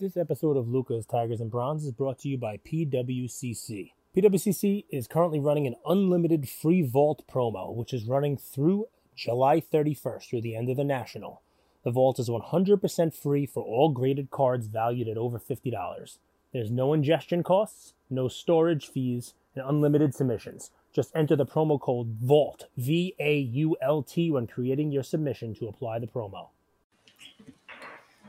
This 0.00 0.16
episode 0.16 0.56
of 0.56 0.66
Lucas, 0.66 1.04
Tigers, 1.04 1.42
and 1.42 1.50
Bronze 1.50 1.84
is 1.84 1.92
brought 1.92 2.20
to 2.20 2.28
you 2.30 2.38
by 2.38 2.56
PWCC. 2.56 3.92
PWCC 4.16 4.86
is 4.88 5.06
currently 5.06 5.38
running 5.38 5.66
an 5.66 5.76
unlimited 5.84 6.48
free 6.48 6.80
vault 6.80 7.22
promo, 7.30 7.74
which 7.74 7.92
is 7.92 8.06
running 8.06 8.38
through 8.38 8.86
July 9.14 9.60
31st 9.60 10.30
through 10.30 10.40
the 10.40 10.56
end 10.56 10.70
of 10.70 10.78
the 10.78 10.84
National. 10.84 11.42
The 11.84 11.90
vault 11.90 12.18
is 12.18 12.30
100% 12.30 13.14
free 13.14 13.44
for 13.44 13.62
all 13.62 13.90
graded 13.90 14.30
cards 14.30 14.68
valued 14.68 15.06
at 15.06 15.18
over 15.18 15.38
$50. 15.38 16.16
There's 16.54 16.70
no 16.70 16.94
ingestion 16.94 17.42
costs, 17.42 17.92
no 18.08 18.26
storage 18.26 18.88
fees, 18.88 19.34
and 19.54 19.66
unlimited 19.68 20.14
submissions. 20.14 20.70
Just 20.94 21.14
enter 21.14 21.36
the 21.36 21.44
promo 21.44 21.78
code 21.78 22.16
VAULT, 22.22 22.68
V 22.78 23.14
A 23.18 23.38
U 23.38 23.76
L 23.82 24.02
T, 24.02 24.30
when 24.30 24.46
creating 24.46 24.92
your 24.92 25.02
submission 25.02 25.54
to 25.56 25.68
apply 25.68 25.98
the 25.98 26.06
promo. 26.06 26.48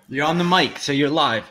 You're 0.09 0.25
on 0.25 0.37
the 0.37 0.43
mic, 0.43 0.77
so 0.77 0.91
you're 0.91 1.09
live. 1.09 1.45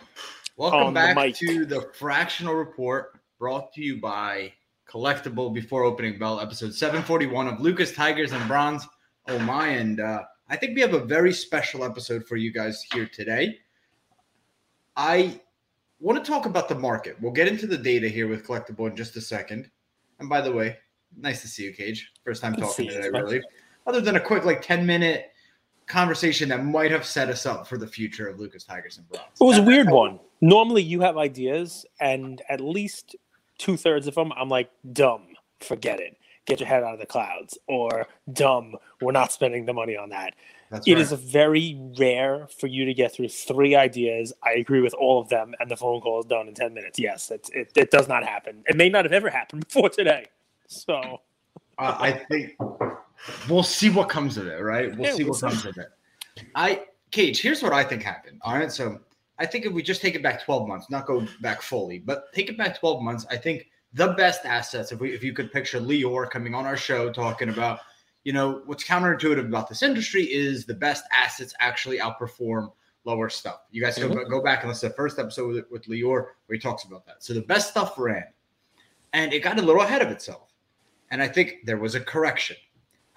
Welcome 0.57 0.81
On 0.81 0.95
back 0.95 1.17
mic. 1.17 1.37
to 1.37 1.65
the 1.65 1.83
fractional 1.95 2.55
report 2.55 3.19
brought 3.39 3.73
to 3.75 3.83
you 3.83 4.01
by 4.01 4.53
Collectible 4.89 5.53
Before 5.53 5.85
Opening 5.85 6.19
Bell, 6.19 6.41
episode 6.41 6.75
741 6.75 7.49
of 7.49 7.61
Lucas 7.61 7.93
Tigers 7.93 8.33
and 8.33 8.47
Bronze. 8.47 8.87
Oh 9.29 9.39
my, 9.39 9.69
and 9.69 10.01
uh, 10.01 10.25
I 10.49 10.57
think 10.57 10.75
we 10.75 10.83
have 10.83 10.95
a 10.95 11.05
very 11.05 11.33
special 11.33 11.85
episode 11.85 12.27
for 12.27 12.37
you 12.37 12.53
guys 12.53 12.85
here 12.93 13.09
today. 13.11 13.59
I 14.97 15.41
want 15.99 16.23
to 16.23 16.31
talk 16.31 16.45
about 16.45 16.69
the 16.69 16.75
market. 16.75 17.17
We'll 17.21 17.33
get 17.33 17.49
into 17.49 17.67
the 17.67 17.79
data 17.79 18.09
here 18.09 18.29
with 18.29 18.47
Collectible 18.47 18.91
in 18.91 18.97
just 18.97 19.17
a 19.17 19.21
second. 19.21 19.71
And 20.19 20.29
by 20.29 20.41
the 20.43 20.53
way, 20.53 20.77
nice 21.17 21.41
to 21.43 21.49
see 21.49 21.65
you, 21.65 21.73
Cage. 21.73 22.13
First 22.25 22.43
time 22.43 22.53
Good 22.53 22.63
to 22.63 22.67
talking 22.67 22.85
you, 22.87 22.93
today, 22.93 23.09
really. 23.09 23.41
Other 23.87 24.01
than 24.01 24.17
a 24.17 24.21
quick, 24.21 24.45
like 24.45 24.61
10 24.61 24.85
minute 24.85 25.31
conversation 25.91 26.49
that 26.51 26.65
might 26.65 26.91
have 26.91 27.05
set 27.05 27.29
us 27.29 27.47
up 27.47 27.67
for 27.67 27.77
the 27.79 27.87
future 27.87 28.29
of 28.29 28.39
Lucas 28.39 28.65
Tigers 28.65 28.99
and 28.99 29.09
Bronze. 29.09 29.25
It 29.41 29.45
was 29.45 29.59
a 29.59 29.63
weird 29.63 29.91
one. 29.91 30.19
Normally, 30.41 30.83
you 30.83 31.01
have 31.01 31.17
ideas, 31.19 31.85
and 32.01 32.41
at 32.49 32.61
least 32.61 33.17
two 33.59 33.77
thirds 33.77 34.07
of 34.07 34.15
them, 34.15 34.33
I'm 34.37 34.49
like, 34.49 34.71
dumb, 34.93 35.27
forget 35.61 36.01
it. 36.01 36.17
Get 36.47 36.61
your 36.61 36.69
head 36.69 36.83
out 36.83 36.95
of 36.95 37.01
the 37.01 37.07
clouds. 37.07 37.59
Or 37.69 38.07
dumb, 38.33 38.75
we're 39.01 39.13
not 39.13 39.33
spending 39.33 39.67
the 39.67 39.75
money 39.75 39.97
on 39.97 40.09
that. 40.11 40.35
That's 40.71 40.87
It 40.87 40.95
right. 40.95 41.03
is 41.03 41.13
very 41.13 41.79
rare 41.99 42.49
for 42.59 42.67
you 42.69 42.85
to 42.87 42.95
get 42.95 43.13
through 43.13 43.29
three 43.29 43.75
ideas. 43.75 44.33
I 44.43 44.53
agree 44.53 44.81
with 44.81 44.95
all 44.95 45.21
of 45.21 45.29
them, 45.29 45.55
and 45.61 45.71
the 45.71 45.77
phone 45.77 46.01
call 46.01 46.21
is 46.21 46.27
done 46.27 46.49
in 46.49 46.55
10 46.55 46.73
minutes. 46.73 46.99
Yes, 46.99 47.31
it, 47.31 47.51
it 47.53 47.91
does 47.91 48.09
not 48.09 48.25
happen. 48.25 48.63
It 48.67 48.77
may 48.77 48.89
not 48.89 49.05
have 49.05 49.13
ever 49.13 49.29
happened 49.29 49.67
before 49.69 49.91
today. 49.91 50.27
So, 50.69 51.21
Uh, 51.79 51.97
I 51.99 52.13
think 52.13 52.57
we'll 53.49 53.63
see 53.63 53.91
what 53.91 54.09
comes 54.09 54.37
of 54.37 54.47
it, 54.47 54.63
right? 54.63 54.95
We'll 54.97 55.09
Yeah, 55.09 55.15
see 55.15 55.25
we'll 55.25 55.33
what 55.33 55.41
see. 55.41 55.47
comes 55.47 55.67
of 55.67 55.79
it. 55.79 55.89
I 56.55 56.85
Cage, 57.11 57.41
here's 57.41 57.63
what 57.63 57.73
I 57.73 57.83
think 57.83 58.03
happened. 58.03 58.41
All 58.43 58.55
right, 58.55 58.71
so 58.71 59.01
I 59.39 59.47
think 59.47 59.67
if 59.67 59.73
we 59.73 59.83
just 59.83 60.01
take 60.01 60.15
it 60.15 60.23
back 60.23 60.45
12 60.45 60.69
months, 60.69 60.91
not 60.91 61.07
go 61.07 61.27
back 61.41 61.61
fully, 61.63 61.99
but 61.99 62.33
take 62.33 62.49
it 62.49 62.57
back 62.57 62.79
12 62.79 63.03
months, 63.03 63.27
I 63.31 63.37
think 63.37 63.67
the 63.93 64.09
best 64.09 64.45
assets, 64.45 64.93
if 64.93 65.01
we 65.01 65.13
if 65.13 65.25
you 65.25 65.33
could 65.33 65.51
picture 65.53 65.81
Lior 65.81 66.31
coming 66.31 66.55
on 66.55 66.67
our 66.67 66.77
show 66.77 67.11
talking 67.11 67.49
about, 67.49 67.81
you 68.25 68.33
know, 68.33 68.63
what's 68.67 68.85
counterintuitive 68.85 69.47
about 69.47 69.69
this 69.69 69.83
industry 69.83 70.25
is 70.25 70.67
the 70.67 70.75
best 70.75 71.05
assets 71.13 71.55
actually 71.59 71.99
outperform 71.99 72.71
lower 73.05 73.29
stuff. 73.29 73.63
You 73.71 73.83
guys 73.83 73.99
go, 73.99 74.09
mm-hmm. 74.09 74.31
go 74.31 74.43
back 74.43 74.61
and 74.61 74.69
listen 74.69 74.89
to 74.89 74.93
the 74.93 74.97
first 74.97 75.19
episode 75.19 75.49
with, 75.49 75.65
with 75.71 75.85
Lior 75.87 76.27
where 76.47 76.55
he 76.55 76.59
talks 76.59 76.85
about 76.85 77.07
that. 77.07 77.25
So 77.25 77.33
the 77.33 77.41
best 77.41 77.71
stuff 77.71 77.95
ran, 77.99 78.25
and 79.13 79.33
it 79.33 79.41
got 79.41 79.59
a 79.59 79.63
little 79.63 79.83
ahead 79.83 80.03
of 80.03 80.09
itself. 80.09 80.53
And 81.11 81.21
I 81.21 81.27
think 81.27 81.65
there 81.65 81.79
was 81.79 81.97
a 81.97 82.01
correction. 82.01 82.57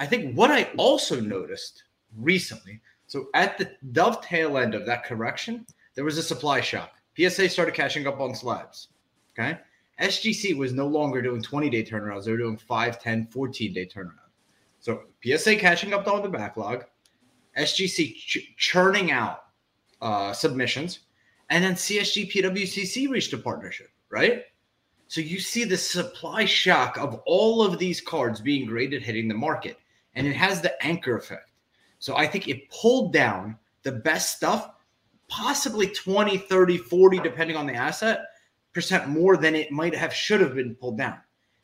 I 0.03 0.05
think 0.05 0.35
what 0.35 0.51
I 0.51 0.69
also 0.75 1.21
noticed 1.21 1.83
recently, 2.17 2.81
so 3.07 3.27
at 3.33 3.57
the 3.57 3.71
dovetail 3.93 4.57
end 4.57 4.75
of 4.75 4.85
that 4.85 5.05
correction, 5.05 5.65
there 5.95 6.03
was 6.03 6.17
a 6.17 6.23
supply 6.23 6.59
shock. 6.59 6.91
PSA 7.15 7.47
started 7.47 7.73
catching 7.73 8.05
up 8.05 8.19
on 8.19 8.35
slabs. 8.35 8.89
Okay. 9.31 9.57
SGC 10.01 10.57
was 10.57 10.73
no 10.73 10.87
longer 10.87 11.21
doing 11.21 11.41
20 11.41 11.69
day 11.69 11.85
turnarounds, 11.85 12.25
they 12.25 12.31
were 12.31 12.37
doing 12.37 12.57
5, 12.57 13.01
10, 13.01 13.27
14 13.27 13.71
day 13.71 13.85
turnaround. 13.85 14.27
So 14.81 15.03
PSA 15.23 15.55
catching 15.55 15.93
up 15.93 16.05
on 16.05 16.21
the 16.21 16.27
backlog, 16.27 16.83
SGC 17.57 18.13
ch- 18.13 18.53
churning 18.57 19.09
out 19.09 19.45
uh, 20.01 20.33
submissions, 20.33 20.99
and 21.49 21.63
then 21.63 21.75
CSG 21.75 22.29
PWCC 22.29 23.07
reached 23.07 23.31
a 23.31 23.37
partnership, 23.37 23.89
right? 24.09 24.43
So 25.07 25.21
you 25.21 25.39
see 25.39 25.63
the 25.63 25.77
supply 25.77 26.43
shock 26.43 26.97
of 26.97 27.21
all 27.25 27.63
of 27.63 27.79
these 27.79 28.01
cards 28.01 28.41
being 28.41 28.65
graded 28.65 29.01
hitting 29.01 29.29
the 29.29 29.33
market, 29.33 29.77
and 30.15 30.27
it 30.27 30.35
has 30.35 30.61
the 30.61 30.81
anchor 30.83 31.17
effect. 31.17 31.51
So 31.99 32.15
I 32.15 32.27
think 32.27 32.47
it 32.47 32.69
pulled 32.69 33.13
down 33.13 33.57
the 33.83 33.91
best 33.91 34.35
stuff, 34.35 34.71
possibly 35.27 35.87
20, 35.87 36.37
30, 36.37 36.77
40, 36.77 37.19
depending 37.19 37.55
on 37.55 37.65
the 37.65 37.73
asset, 37.73 38.25
percent 38.73 39.07
more 39.07 39.37
than 39.37 39.55
it 39.55 39.71
might 39.71 39.95
have 39.95 40.13
should 40.13 40.41
have 40.41 40.55
been 40.55 40.75
pulled 40.75 40.97
down. 40.97 41.17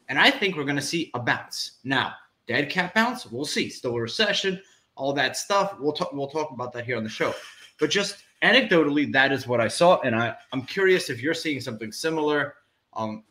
And 0.08 0.18
I 0.18 0.32
think 0.32 0.56
we're 0.56 0.64
going 0.64 0.76
to 0.76 0.82
see 0.82 1.12
a 1.14 1.20
bounce. 1.20 1.80
Now, 1.84 2.14
dead 2.48 2.70
cat 2.70 2.94
bounce, 2.94 3.26
we'll 3.26 3.46
see. 3.46 3.70
Still 3.70 3.96
a 3.96 4.02
recession, 4.02 4.62
all 4.96 5.14
that 5.14 5.38
stuff. 5.38 5.76
We'll 5.80 5.94
talk 5.94 6.12
we'll 6.14 6.28
talk 6.28 6.52
about 6.52 6.74
that 6.74 6.86
here 6.86 6.98
on 6.98 7.04
the 7.04 7.10
show. 7.10 7.34
But 7.80 7.90
just 7.90 8.18
anecdotally, 8.44 9.12
that 9.14 9.32
is 9.32 9.48
what 9.48 9.62
I 9.62 9.68
saw. 9.68 10.00
And 10.02 10.16
I, 10.16 10.36
I'm 10.52 10.64
curious 10.64 11.10
if 11.10 11.22
you're 11.22 11.34
seeing 11.34 11.62
something 11.62 11.92
similar. 11.92 12.56
Um, 12.94 13.24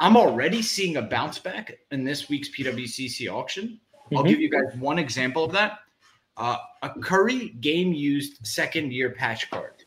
I'm 0.00 0.16
already 0.16 0.62
seeing 0.62 0.96
a 0.96 1.02
bounce 1.02 1.38
back 1.38 1.78
in 1.90 2.04
this 2.04 2.28
week's 2.28 2.48
PWCC 2.48 3.32
auction. 3.32 3.80
I'll 4.16 4.22
Mhm. 4.24 4.28
give 4.28 4.40
you 4.40 4.50
guys 4.50 4.74
one 4.76 4.98
example 4.98 5.44
of 5.44 5.52
that. 5.52 5.80
Uh, 6.36 6.56
a 6.82 6.90
Curry 7.00 7.50
game 7.60 7.92
used 7.92 8.44
second 8.46 8.92
year 8.92 9.10
patch 9.10 9.50
card. 9.50 9.84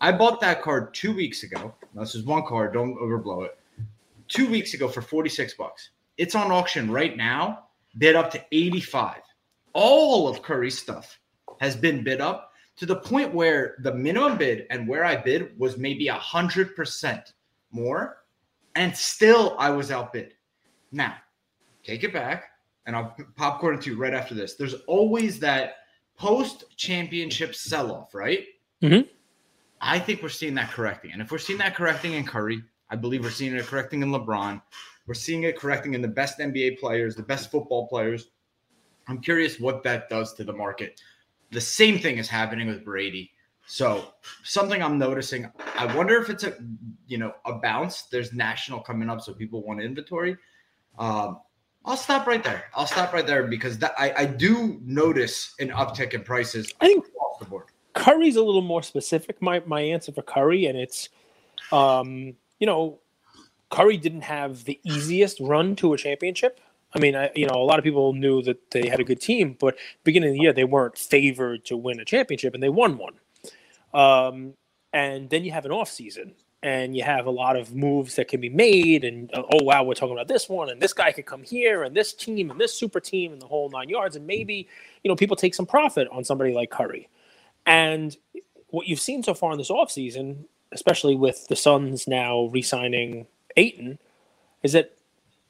I 0.00 0.12
bought 0.12 0.40
that 0.40 0.62
card 0.62 0.94
two 0.94 1.12
weeks 1.12 1.42
ago. 1.42 1.74
Now, 1.94 2.02
this 2.02 2.14
is 2.14 2.24
one 2.24 2.44
card, 2.46 2.72
don't 2.72 2.96
overblow 2.96 3.44
it. 3.44 3.58
Two 4.28 4.48
weeks 4.48 4.74
ago 4.74 4.88
for 4.88 5.02
46 5.02 5.54
bucks. 5.54 5.90
It's 6.16 6.34
on 6.34 6.50
auction 6.52 6.90
right 6.90 7.16
now, 7.16 7.66
bid 7.98 8.14
up 8.16 8.30
to 8.32 8.44
85. 8.52 9.20
All 9.72 10.28
of 10.28 10.42
Curry's 10.42 10.78
stuff 10.78 11.18
has 11.60 11.76
been 11.76 12.02
bid 12.04 12.20
up 12.20 12.52
to 12.76 12.86
the 12.86 12.96
point 12.96 13.34
where 13.34 13.76
the 13.80 13.92
minimum 13.92 14.38
bid 14.38 14.66
and 14.70 14.88
where 14.88 15.04
I 15.04 15.16
bid 15.16 15.58
was 15.58 15.76
maybe 15.76 16.08
a 16.08 16.14
hundred 16.14 16.74
percent 16.74 17.34
more, 17.72 18.24
and 18.74 18.96
still 18.96 19.54
I 19.58 19.70
was 19.70 19.90
outbid. 19.90 20.34
Now, 20.92 21.16
take 21.84 22.04
it 22.04 22.12
back, 22.12 22.49
and 22.90 22.96
I'll 22.96 23.16
popcorn 23.36 23.76
it 23.76 23.82
to 23.82 23.92
you 23.92 23.96
right 23.96 24.12
after 24.12 24.34
this. 24.34 24.56
There's 24.56 24.74
always 24.88 25.38
that 25.38 25.76
post 26.18 26.64
championship 26.76 27.54
sell 27.54 27.92
off, 27.92 28.16
right? 28.16 28.46
Mhm. 28.82 29.08
I 29.80 30.00
think 30.00 30.24
we're 30.24 30.28
seeing 30.28 30.54
that 30.54 30.72
correcting. 30.72 31.12
And 31.12 31.22
if 31.22 31.30
we're 31.30 31.38
seeing 31.38 31.58
that 31.60 31.76
correcting 31.76 32.14
in 32.14 32.26
Curry, 32.26 32.64
I 32.90 32.96
believe 32.96 33.22
we're 33.22 33.30
seeing 33.30 33.54
it 33.54 33.64
correcting 33.64 34.02
in 34.02 34.10
LeBron. 34.10 34.60
We're 35.06 35.14
seeing 35.14 35.44
it 35.44 35.56
correcting 35.56 35.94
in 35.94 36.02
the 36.02 36.08
best 36.08 36.40
NBA 36.40 36.80
players, 36.80 37.14
the 37.14 37.22
best 37.22 37.52
football 37.52 37.86
players. 37.86 38.30
I'm 39.06 39.20
curious 39.20 39.60
what 39.60 39.84
that 39.84 40.08
does 40.08 40.34
to 40.34 40.42
the 40.44 40.52
market. 40.52 41.00
The 41.52 41.60
same 41.60 41.96
thing 41.96 42.18
is 42.18 42.28
happening 42.28 42.66
with 42.66 42.84
Brady. 42.84 43.30
So 43.66 44.14
something 44.42 44.82
I'm 44.82 44.98
noticing. 44.98 45.48
I 45.76 45.94
wonder 45.96 46.20
if 46.20 46.28
it's 46.28 46.42
a 46.42 46.56
you 47.06 47.18
know 47.18 47.34
a 47.44 47.52
bounce. 47.52 48.02
There's 48.02 48.32
national 48.32 48.80
coming 48.80 49.08
up, 49.08 49.20
so 49.20 49.32
people 49.32 49.62
want 49.64 49.80
inventory. 49.80 50.36
Um, 50.98 51.38
I'll 51.84 51.96
stop 51.96 52.26
right 52.26 52.44
there. 52.44 52.64
I'll 52.74 52.86
stop 52.86 53.12
right 53.12 53.26
there 53.26 53.44
because 53.44 53.78
that 53.78 53.94
I, 53.98 54.12
I 54.16 54.26
do 54.26 54.80
notice 54.84 55.54
an 55.60 55.70
uptick 55.70 56.12
in 56.12 56.22
prices 56.22 56.72
I 56.80 56.86
think 56.86 57.06
across 57.06 57.38
the 57.38 57.46
board. 57.46 57.66
Curry's 57.94 58.36
a 58.36 58.42
little 58.42 58.62
more 58.62 58.82
specific. 58.82 59.40
My 59.40 59.62
my 59.66 59.80
answer 59.80 60.12
for 60.12 60.22
Curry, 60.22 60.66
and 60.66 60.78
it's, 60.78 61.08
um, 61.72 62.34
you 62.58 62.66
know, 62.66 63.00
Curry 63.70 63.96
didn't 63.96 64.22
have 64.22 64.64
the 64.64 64.78
easiest 64.84 65.40
run 65.40 65.74
to 65.76 65.94
a 65.94 65.98
championship. 65.98 66.60
I 66.94 66.98
mean, 66.98 67.14
I, 67.16 67.30
you 67.34 67.46
know, 67.46 67.54
a 67.54 67.64
lot 67.64 67.78
of 67.78 67.84
people 67.84 68.12
knew 68.12 68.42
that 68.42 68.70
they 68.72 68.88
had 68.88 69.00
a 69.00 69.04
good 69.04 69.20
team, 69.20 69.56
but 69.58 69.76
beginning 70.04 70.30
of 70.30 70.34
the 70.34 70.40
year 70.40 70.52
they 70.52 70.64
weren't 70.64 70.98
favored 70.98 71.64
to 71.66 71.76
win 71.76 72.00
a 72.00 72.04
championship, 72.04 72.54
and 72.54 72.62
they 72.62 72.68
won 72.68 72.98
one. 72.98 73.14
Um, 73.94 74.54
and 74.92 75.30
then 75.30 75.44
you 75.44 75.52
have 75.52 75.64
an 75.64 75.72
off 75.72 75.88
season, 75.88 76.34
and 76.62 76.94
you 76.94 77.02
have 77.02 77.26
a 77.26 77.30
lot 77.30 77.56
of 77.56 77.74
moves 77.74 78.16
that 78.16 78.28
can 78.28 78.40
be 78.40 78.50
made, 78.50 79.04
and 79.04 79.32
uh, 79.32 79.42
oh 79.52 79.64
wow, 79.64 79.82
we're 79.82 79.94
talking 79.94 80.12
about 80.12 80.28
this 80.28 80.48
one, 80.48 80.68
and 80.68 80.80
this 80.80 80.92
guy 80.92 81.12
could 81.12 81.26
come 81.26 81.42
here, 81.42 81.82
and 81.82 81.96
this 81.96 82.12
team, 82.12 82.50
and 82.50 82.60
this 82.60 82.74
super 82.74 83.00
team, 83.00 83.32
and 83.32 83.40
the 83.40 83.46
whole 83.46 83.70
nine 83.70 83.88
yards, 83.88 84.16
and 84.16 84.26
maybe 84.26 84.68
you 85.02 85.08
know 85.08 85.16
people 85.16 85.36
take 85.36 85.54
some 85.54 85.66
profit 85.66 86.06
on 86.12 86.24
somebody 86.24 86.52
like 86.52 86.70
Curry. 86.70 87.08
And 87.66 88.16
what 88.68 88.86
you've 88.86 89.00
seen 89.00 89.22
so 89.22 89.34
far 89.34 89.52
in 89.52 89.58
this 89.58 89.70
offseason, 89.70 90.44
especially 90.72 91.14
with 91.16 91.48
the 91.48 91.56
Suns 91.56 92.06
now 92.06 92.44
re 92.46 92.62
signing 92.62 93.26
Ayton, 93.56 93.98
is 94.62 94.72
that 94.72 94.96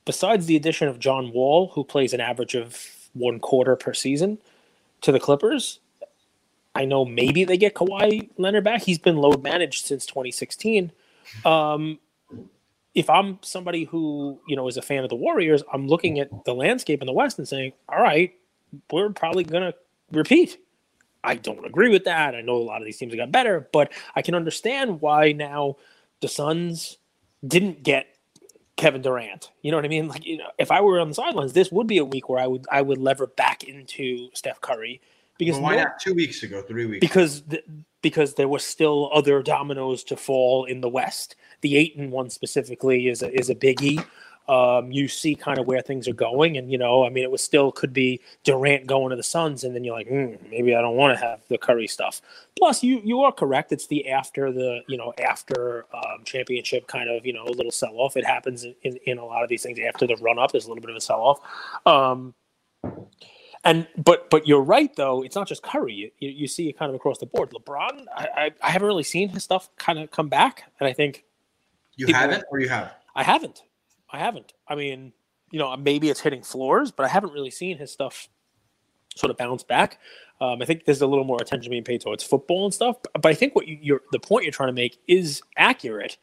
besides 0.05 0.47
the 0.47 0.57
addition 0.57 0.89
of 0.89 0.99
John 0.99 1.33
Wall, 1.33 1.73
who 1.75 1.85
plays 1.85 2.13
an 2.13 2.21
average 2.21 2.55
of 2.55 3.09
one 3.15 3.41
quarter 3.41 3.75
per 3.75 3.95
season 3.95 4.39
to 5.01 5.11
the 5.11 5.21
Clippers, 5.21 5.81
I 6.75 6.85
know 6.85 7.05
maybe 7.05 7.45
they 7.45 7.57
get 7.57 7.75
Kawhi 7.75 8.31
Leonard 8.39 8.65
back. 8.65 8.83
He's 8.83 8.99
been 8.99 9.17
load 9.17 9.43
managed 9.43 9.87
since 9.87 10.07
2016. 10.07 10.93
Um, 11.45 11.99
if 12.95 13.09
I'm 13.09 13.39
somebody 13.43 13.85
who 13.85 14.41
you 14.49 14.57
know 14.57 14.69
is 14.69 14.77
a 14.77 14.83
fan 14.83 15.05
of 15.05 15.11
the 15.11 15.17
Warriors, 15.17 15.63
I'm 15.73 15.87
looking 15.87 16.19
at 16.19 16.45
the 16.45 16.55
landscape 16.55 17.01
in 17.01 17.07
the 17.07 17.13
West 17.13 17.39
and 17.39 17.47
saying, 17.47 17.73
"All 17.89 18.03
right, 18.03 18.35
we're 18.91 19.11
probably 19.11 19.45
gonna 19.45 19.75
repeat." 20.13 20.59
I 21.23 21.35
don't 21.35 21.65
agree 21.67 21.91
with 21.91 22.05
that. 22.05 22.35
I 22.35 22.41
know 22.41 22.57
a 22.57 22.65
lot 22.65 22.81
of 22.81 22.87
these 22.87 22.97
teams 22.97 23.13
have 23.13 23.19
got 23.19 23.33
better, 23.33 23.69
but 23.73 23.93
I 24.17 24.23
can 24.23 24.35
understand 24.35 25.01
why 25.03 25.33
now 25.33 25.77
the 26.21 26.29
Suns 26.29 26.97
didn't 27.47 27.83
get 27.83 28.17
Kevin 28.77 29.03
Durant. 29.03 29.51
You 29.61 29.71
know 29.71 29.77
what 29.77 29.85
I 29.85 29.89
mean? 29.89 30.09
Like, 30.09 30.25
you 30.25 30.39
know, 30.39 30.51
if 30.59 30.71
I 30.71 30.81
were 30.81 30.99
on 30.99 31.09
the 31.09 31.15
sidelines, 31.15 31.53
this 31.53 31.71
would 31.71 31.87
be 31.87 31.99
a 31.99 32.05
week 32.05 32.29
where 32.29 32.41
I 32.41 32.47
would 32.47 32.67
I 32.73 32.83
would 32.83 32.99
lever 32.99 33.27
back 33.27 33.65
into 33.65 34.31
Steph 34.33 34.61
Curry 34.61 35.01
because 35.39 35.57
well, 35.57 35.65
why 35.65 35.77
no, 35.77 35.83
not 35.83 36.01
two 36.01 36.15
weeks 36.15 36.43
ago, 36.43 36.63
three 36.63 36.87
weeks? 36.87 37.01
Because 37.01 37.43
the, 37.43 37.63
because 38.03 38.35
there 38.35 38.49
were 38.49 38.59
still 38.59 39.11
other 39.13 39.43
dominoes 39.43 40.03
to 40.05 40.17
fall 40.17 40.65
in 40.65 40.81
the 40.81 40.89
West. 40.89 41.37
The 41.61 41.77
Ayton 41.77 42.11
one 42.11 42.31
specifically 42.31 43.09
is 43.09 43.23
a, 43.23 43.33
is 43.39 43.51
a 43.51 43.55
biggie 43.55 44.05
um, 44.51 44.91
you 44.91 45.07
see 45.07 45.37
kind 45.37 45.61
of 45.61 45.69
where 45.69 45.81
things 45.81 46.09
are 46.09 46.13
going. 46.13 46.57
And, 46.57 46.73
you 46.73 46.77
know, 46.77 47.07
I 47.07 47.09
mean, 47.09 47.23
it 47.23 47.31
was 47.31 47.41
still 47.41 47.71
could 47.71 47.93
be 47.93 48.21
Durant 48.43 48.85
going 48.85 49.11
to 49.11 49.17
the 49.17 49.23
Suns, 49.23 49.63
and 49.63 49.77
then 49.77 49.85
you're 49.85 49.95
like, 49.95 50.09
mm, 50.09 50.39
maybe 50.51 50.75
I 50.75 50.81
don't 50.81 50.97
want 50.97 51.17
to 51.17 51.25
have 51.25 51.41
the 51.49 51.57
Curry 51.57 51.87
stuff. 51.87 52.21
Plus, 52.59 52.83
you 52.83 53.01
you 53.05 53.23
are 53.23 53.31
correct. 53.31 53.71
It's 53.71 53.87
the 53.87 54.09
after 54.09 54.51
the, 54.53 54.81
you 54.89 54.97
know, 54.97 55.15
after 55.23 55.87
um, 55.95 56.25
championship 56.25 56.89
kind 56.89 57.09
of, 57.09 57.25
you 57.25 57.33
know, 57.33 57.45
a 57.45 57.53
little 57.53 57.71
sell 57.71 57.95
off. 57.95 58.17
It 58.17 58.27
happens 58.27 58.65
in, 58.65 58.99
in 59.07 59.19
a 59.19 59.25
lot 59.25 59.45
of 59.45 59.49
these 59.49 59.63
things 59.63 59.79
after 59.79 60.07
the 60.07 60.17
run 60.17 60.39
up, 60.39 60.51
there's 60.51 60.65
a 60.65 60.69
little 60.69 60.83
bit 60.83 60.91
of 60.91 60.97
a 60.97 61.01
sell 61.01 61.21
off. 61.21 61.41
Um, 61.87 62.35
and 63.65 63.87
but 63.97 64.31
but 64.31 64.47
you're 64.47 64.63
right 64.63 64.95
though. 64.97 65.23
It's 65.23 65.37
not 65.37 65.49
just 65.49 65.63
Curry. 65.63 65.93
You, 65.95 66.11
you, 66.19 66.31
you 66.31 66.47
see 66.47 66.69
it 66.69 66.79
kind 66.79 66.89
of 66.89 66.95
across 66.95 67.19
the 67.19 67.27
board. 67.27 67.51
LeBron, 67.51 68.07
I, 68.17 68.29
I, 68.37 68.51
I 68.63 68.71
haven't 68.71 68.89
really 68.89 69.03
seen 69.03 69.29
his 69.29 69.45
stuff 69.45 69.69
kind 69.77 69.99
of 69.99 70.11
come 70.11 70.29
back, 70.29 70.65
and 70.79 70.89
I 70.89 70.93
think 70.93 71.25
you 71.97 72.13
haven't 72.13 72.45
or 72.51 72.61
you 72.61 72.69
have. 72.69 72.93
I 73.15 73.23
haven't. 73.23 73.63
I 74.11 74.19
haven't. 74.19 74.55
I 74.67 74.75
mean, 74.75 75.13
you 75.51 75.59
know, 75.59 75.77
maybe 75.77 76.09
it's 76.11 76.21
hitting 76.21 76.43
floors, 76.43 76.91
but 76.91 77.05
I 77.05 77.09
haven't 77.09 77.33
really 77.33 77.51
seen 77.51 77.79
his 77.79 77.93
stuff 77.93 78.29
sort 79.15 79.31
of 79.31 79.37
bounce 79.37 79.63
back. 79.63 79.99
Um, 80.41 80.63
I 80.63 80.65
think 80.65 80.85
there's 80.87 81.03
a 81.03 81.07
little 81.07 81.25
more 81.25 81.39
attention 81.41 81.71
being 81.71 81.85
paid 81.85 82.01
towards 82.01 82.25
football 82.25 82.65
and 82.65 82.73
stuff. 82.73 82.97
But, 83.13 83.27
I 83.27 83.35
think 83.35 83.55
what 83.55 83.69
you, 83.69 83.97
are 83.97 84.03
the 84.11 84.19
point 84.19 84.45
you're 84.45 84.53
trying 84.53 84.69
to 84.69 84.73
make 84.73 84.99
is 85.07 85.43
accurate. 85.59 86.17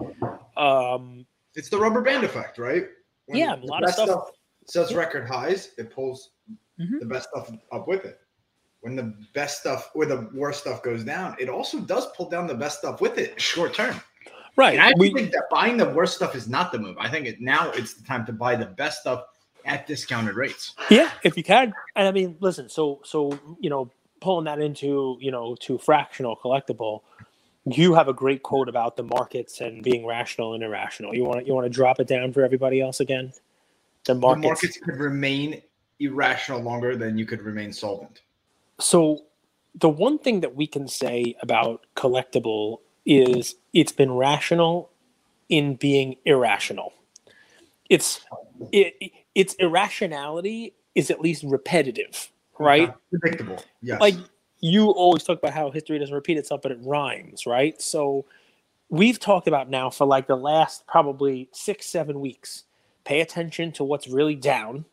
Um, 0.56 1.28
it's 1.54 1.70
the 1.70 1.78
rubber 1.78 2.02
band 2.02 2.24
effect, 2.24 2.58
right? 2.58 2.88
When 3.28 3.38
yeah, 3.38 3.56
a 3.56 3.66
lot 3.66 3.84
of 3.84 3.92
stuff, 3.92 4.08
stuff 4.08 4.32
sets 4.66 4.94
record 4.94 5.28
highs. 5.28 5.72
It 5.78 5.92
pulls 5.92 6.32
mm-hmm. 6.80 7.00
the 7.00 7.06
best 7.06 7.30
stuff 7.30 7.52
up 7.72 7.88
with 7.88 8.06
it. 8.06 8.20
When 8.82 8.96
the 8.96 9.14
best 9.34 9.60
stuff 9.60 9.92
or 9.96 10.06
the 10.06 10.30
worst 10.34 10.62
stuff 10.62 10.84
goes 10.84 11.04
down, 11.04 11.36
it 11.40 11.50
also 11.50 11.80
does 11.80 12.08
pull 12.16 12.30
down 12.30 12.48
the 12.48 12.56
best 12.56 12.80
stuff 12.80 13.02
with 13.02 13.18
it 13.18 13.40
short 13.42 13.74
term. 13.74 14.00
Right. 14.56 14.74
And 14.74 14.82
I 14.82 14.94
we, 14.98 15.14
think 15.14 15.32
that 15.32 15.44
buying 15.52 15.78
the 15.78 15.90
worst 15.90 16.16
stuff 16.16 16.36
is 16.36 16.48
not 16.48 16.72
the 16.72 16.80
move. 16.80 16.98
I 17.00 17.10
think 17.10 17.28
it, 17.28 17.40
now 17.40 17.72
it's 17.72 17.94
the 17.94 18.04
time 18.04 18.26
to 18.26 18.34
buy 18.34 18.56
the 18.56 18.66
best 18.66 19.02
stuff 19.02 19.24
at 19.66 19.86
discounted 19.86 20.36
rates. 20.36 20.74
Yeah, 20.90 21.12
if 21.24 21.38
you 21.38 21.44
can. 21.44 21.74
And 21.96 22.08
I 22.08 22.12
mean, 22.12 22.38
listen, 22.40 22.70
so 22.70 23.00
so 23.04 23.38
you 23.60 23.70
know, 23.70 23.92
pulling 24.20 24.46
that 24.46 24.60
into 24.60 25.18
you 25.20 25.32
know 25.32 25.56
to 25.62 25.78
fractional 25.78 26.36
collectible, 26.36 27.02
you 27.66 27.94
have 27.94 28.08
a 28.08 28.14
great 28.14 28.42
quote 28.42 28.68
about 28.68 28.98
the 28.98 29.04
markets 29.04 29.62
and 29.62 29.84
being 29.84 30.06
rational 30.06 30.56
and 30.56 30.64
irrational. 30.64 31.14
You 31.14 31.24
want 31.24 31.42
to 31.42 31.46
you 31.46 31.54
want 31.54 31.66
to 31.66 31.70
drop 31.70 32.00
it 32.00 32.08
down 32.08 32.34
for 32.34 32.44
everybody 32.44 32.82
else 32.82 33.00
again? 33.00 33.34
The 34.06 34.16
markets, 34.16 34.42
the 34.42 34.48
markets 34.48 34.78
could 34.80 35.00
remain 35.00 35.62
irrational 36.00 36.62
longer 36.62 36.96
than 36.96 37.18
you 37.18 37.26
could 37.26 37.42
remain 37.42 37.74
solvent. 37.74 38.22
So 38.80 39.26
the 39.76 39.90
one 39.90 40.18
thing 40.20 40.42
that 40.42 40.56
we 40.56 40.68
can 40.68 40.88
say 40.88 41.36
about 41.42 41.86
collectible 41.96 42.80
is 43.06 43.56
it's 43.74 43.92
been 43.92 44.12
rational 44.12 44.90
in 45.50 45.76
being 45.76 46.16
irrational. 46.26 46.94
It's 47.90 48.22
it, 48.72 49.12
its 49.34 49.54
irrationality 49.56 50.74
is 50.96 51.10
at 51.10 51.22
least 51.22 51.44
repetitive, 51.44 52.32
right? 52.60 52.94
Predictable. 53.10 53.64
Yes. 53.82 54.02
Like 54.02 54.16
you 54.60 54.90
always 54.90 55.24
talk 55.24 55.38
about 55.38 55.54
how 55.54 55.72
history 55.72 56.00
doesn't 56.00 56.14
repeat 56.14 56.38
itself, 56.38 56.62
but 56.62 56.72
it 56.72 56.80
rhymes, 56.82 57.46
right? 57.46 57.80
So 57.82 58.26
we've 58.90 59.20
talked 59.20 59.48
about 59.48 59.70
now 59.70 59.90
for 59.90 60.06
like 60.06 60.28
the 60.28 60.36
last 60.36 60.86
probably 60.88 61.50
six, 61.54 61.86
seven 61.86 62.20
weeks. 62.20 62.64
Pay 63.06 63.22
attention 63.22 63.72
to 63.74 63.84
what's 63.86 64.08
really 64.08 64.36
down 64.36 64.86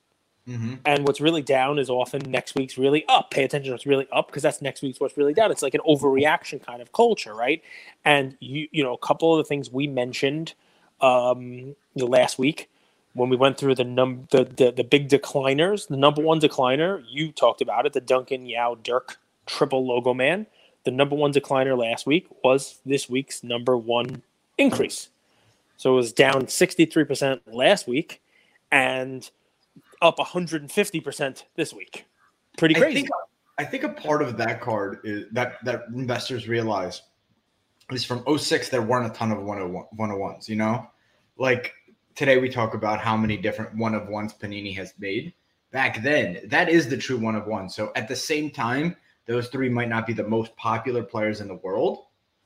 Mm-hmm. 0.49 0.75
And 0.85 1.07
what's 1.07 1.21
really 1.21 1.43
down 1.43 1.79
is 1.79 1.89
often 1.89 2.31
next 2.31 2.55
week's 2.55 2.77
really 2.77 3.05
up. 3.09 3.31
Pay 3.31 3.45
attention 3.45 3.69
to 3.69 3.73
what's 3.73 3.87
really 3.87 4.07
up 4.13 4.27
because 4.29 4.43
that's 4.43 4.61
next 4.61 4.83
week's 4.83 5.01
what's 5.01 5.17
really 5.17 5.33
down. 5.33 5.51
It's 5.51 5.63
like 5.63 5.75
an 5.75 5.81
overreaction 5.89 6.65
kind 6.65 6.83
of 6.83 6.93
culture, 6.93 7.35
right? 7.35 7.63
And 8.05 8.37
you 8.41 8.69
you 8.71 8.83
know 8.83 8.93
a 8.93 8.99
couple 8.99 9.33
of 9.33 9.39
the 9.39 9.49
things 9.49 9.71
we 9.71 9.87
mentioned 9.87 10.55
um, 11.01 11.75
the 11.97 12.07
last 12.07 12.39
week 12.39 12.69
when 13.15 13.31
we 13.31 13.37
went 13.37 13.57
through 13.57 13.77
the 13.77 13.85
num 13.85 14.27
the, 14.31 14.45
the 14.45 14.71
the 14.71 14.85
big 14.85 15.09
decliners, 15.09 15.89
the 15.89 15.97
number 15.97 16.21
one 16.21 16.41
decliner, 16.41 17.03
you 17.09 17.33
talked 17.33 17.63
about 17.63 17.87
it, 17.87 17.93
the 17.93 18.01
Duncan 18.01 18.45
Yao 18.45 18.75
Dirk 18.75 19.19
triple 19.47 19.87
logo 19.87 20.13
man. 20.13 20.47
The 20.85 20.91
number 20.91 21.17
one 21.17 21.33
decliner 21.33 21.79
last 21.79 22.07
week 22.07 22.27
was 22.43 22.81
this 22.85 23.09
week's 23.09 23.43
number 23.43 23.77
one 23.77 24.23
increase. 24.59 25.09
So 25.77 25.93
it 25.95 25.97
was 25.97 26.13
down 26.13 26.47
63% 26.47 27.41
last 27.47 27.89
week. 27.89 28.21
And 28.71 29.29
up 30.03 30.19
150% 30.19 31.43
this 31.57 31.73
week. 31.75 32.07
Pretty 32.57 32.75
crazy. 32.75 32.91
I 32.91 32.95
think, 32.95 33.09
I 33.59 33.65
think 33.65 33.85
a 33.85 33.89
part 33.89 34.23
of 34.23 34.37
that 34.39 34.61
card 34.61 34.99
is 35.05 35.27
that 35.33 35.65
that 35.65 35.85
investors 35.95 36.49
realize 36.49 37.03
is 37.91 38.05
from 38.05 38.25
06 38.39 38.69
there 38.69 38.83
weren't 38.83 39.11
a 39.11 39.15
ton 39.15 39.31
of 39.31 39.39
101s, 39.39 40.49
you 40.49 40.57
know? 40.57 40.87
Like 41.37 41.73
today 42.15 42.39
we 42.39 42.49
talk 42.49 42.75
about 42.75 43.01
how 43.01 43.17
many 43.17 43.37
different 43.37 43.77
one 43.77 43.95
of 43.95 44.09
ones 44.09 44.33
Panini 44.33 44.75
has 44.77 44.95
made. 44.99 45.35
Back 45.73 46.03
then, 46.03 46.39
that 46.47 46.69
is 46.69 46.89
the 46.89 46.97
true 46.97 47.19
one 47.19 47.35
of 47.35 47.47
one. 47.47 47.69
So 47.69 47.91
at 47.97 48.07
the 48.07 48.17
same 48.17 48.51
time, 48.51 48.97
those 49.27 49.49
three 49.49 49.69
might 49.69 49.89
not 49.89 50.07
be 50.07 50.13
the 50.13 50.27
most 50.27 50.55
popular 50.57 51.03
players 51.03 51.41
in 51.41 51.49
the 51.49 51.57
world. 51.57 52.05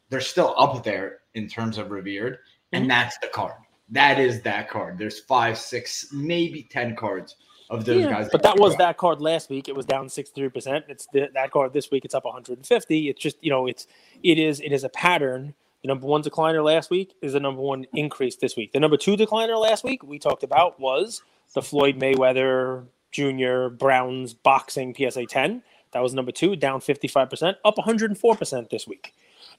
They're 0.08 0.20
still 0.20 0.54
up 0.56 0.82
there 0.82 1.18
in 1.34 1.48
terms 1.48 1.76
of 1.76 1.90
revered, 1.90 2.38
and 2.72 2.82
mm-hmm. 2.82 2.88
that's 2.88 3.18
the 3.18 3.28
card. 3.28 3.60
That 3.90 4.18
is 4.18 4.42
that 4.42 4.68
card. 4.68 4.98
There's 4.98 5.20
five, 5.20 5.58
six, 5.58 6.08
maybe 6.12 6.68
ten 6.70 6.94
cards 6.94 7.36
of 7.70 7.84
those 7.84 8.02
yeah, 8.02 8.10
guys. 8.10 8.28
But 8.30 8.42
that 8.42 8.58
was 8.58 8.76
that 8.76 8.96
card 8.96 9.20
last 9.20 9.50
week. 9.50 9.68
It 9.68 9.76
was 9.76 9.84
down 9.84 10.06
63%. 10.06 10.84
It's 10.88 11.06
the, 11.12 11.28
that 11.34 11.50
card 11.50 11.72
this 11.72 11.90
week. 11.90 12.04
It's 12.04 12.14
up 12.14 12.24
150. 12.24 13.08
It's 13.08 13.20
just, 13.20 13.36
you 13.42 13.50
know, 13.50 13.66
it's, 13.66 13.86
it 14.22 14.38
is, 14.38 14.60
it 14.60 14.72
is 14.72 14.84
a 14.84 14.88
pattern. 14.88 15.54
The 15.82 15.88
number 15.88 16.06
one 16.06 16.22
decliner 16.22 16.64
last 16.64 16.90
week 16.90 17.14
is 17.22 17.34
the 17.34 17.40
number 17.40 17.60
one 17.60 17.86
increase 17.92 18.36
this 18.36 18.56
week. 18.56 18.72
The 18.72 18.80
number 18.80 18.96
two 18.96 19.16
decliner 19.16 19.60
last 19.60 19.84
week 19.84 20.02
we 20.02 20.18
talked 20.18 20.42
about 20.42 20.80
was 20.80 21.22
the 21.54 21.62
Floyd 21.62 22.00
Mayweather 22.00 22.86
Jr. 23.10 23.68
Browns 23.68 24.34
boxing 24.34 24.94
PSA 24.94 25.26
10. 25.26 25.62
That 25.92 26.00
was 26.00 26.12
number 26.12 26.32
two, 26.32 26.56
down 26.56 26.80
55%, 26.80 27.56
up 27.64 27.76
104% 27.76 28.70
this 28.70 28.86
week. 28.86 29.14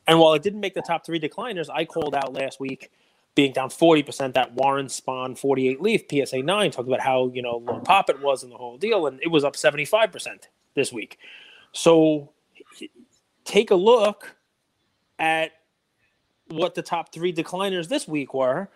And 0.07 0.19
while 0.19 0.33
it 0.33 0.43
didn't 0.43 0.59
make 0.59 0.75
the 0.75 0.81
top 0.81 1.05
three 1.05 1.19
decliners, 1.19 1.69
I 1.73 1.85
called 1.85 2.13
out 2.15 2.33
last 2.33 2.59
week 2.59 2.91
being 3.35 3.53
down 3.53 3.69
40%, 3.69 4.33
that 4.33 4.53
Warren 4.53 4.87
Spahn 4.87 5.37
48 5.37 5.81
leaf 5.81 6.03
PSA 6.09 6.41
9 6.41 6.71
talked 6.71 6.87
about 6.87 7.01
how, 7.01 7.31
you 7.33 7.41
know, 7.41 7.57
low 7.57 7.79
pop 7.79 8.09
it 8.09 8.21
was 8.21 8.43
in 8.43 8.49
the 8.49 8.57
whole 8.57 8.77
deal, 8.77 9.07
and 9.07 9.19
it 9.21 9.29
was 9.29 9.43
up 9.43 9.55
75% 9.55 10.47
this 10.75 10.91
week. 10.91 11.17
So 11.71 12.31
take 13.45 13.71
a 13.71 13.75
look 13.75 14.35
at 15.17 15.51
what 16.47 16.75
the 16.75 16.81
top 16.81 17.13
three 17.13 17.33
decliners 17.33 17.87
this 17.87 18.07
week 18.07 18.33
were. 18.33 18.69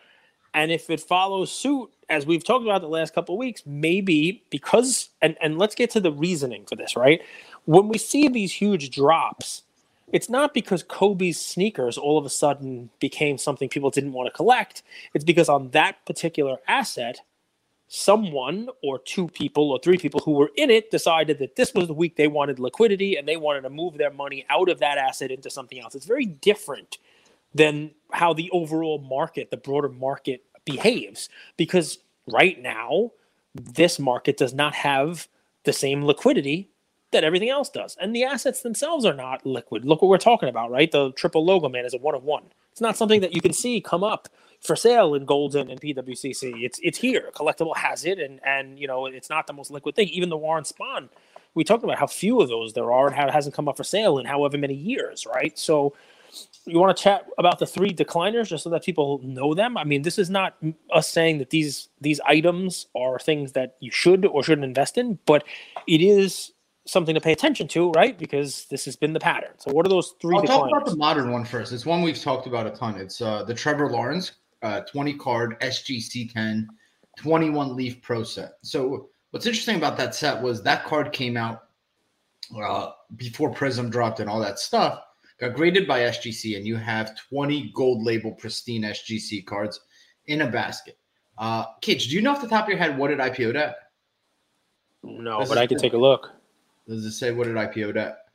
And 0.54 0.72
if 0.72 0.90
it 0.90 1.00
follows 1.00 1.52
suit, 1.52 1.90
as 2.10 2.26
we've 2.26 2.44
talked 2.44 2.64
about 2.64 2.82
the 2.82 2.88
last 2.88 3.16
couple 3.16 3.36
of 3.36 3.40
weeks, 3.40 3.64
maybe 3.66 4.44
because, 4.52 5.10
and, 5.22 5.36
and 5.42 5.58
let's 5.58 5.74
get 5.74 5.90
to 5.92 6.00
the 6.00 6.12
reasoning 6.12 6.66
for 6.66 6.76
this, 6.76 6.96
right? 6.96 7.22
When 7.66 7.88
we 7.88 7.98
see 7.98 8.28
these 8.28 8.54
huge 8.54 8.92
drops, 8.92 9.64
it's 10.12 10.30
not 10.30 10.54
because 10.54 10.84
Kobe's 10.84 11.40
sneakers 11.40 11.98
all 11.98 12.18
of 12.18 12.26
a 12.26 12.30
sudden 12.30 12.90
became 13.00 13.38
something 13.38 13.70
people 13.70 13.90
didn't 13.90 14.14
want 14.14 14.28
to 14.28 14.32
collect. 14.32 14.84
It's 15.14 15.24
because 15.24 15.50
on 15.50 15.70
that 15.72 16.06
particular 16.06 16.58
asset, 16.68 17.22
someone 17.88 18.70
or 18.84 19.00
two 19.00 19.28
people 19.30 19.72
or 19.72 19.80
three 19.80 19.98
people 19.98 20.20
who 20.22 20.32
were 20.34 20.52
in 20.58 20.70
it 20.72 20.92
decided 20.92 21.40
that 21.40 21.56
this 21.56 21.74
was 21.74 21.88
the 21.88 21.94
week 21.94 22.16
they 22.16 22.28
wanted 22.28 22.60
liquidity 22.60 23.16
and 23.16 23.28
they 23.28 23.38
wanted 23.38 23.62
to 23.62 23.70
move 23.70 23.98
their 23.98 24.12
money 24.12 24.46
out 24.50 24.70
of 24.70 24.80
that 24.80 24.98
asset 24.98 25.32
into 25.32 25.50
something 25.50 25.80
else. 25.80 25.96
It's 25.96 26.06
very 26.06 26.26
different 26.26 26.98
than 27.56 27.92
how 28.12 28.34
the 28.34 28.50
overall 28.52 29.00
market, 29.00 29.52
the 29.52 29.58
broader 29.58 29.90
market 29.90 30.44
behaves 30.66 31.30
because 31.58 32.00
right 32.28 32.62
now 32.62 33.12
this 33.56 34.00
market 34.00 34.38
does 34.38 34.54
not 34.54 34.76
have 34.76 35.28
the 35.66 35.74
same 35.74 36.04
liquidity 36.06 36.70
that 37.14 37.24
everything 37.24 37.50
else 37.50 37.70
does. 37.70 37.98
And 38.00 38.16
the 38.16 38.24
assets 38.24 38.62
themselves 38.62 39.06
are 39.06 39.14
not 39.14 39.46
liquid. 39.46 39.86
Look 39.86 40.02
what 40.02 40.10
we're 40.10 40.18
talking 40.18 40.50
about, 40.50 40.72
right? 40.72 40.92
The 40.92 41.12
triple 41.14 41.46
logo 41.46 41.70
man 41.70 41.86
is 41.86 41.94
a 41.94 41.98
one 41.98 42.16
of 42.16 42.24
one. 42.24 42.44
It's 42.72 42.82
not 42.82 42.98
something 42.98 43.22
that 43.22 43.34
you 43.34 43.42
can 43.42 43.54
see 43.54 43.82
come 43.82 44.04
up 44.04 44.30
for 44.62 44.76
sale 44.76 45.14
in 45.14 45.26
Goldin 45.26 45.72
and 45.72 45.80
PWCC. 45.80 46.64
It's 46.64 46.80
it's 46.84 46.98
here. 46.98 47.30
Collectible 47.36 47.76
has 47.76 48.06
it, 48.06 48.20
and 48.20 48.40
and 48.46 48.80
you 48.80 48.88
know 48.88 49.06
it's 49.06 49.30
not 49.30 49.48
the 49.48 49.54
most 49.54 49.72
liquid 49.72 49.96
thing. 49.96 50.08
Even 50.10 50.30
the 50.30 50.38
Warren 50.38 50.64
Spahn, 50.64 51.10
we 51.54 51.64
talked 51.64 51.84
about 51.84 51.98
how 51.98 52.08
few 52.08 52.42
of 52.42 52.50
those 52.50 52.74
there 52.74 52.92
are 52.92 53.08
and 53.08 53.16
how 53.16 53.28
it 53.28 53.34
hasn't 53.34 53.56
come 53.56 53.68
up 53.68 53.78
for 53.78 53.84
sale 53.84 54.18
in 54.18 54.26
however 54.26 54.58
many 54.58 54.74
years, 54.74 55.26
right? 55.26 55.58
So 55.58 55.94
you 56.66 56.80
want 56.80 56.96
to 56.96 57.04
chat 57.04 57.26
about 57.38 57.60
the 57.60 57.66
three 57.66 57.94
decliners 57.94 58.48
just 58.48 58.64
so 58.64 58.70
that 58.70 58.84
people 58.84 59.20
know 59.24 59.54
them 59.54 59.78
i 59.78 59.84
mean 59.84 60.02
this 60.02 60.18
is 60.18 60.30
not 60.30 60.56
us 60.92 61.08
saying 61.08 61.38
that 61.38 61.50
these 61.50 61.90
these 62.02 62.20
items 62.22 62.88
are 62.96 63.20
things 63.20 63.52
that 63.52 63.76
you 63.80 63.92
should 63.92 64.26
or 64.26 64.44
shouldn't 64.44 64.66
invest 64.66 64.98
in 64.98 65.20
but 65.26 65.44
it 65.88 66.02
is 66.02 66.52
something 66.86 67.16
to 67.16 67.22
pay 67.22 67.32
attention 67.32 67.68
to, 67.70 67.92
right? 67.92 68.18
Because 68.18 68.66
this 68.70 68.86
has 68.86 68.96
been 68.96 69.14
the 69.14 69.20
pattern. 69.20 69.52
So, 69.58 69.72
what 69.72 69.86
are 69.86 69.90
those 69.90 70.16
3 70.22 70.36
I'll 70.36 70.42
declines? 70.42 70.62
talk 70.62 70.82
about 70.82 70.86
the 70.86 70.98
modern 70.98 71.32
one 71.32 71.46
first. 71.46 71.72
It's 71.72 71.86
one 71.86 72.02
we've 72.02 72.20
talked 72.20 72.48
about 72.48 72.68
a 72.68 72.72
ton. 72.72 72.98
It's 72.98 73.22
uh, 73.22 73.44
the 73.44 73.54
Trevor 73.54 73.90
Lawrence 73.90 74.34
uh, 74.62 74.82
20 74.82 75.14
card 75.16 75.60
SGC 75.60 76.34
10 76.34 76.68
21 77.18 77.76
leaf 77.76 78.02
pro 78.02 78.24
set. 78.24 78.54
So, 78.64 79.10
what's 79.32 79.46
interesting 79.46 79.76
about 79.76 79.98
that 79.98 80.16
set 80.16 80.42
was 80.42 80.64
that 80.64 80.84
card 80.86 81.12
came 81.12 81.38
out 81.38 81.64
uh, 82.62 82.92
before 83.16 83.52
Prism 83.52 83.90
dropped 83.90 84.20
and 84.20 84.30
all 84.30 84.40
that 84.40 84.60
stuff. 84.60 85.00
Got 85.40 85.56
graded 85.56 85.88
by 85.88 86.02
SGC, 86.02 86.58
and 86.58 86.66
you 86.66 86.76
have 86.76 87.16
20 87.30 87.72
gold 87.76 88.04
label 88.04 88.32
pristine 88.32 88.84
SGC 88.84 89.46
cards 89.46 89.80
in 90.28 90.42
a 90.42 90.48
basket. 90.48 90.98
Uh, 91.38 91.66
Kitch, 91.82 92.10
do 92.10 92.16
you 92.16 92.22
know 92.22 92.32
off 92.32 92.42
the 92.42 92.48
top 92.48 92.66
of 92.66 92.70
your 92.70 92.78
head 92.78 92.98
what 92.98 93.12
it 93.12 93.20
IPO'd 93.20 93.56
at? 93.56 93.76
No, 95.04 95.40
This 95.40 95.50
but 95.50 95.58
I 95.58 95.68
can 95.68 95.78
take 95.78 95.94
a 95.94 95.98
look. 95.98 96.30
Does 96.88 97.06
it 97.06 97.12
say 97.14 97.32
what 97.32 97.48
it 97.48 97.56
IPO'd 97.56 97.98
at? 97.98 98.26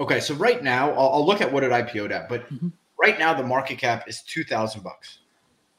Okay, 0.00 0.20
so 0.20 0.34
right 0.34 0.62
now 0.62 0.90
I'll, 0.92 1.14
I'll 1.14 1.26
look 1.26 1.40
at 1.40 1.52
what 1.52 1.62
it 1.64 1.70
IPO'd 1.70 2.12
at, 2.12 2.28
but 2.28 2.48
Mhm. 2.50 2.72
right 3.00 3.18
now 3.18 3.34
the 3.34 3.42
market 3.42 3.78
cap 3.78 4.08
is 4.08 4.22
two 4.22 4.44
thousand 4.44 4.82
bucks. 4.82 5.18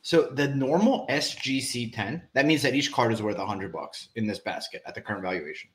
So 0.01 0.23
the 0.23 0.47
normal 0.49 1.05
SGC 1.09 1.93
ten 1.93 2.21
that 2.33 2.45
means 2.45 2.61
that 2.61 2.75
each 2.75 2.91
card 2.91 3.11
is 3.13 3.21
worth 3.21 3.37
hundred 3.37 3.71
bucks 3.71 4.09
in 4.15 4.27
this 4.27 4.39
basket 4.39 4.81
at 4.85 4.95
the 4.95 5.01
current 5.01 5.23
valuation. 5.23 5.69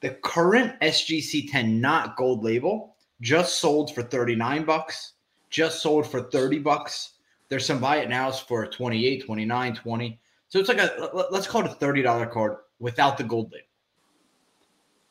The 0.00 0.10
current 0.22 0.78
SGC 0.80 1.50
ten 1.50 1.80
not 1.80 2.16
gold 2.16 2.44
label 2.44 2.94
just 3.20 3.58
sold 3.60 3.94
for 3.94 4.02
thirty 4.02 4.34
nine 4.36 4.64
bucks, 4.64 5.14
just 5.50 5.80
sold 5.82 6.06
for 6.06 6.22
thirty 6.22 6.58
bucks. 6.58 7.14
There's 7.48 7.64
some 7.64 7.80
buy 7.80 7.96
it 7.96 8.10
nows 8.10 8.38
for 8.38 8.66
28, 8.66 9.24
29, 9.24 9.74
20. 9.74 10.20
So 10.48 10.58
it's 10.58 10.68
like 10.68 10.78
a 10.78 11.26
let's 11.30 11.46
call 11.46 11.64
it 11.64 11.70
a 11.70 11.74
thirty 11.74 12.02
dollar 12.02 12.26
card 12.26 12.58
without 12.78 13.16
the 13.16 13.24
gold 13.24 13.50
label 13.52 13.64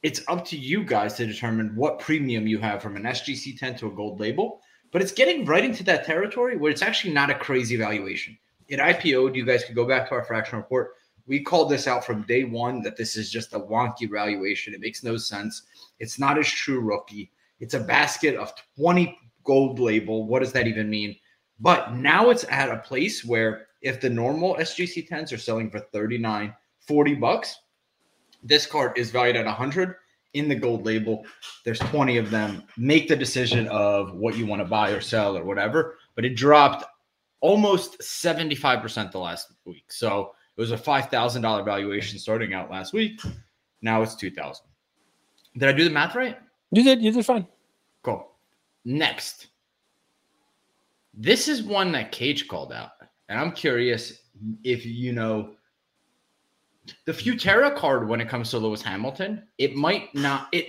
it's 0.04 0.22
up 0.28 0.46
to 0.46 0.58
you 0.58 0.84
guys 0.84 1.16
to 1.16 1.26
determine 1.26 1.76
what 1.76 2.00
premium 2.00 2.48
you 2.48 2.60
have 2.60 2.82
from 2.82 2.96
an 2.96 3.04
SGC 3.04 3.60
10 3.60 3.78
to 3.78 3.88
a 3.88 3.92
gold 3.92 4.20
label. 4.20 4.62
But 4.92 5.02
it's 5.02 5.12
getting 5.12 5.46
right 5.46 5.66
into 5.66 5.84
that 5.86 6.06
territory 6.06 6.56
where 6.56 6.72
it's 6.72 6.82
actually 6.82 7.14
not 7.14 7.30
a 7.30 7.36
crazy 7.36 7.76
valuation. 7.76 8.38
It 8.68 8.80
IPO'd, 8.80 9.36
you 9.36 9.46
guys 9.46 9.64
could 9.64 9.76
go 9.76 9.88
back 9.88 10.08
to 10.10 10.16
our 10.16 10.24
fraction 10.24 10.58
report. 10.58 10.92
We 11.26 11.42
called 11.42 11.70
this 11.70 11.88
out 11.88 12.06
from 12.06 12.22
day 12.24 12.44
one 12.44 12.82
that 12.84 12.96
this 12.96 13.18
is 13.18 13.32
just 13.32 13.54
a 13.54 13.60
wonky 13.60 14.10
valuation. 14.10 14.74
It 14.74 14.80
makes 14.80 15.04
no 15.04 15.18
sense. 15.18 15.64
It's 16.00 16.20
not 16.20 16.38
as 16.38 16.48
true 16.48 16.80
rookie. 16.80 17.32
It's 17.60 17.74
a 17.74 17.80
basket 17.80 18.36
of 18.36 18.54
20 18.78 19.18
gold 19.44 19.80
label. 19.80 20.26
What 20.28 20.40
does 20.40 20.54
that 20.54 20.68
even 20.68 20.90
mean? 20.90 21.16
But 21.60 21.96
now 21.96 22.30
it's 22.30 22.46
at 22.50 22.70
a 22.70 22.78
place 22.78 23.26
where 23.26 23.68
if 23.82 24.00
the 24.00 24.10
normal 24.10 24.56
SGC 24.56 25.10
10s 25.10 25.34
are 25.34 25.38
selling 25.38 25.70
for 25.70 25.80
39, 25.80 26.54
40 26.80 27.16
bucks, 27.16 27.58
this 28.44 28.66
card 28.66 28.98
is 28.98 29.12
valued 29.12 29.36
at 29.36 29.46
100 29.46 29.96
in 30.34 30.48
the 30.48 30.56
gold 30.56 30.86
label. 30.86 31.26
There's 31.64 31.80
20 31.80 32.18
of 32.18 32.30
them. 32.30 32.64
Make 32.78 33.08
the 33.08 33.16
decision 33.16 33.68
of 33.68 34.14
what 34.14 34.38
you 34.38 34.46
want 34.46 34.62
to 34.62 34.68
buy 34.68 34.92
or 34.92 35.02
sell 35.02 35.38
or 35.38 35.44
whatever. 35.44 35.98
But 36.16 36.26
it 36.26 36.36
dropped 36.36 36.86
almost 37.40 38.00
75% 38.00 39.12
the 39.12 39.20
last 39.20 39.54
week. 39.66 39.92
So 39.92 40.34
it 40.56 40.62
was 40.62 40.72
a 40.72 40.78
$5,000 40.78 41.66
valuation 41.66 42.20
starting 42.20 42.54
out 42.54 42.72
last 42.72 42.94
week. 42.94 43.22
Now 43.82 44.02
it's 44.02 44.16
2000 44.16 44.66
Did 45.58 45.70
I 45.70 45.72
do 45.72 45.84
the 45.84 45.90
math 45.90 46.16
right? 46.16 46.38
You 46.72 46.84
did. 46.84 47.02
You 47.02 47.12
did 47.12 47.26
fine. 47.26 47.48
Cool. 48.04 48.32
Next. 48.86 49.48
This 51.14 51.48
is 51.48 51.64
one 51.64 51.92
that 51.94 52.12
Cage 52.12 52.48
called 52.48 52.74
out. 52.74 52.92
And 53.30 53.40
I'm 53.40 53.52
curious 53.52 54.20
if 54.64 54.86
you 54.86 55.14
know 55.14 55.56
the 57.06 57.12
Futera 57.12 57.76
card 57.76 58.08
when 58.08 58.22
it 58.22 58.30
comes 58.30 58.50
to 58.52 58.58
Lewis 58.58 58.82
Hamilton, 58.82 59.44
it 59.58 59.76
might 59.76 60.14
not 60.14 60.48
it 60.52 60.68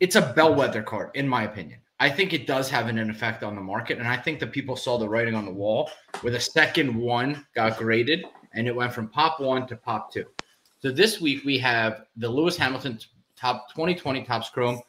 it's 0.00 0.16
a 0.16 0.32
bellwether 0.34 0.82
card, 0.82 1.10
in 1.14 1.28
my 1.28 1.44
opinion. 1.44 1.80
I 2.00 2.10
think 2.10 2.32
it 2.32 2.46
does 2.46 2.68
have 2.70 2.88
an 2.88 2.98
effect 2.98 3.42
on 3.42 3.54
the 3.54 3.60
market. 3.60 3.98
And 3.98 4.08
I 4.08 4.16
think 4.16 4.40
the 4.40 4.46
people 4.46 4.76
saw 4.76 4.98
the 4.98 5.08
writing 5.08 5.34
on 5.34 5.44
the 5.44 5.52
wall 5.52 5.90
where 6.20 6.32
the 6.32 6.40
second 6.40 6.94
one 6.94 7.46
got 7.54 7.78
graded 7.78 8.24
and 8.52 8.66
it 8.66 8.74
went 8.74 8.92
from 8.92 9.08
pop 9.08 9.40
one 9.40 9.66
to 9.68 9.76
pop 9.76 10.12
two. 10.12 10.26
So 10.80 10.90
this 10.90 11.20
week 11.20 11.44
we 11.44 11.56
have 11.58 12.04
the 12.16 12.28
Lewis 12.28 12.56
Hamilton 12.56 12.98
top 13.36 13.68
2020 13.70 14.24
Topps 14.24 14.50
Chrome 14.50 14.80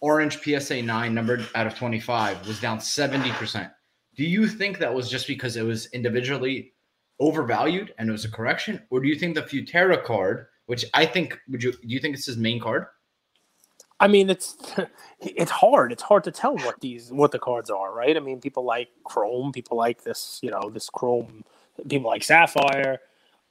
orange 0.00 0.38
PSA 0.42 0.82
9 0.82 1.14
numbered 1.14 1.46
out 1.54 1.66
of 1.66 1.74
25 1.74 2.46
was 2.46 2.60
down 2.60 2.78
70%. 2.78 3.70
Do 4.16 4.24
you 4.24 4.48
think 4.48 4.78
that 4.78 4.92
was 4.92 5.10
just 5.10 5.26
because 5.26 5.56
it 5.56 5.62
was 5.62 5.86
individually 5.92 6.72
overvalued 7.20 7.94
and 7.98 8.08
it 8.08 8.12
was 8.12 8.24
a 8.24 8.30
correction? 8.30 8.82
Or 8.90 9.00
do 9.00 9.08
you 9.08 9.16
think 9.16 9.34
the 9.34 9.42
Futera 9.42 10.02
card, 10.02 10.46
which 10.66 10.84
I 10.94 11.06
think, 11.06 11.38
would 11.48 11.62
you, 11.62 11.72
do 11.72 11.78
you 11.82 12.00
think 12.00 12.16
it's 12.16 12.26
his 12.26 12.36
main 12.36 12.60
card? 12.60 12.86
I 14.02 14.08
mean, 14.08 14.30
it's 14.30 14.56
it's 15.20 15.50
hard. 15.52 15.92
It's 15.92 16.02
hard 16.02 16.24
to 16.24 16.32
tell 16.32 16.56
what 16.56 16.80
these 16.80 17.12
what 17.12 17.30
the 17.30 17.38
cards 17.38 17.70
are, 17.70 17.94
right? 17.94 18.16
I 18.16 18.20
mean, 18.20 18.40
people 18.40 18.64
like 18.64 18.88
Chrome, 19.04 19.52
people 19.52 19.76
like 19.78 20.02
this, 20.02 20.40
you 20.42 20.50
know, 20.50 20.68
this 20.70 20.90
Chrome, 20.90 21.44
people 21.88 22.10
like 22.10 22.24
Sapphire. 22.24 22.98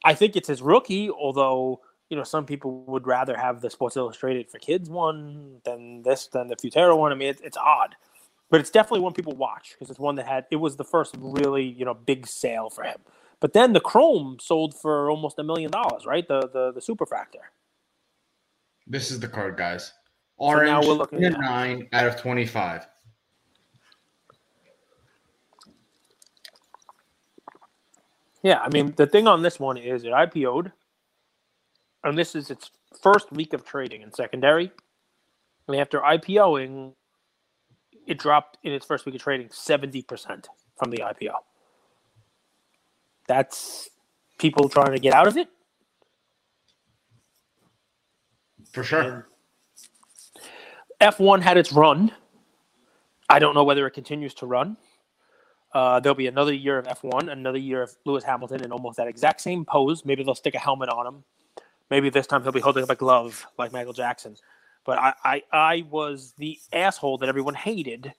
I 0.04 0.14
think 0.14 0.36
it's 0.36 0.50
his 0.50 0.62
rookie, 0.62 1.10
although 1.10 1.80
you 2.10 2.18
know 2.18 2.24
some 2.24 2.46
people 2.46 2.84
would 2.84 3.08
rather 3.08 3.38
have 3.38 3.62
the 3.62 3.70
Sports 3.70 3.96
Illustrated 3.96 4.52
for 4.52 4.60
Kids 4.60 4.90
one 4.90 5.62
than 5.64 6.02
this 6.02 6.28
than 6.28 6.50
the 6.50 6.58
Futera 6.58 6.98
one. 6.98 7.14
I 7.14 7.16
mean, 7.16 7.30
it's, 7.30 7.42
it's 7.42 7.58
odd, 7.58 7.96
but 8.50 8.60
it's 8.60 8.72
definitely 8.72 9.00
one 9.00 9.14
people 9.14 9.34
watch 9.38 9.74
because 9.74 9.90
it's 9.90 10.00
one 10.00 10.16
that 10.16 10.28
had 10.28 10.48
it 10.52 10.58
was 10.58 10.76
the 10.76 10.84
first 10.84 11.16
really 11.18 11.64
you 11.64 11.86
know 11.86 11.94
big 11.94 12.28
sale 12.28 12.70
for 12.70 12.84
him. 12.84 13.00
But 13.42 13.54
then 13.54 13.74
the 13.74 13.82
Chrome 13.82 14.38
sold 14.42 14.76
for 14.76 15.12
almost 15.12 15.40
a 15.40 15.44
million 15.44 15.72
dollars, 15.72 16.06
right? 16.08 16.28
The 16.28 16.42
the 16.54 16.74
the 16.74 16.82
Superfractor. 16.82 17.44
This 18.88 19.12
is 19.12 19.20
the 19.20 19.28
card, 19.30 19.58
guys. 19.58 19.94
So 20.40 20.60
now 20.60 20.82
we're 20.86 20.94
looking 20.96 21.24
at- 21.26 21.38
9 21.40 21.90
out 21.94 22.08
of 22.08 22.18
25. 22.18 22.88
Yeah, 28.44 28.60
I 28.62 28.70
mean 28.70 28.94
the 28.98 29.08
thing 29.08 29.28
on 29.28 29.44
this 29.44 29.60
one 29.60 29.78
is 29.78 30.04
it 30.04 30.12
IPO'd, 30.12 30.72
and 32.04 32.18
this 32.18 32.36
is 32.36 32.52
its 32.52 32.72
first 33.02 33.32
week 33.32 33.54
of 33.54 33.66
trading 33.66 34.02
in 34.02 34.14
secondary. 34.14 34.72
And 35.68 35.78
after 35.78 36.00
IPOing, 36.02 36.94
it 38.08 38.20
dropped 38.20 38.58
in 38.64 38.74
its 38.74 38.86
first 38.86 39.06
week 39.06 39.16
of 39.16 39.22
trading 39.22 39.50
seventy 39.52 40.02
percent 40.04 40.50
from 40.78 40.92
the 40.92 41.00
IPO. 41.00 41.34
That's 43.32 43.90
people 44.40 44.68
trying 44.68 44.92
to 44.92 45.00
get 45.00 45.14
out 45.14 45.26
of 45.26 45.38
it. 45.38 45.48
For 48.74 48.84
sure. 48.84 49.30
F1 51.00 51.42
had 51.42 51.56
its 51.56 51.72
run. 51.72 52.12
I 53.30 53.40
don't 53.40 53.56
know 53.56 53.64
whether 53.64 53.88
it 53.88 53.92
continues 53.92 54.34
to 54.34 54.46
run. 54.46 54.76
Uh, 55.74 56.02
there'll 56.02 56.14
be 56.14 56.28
another 56.28 56.54
year 56.54 56.78
of 56.78 56.86
F1, 56.88 57.32
another 57.32 57.58
year 57.58 57.82
of 57.82 57.96
Lewis 58.04 58.26
Hamilton 58.26 58.66
in 58.66 58.74
almost 58.74 58.98
that 58.98 59.08
exact 59.08 59.40
same 59.40 59.64
pose. 59.64 60.04
Maybe 60.04 60.26
they'll 60.26 60.36
stick 60.36 60.56
a 60.56 60.60
helmet 60.60 60.90
on 60.90 61.08
him. 61.08 61.24
Maybe 61.90 62.10
this 62.10 62.28
time 62.28 62.44
he'll 62.44 62.52
be 62.52 62.60
holding 62.60 62.84
up 62.84 62.90
a 62.90 62.96
glove 62.96 63.46
like 63.58 63.72
Michael 63.72 63.94
Jackson. 63.94 64.36
But 64.86 65.00
I, 65.00 65.14
I, 65.24 65.44
I 65.54 65.86
was 65.90 66.34
the 66.38 66.60
asshole 66.74 67.20
that 67.20 67.30
everyone 67.30 67.54
hated 67.54 68.14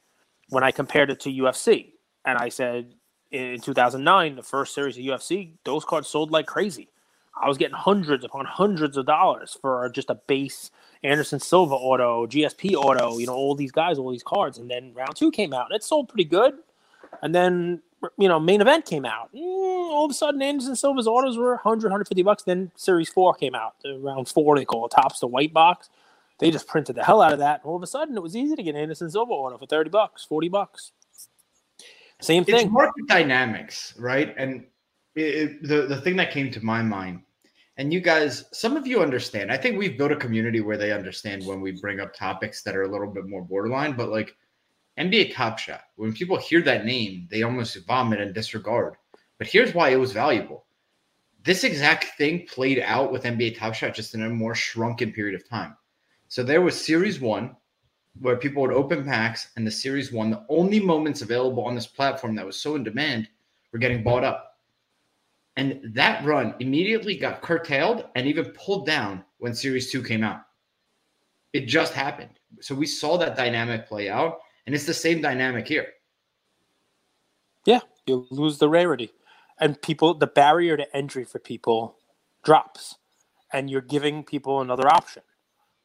when 0.48 0.64
I 0.64 0.70
compared 0.70 1.10
it 1.10 1.20
to 1.20 1.28
UFC. 1.30 1.92
And 2.24 2.38
I 2.38 2.48
said 2.48 2.94
in 3.32 3.60
2009, 3.60 4.36
the 4.36 4.42
first 4.42 4.74
series 4.74 4.96
of 4.96 5.02
UFC, 5.02 5.52
those 5.64 5.84
cards 5.84 6.08
sold 6.08 6.30
like 6.30 6.46
crazy. 6.46 6.88
I 7.40 7.48
was 7.48 7.58
getting 7.58 7.76
hundreds 7.76 8.24
upon 8.24 8.44
hundreds 8.44 8.96
of 8.96 9.06
dollars 9.06 9.56
for 9.60 9.88
just 9.88 10.10
a 10.10 10.14
base 10.14 10.70
Anderson 11.02 11.40
Silva 11.40 11.74
auto, 11.74 12.26
GSP 12.26 12.74
auto, 12.74 13.18
you 13.18 13.26
know, 13.26 13.34
all 13.34 13.54
these 13.54 13.72
guys, 13.72 13.98
all 13.98 14.10
these 14.10 14.22
cards. 14.22 14.58
And 14.58 14.70
then 14.70 14.92
round 14.94 15.16
two 15.16 15.30
came 15.30 15.52
out 15.52 15.66
and 15.66 15.74
it 15.74 15.82
sold 15.82 16.08
pretty 16.08 16.24
good. 16.24 16.54
And 17.22 17.34
then, 17.34 17.80
you 18.18 18.28
know, 18.28 18.38
main 18.38 18.60
event 18.60 18.84
came 18.84 19.04
out. 19.04 19.34
Mm, 19.34 19.40
all 19.40 20.04
of 20.04 20.10
a 20.10 20.14
sudden, 20.14 20.42
Anderson 20.42 20.76
Silva's 20.76 21.06
autos 21.06 21.38
were 21.38 21.54
100, 21.54 21.86
150 21.86 22.22
bucks. 22.22 22.42
Then 22.42 22.70
series 22.76 23.08
four 23.08 23.34
came 23.34 23.54
out, 23.54 23.74
the 23.82 23.98
round 23.98 24.28
four, 24.28 24.56
they 24.56 24.64
call 24.64 24.86
it 24.86 24.90
Topps 24.90 25.20
the 25.20 25.26
white 25.26 25.52
box. 25.52 25.88
They 26.38 26.50
just 26.50 26.66
printed 26.66 26.96
the 26.96 27.04
hell 27.04 27.22
out 27.22 27.32
of 27.32 27.38
that. 27.38 27.60
All 27.64 27.76
of 27.76 27.82
a 27.82 27.86
sudden, 27.86 28.16
it 28.16 28.22
was 28.22 28.36
easy 28.36 28.56
to 28.56 28.62
get 28.62 28.74
Anderson 28.74 29.10
Silva 29.10 29.32
auto 29.32 29.58
for 29.58 29.66
30 29.66 29.90
bucks, 29.90 30.24
40 30.24 30.48
bucks. 30.48 30.92
Same 32.22 32.44
thing. 32.44 32.66
it's 32.66 32.70
market 32.70 33.06
dynamics, 33.08 33.94
right? 33.98 34.34
And 34.36 34.64
it, 35.14 35.22
it- 35.22 35.62
the 35.62 35.82
the 35.86 36.00
thing 36.00 36.16
that 36.16 36.30
came 36.32 36.50
to 36.52 36.64
my 36.64 36.82
mind, 36.82 37.22
and 37.76 37.92
you 37.92 38.00
guys, 38.00 38.44
some 38.52 38.76
of 38.76 38.86
you 38.86 39.02
understand. 39.02 39.50
I 39.52 39.56
think 39.56 39.78
we've 39.78 39.98
built 39.98 40.12
a 40.12 40.16
community 40.16 40.60
where 40.60 40.76
they 40.78 40.92
understand 40.92 41.44
when 41.46 41.60
we 41.60 41.72
bring 41.80 42.00
up 42.00 42.14
topics 42.14 42.62
that 42.62 42.76
are 42.76 42.82
a 42.84 42.90
little 42.90 43.12
bit 43.12 43.26
more 43.26 43.42
borderline. 43.42 43.94
But 43.96 44.08
like 44.10 44.34
NBA 44.98 45.34
Top 45.34 45.58
Shot, 45.58 45.82
when 45.96 46.12
people 46.12 46.36
hear 46.36 46.62
that 46.62 46.84
name, 46.84 47.28
they 47.30 47.42
almost 47.42 47.76
vomit 47.86 48.20
and 48.20 48.34
disregard. 48.34 48.94
But 49.38 49.46
here's 49.48 49.74
why 49.74 49.90
it 49.90 49.96
was 49.96 50.12
valuable. 50.12 50.66
This 51.44 51.64
exact 51.64 52.16
thing 52.18 52.46
played 52.46 52.78
out 52.78 53.10
with 53.10 53.24
NBA 53.24 53.58
Top 53.58 53.74
Shot 53.74 53.94
just 53.94 54.14
in 54.14 54.22
a 54.22 54.28
more 54.28 54.54
shrunken 54.54 55.12
period 55.12 55.34
of 55.34 55.48
time. 55.48 55.76
So 56.28 56.42
there 56.42 56.62
was 56.62 56.82
Series 56.82 57.20
One, 57.20 57.56
where 58.20 58.36
people 58.36 58.62
would 58.62 58.72
open 58.72 59.04
packs, 59.04 59.50
and 59.56 59.66
the 59.66 59.70
Series 59.70 60.12
One, 60.12 60.30
the 60.30 60.44
only 60.48 60.80
moments 60.80 61.22
available 61.22 61.64
on 61.64 61.74
this 61.74 61.86
platform 61.86 62.34
that 62.36 62.46
was 62.46 62.60
so 62.60 62.74
in 62.74 62.84
demand, 62.84 63.28
were 63.72 63.78
getting 63.78 64.02
bought 64.02 64.24
up. 64.24 64.58
And 65.56 65.80
that 65.94 66.24
run 66.24 66.54
immediately 66.60 67.16
got 67.16 67.42
curtailed 67.42 68.06
and 68.14 68.26
even 68.26 68.52
pulled 68.52 68.86
down 68.86 69.24
when 69.38 69.54
Series 69.54 69.90
Two 69.90 70.02
came 70.02 70.22
out. 70.22 70.42
It 71.52 71.66
just 71.66 71.92
happened. 71.92 72.30
So 72.60 72.74
we 72.74 72.86
saw 72.86 73.18
that 73.18 73.36
dynamic 73.36 73.86
play 73.86 74.08
out, 74.08 74.40
and 74.66 74.74
it's 74.74 74.86
the 74.86 74.94
same 74.94 75.20
dynamic 75.20 75.66
here. 75.66 75.88
Yeah, 77.64 77.80
you 78.06 78.26
lose 78.30 78.58
the 78.58 78.68
rarity, 78.68 79.12
and 79.58 79.80
people 79.80 80.14
the 80.14 80.26
barrier 80.26 80.76
to 80.76 80.96
entry 80.96 81.24
for 81.24 81.38
people 81.38 81.96
drops, 82.42 82.96
and 83.52 83.70
you're 83.70 83.80
giving 83.80 84.24
people 84.24 84.60
another 84.60 84.88
option, 84.88 85.22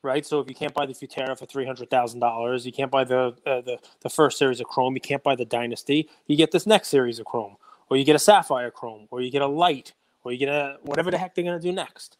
right? 0.04 0.26
So 0.26 0.40
if 0.40 0.50
you 0.50 0.56
can't 0.56 0.74
buy 0.74 0.86
the 0.86 0.94
Futera 0.94 1.38
for 1.38 1.46
three 1.46 1.66
hundred 1.66 1.90
thousand 1.90 2.20
dollars, 2.22 2.66
you 2.66 2.72
can't 2.72 2.92
buy 2.92 3.04
the, 3.04 3.36
uh, 3.46 3.62
the 3.62 3.80
the 4.02 4.10
first 4.10 4.38
series 4.38 4.60
of 4.60 4.68
Chrome, 4.68 4.96
you 4.96 5.02
can't 5.02 5.24
buy 5.24 5.36
the 5.36 5.46
Dynasty, 5.46 6.10
you 6.28 6.38
get 6.38 6.52
this 6.52 6.68
next 6.68 6.90
series 6.90 7.20
of 7.20 7.26
Chrome, 7.26 7.58
or 7.90 7.98
you 7.98 8.06
get 8.06 8.16
a 8.16 8.20
Sapphire 8.20 8.72
Chrome, 8.72 9.08
or 9.12 9.22
you 9.22 9.32
get 9.32 9.42
a 9.42 9.48
Light, 9.48 9.94
or 10.24 10.32
you 10.32 10.40
get 10.40 10.50
a 10.50 10.78
whatever 10.84 11.12
the 11.12 11.18
heck 11.18 11.36
they're 11.36 11.46
gonna 11.46 11.60
do 11.60 11.72
next. 11.74 12.18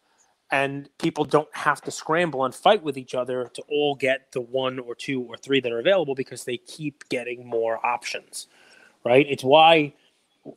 And 0.52 0.88
people 0.98 1.24
don't 1.24 1.48
have 1.56 1.80
to 1.82 1.90
scramble 1.90 2.44
and 2.44 2.54
fight 2.54 2.82
with 2.82 2.98
each 2.98 3.14
other 3.14 3.50
to 3.54 3.62
all 3.70 3.96
get 3.96 4.32
the 4.32 4.40
one 4.42 4.78
or 4.78 4.94
two 4.94 5.22
or 5.22 5.36
three 5.36 5.60
that 5.60 5.72
are 5.72 5.80
available 5.80 6.14
because 6.14 6.44
they 6.44 6.58
keep 6.58 7.08
getting 7.10 7.46
more 7.46 7.84
options 7.86 8.48
right? 9.04 9.26
It's 9.28 9.44
why 9.44 9.94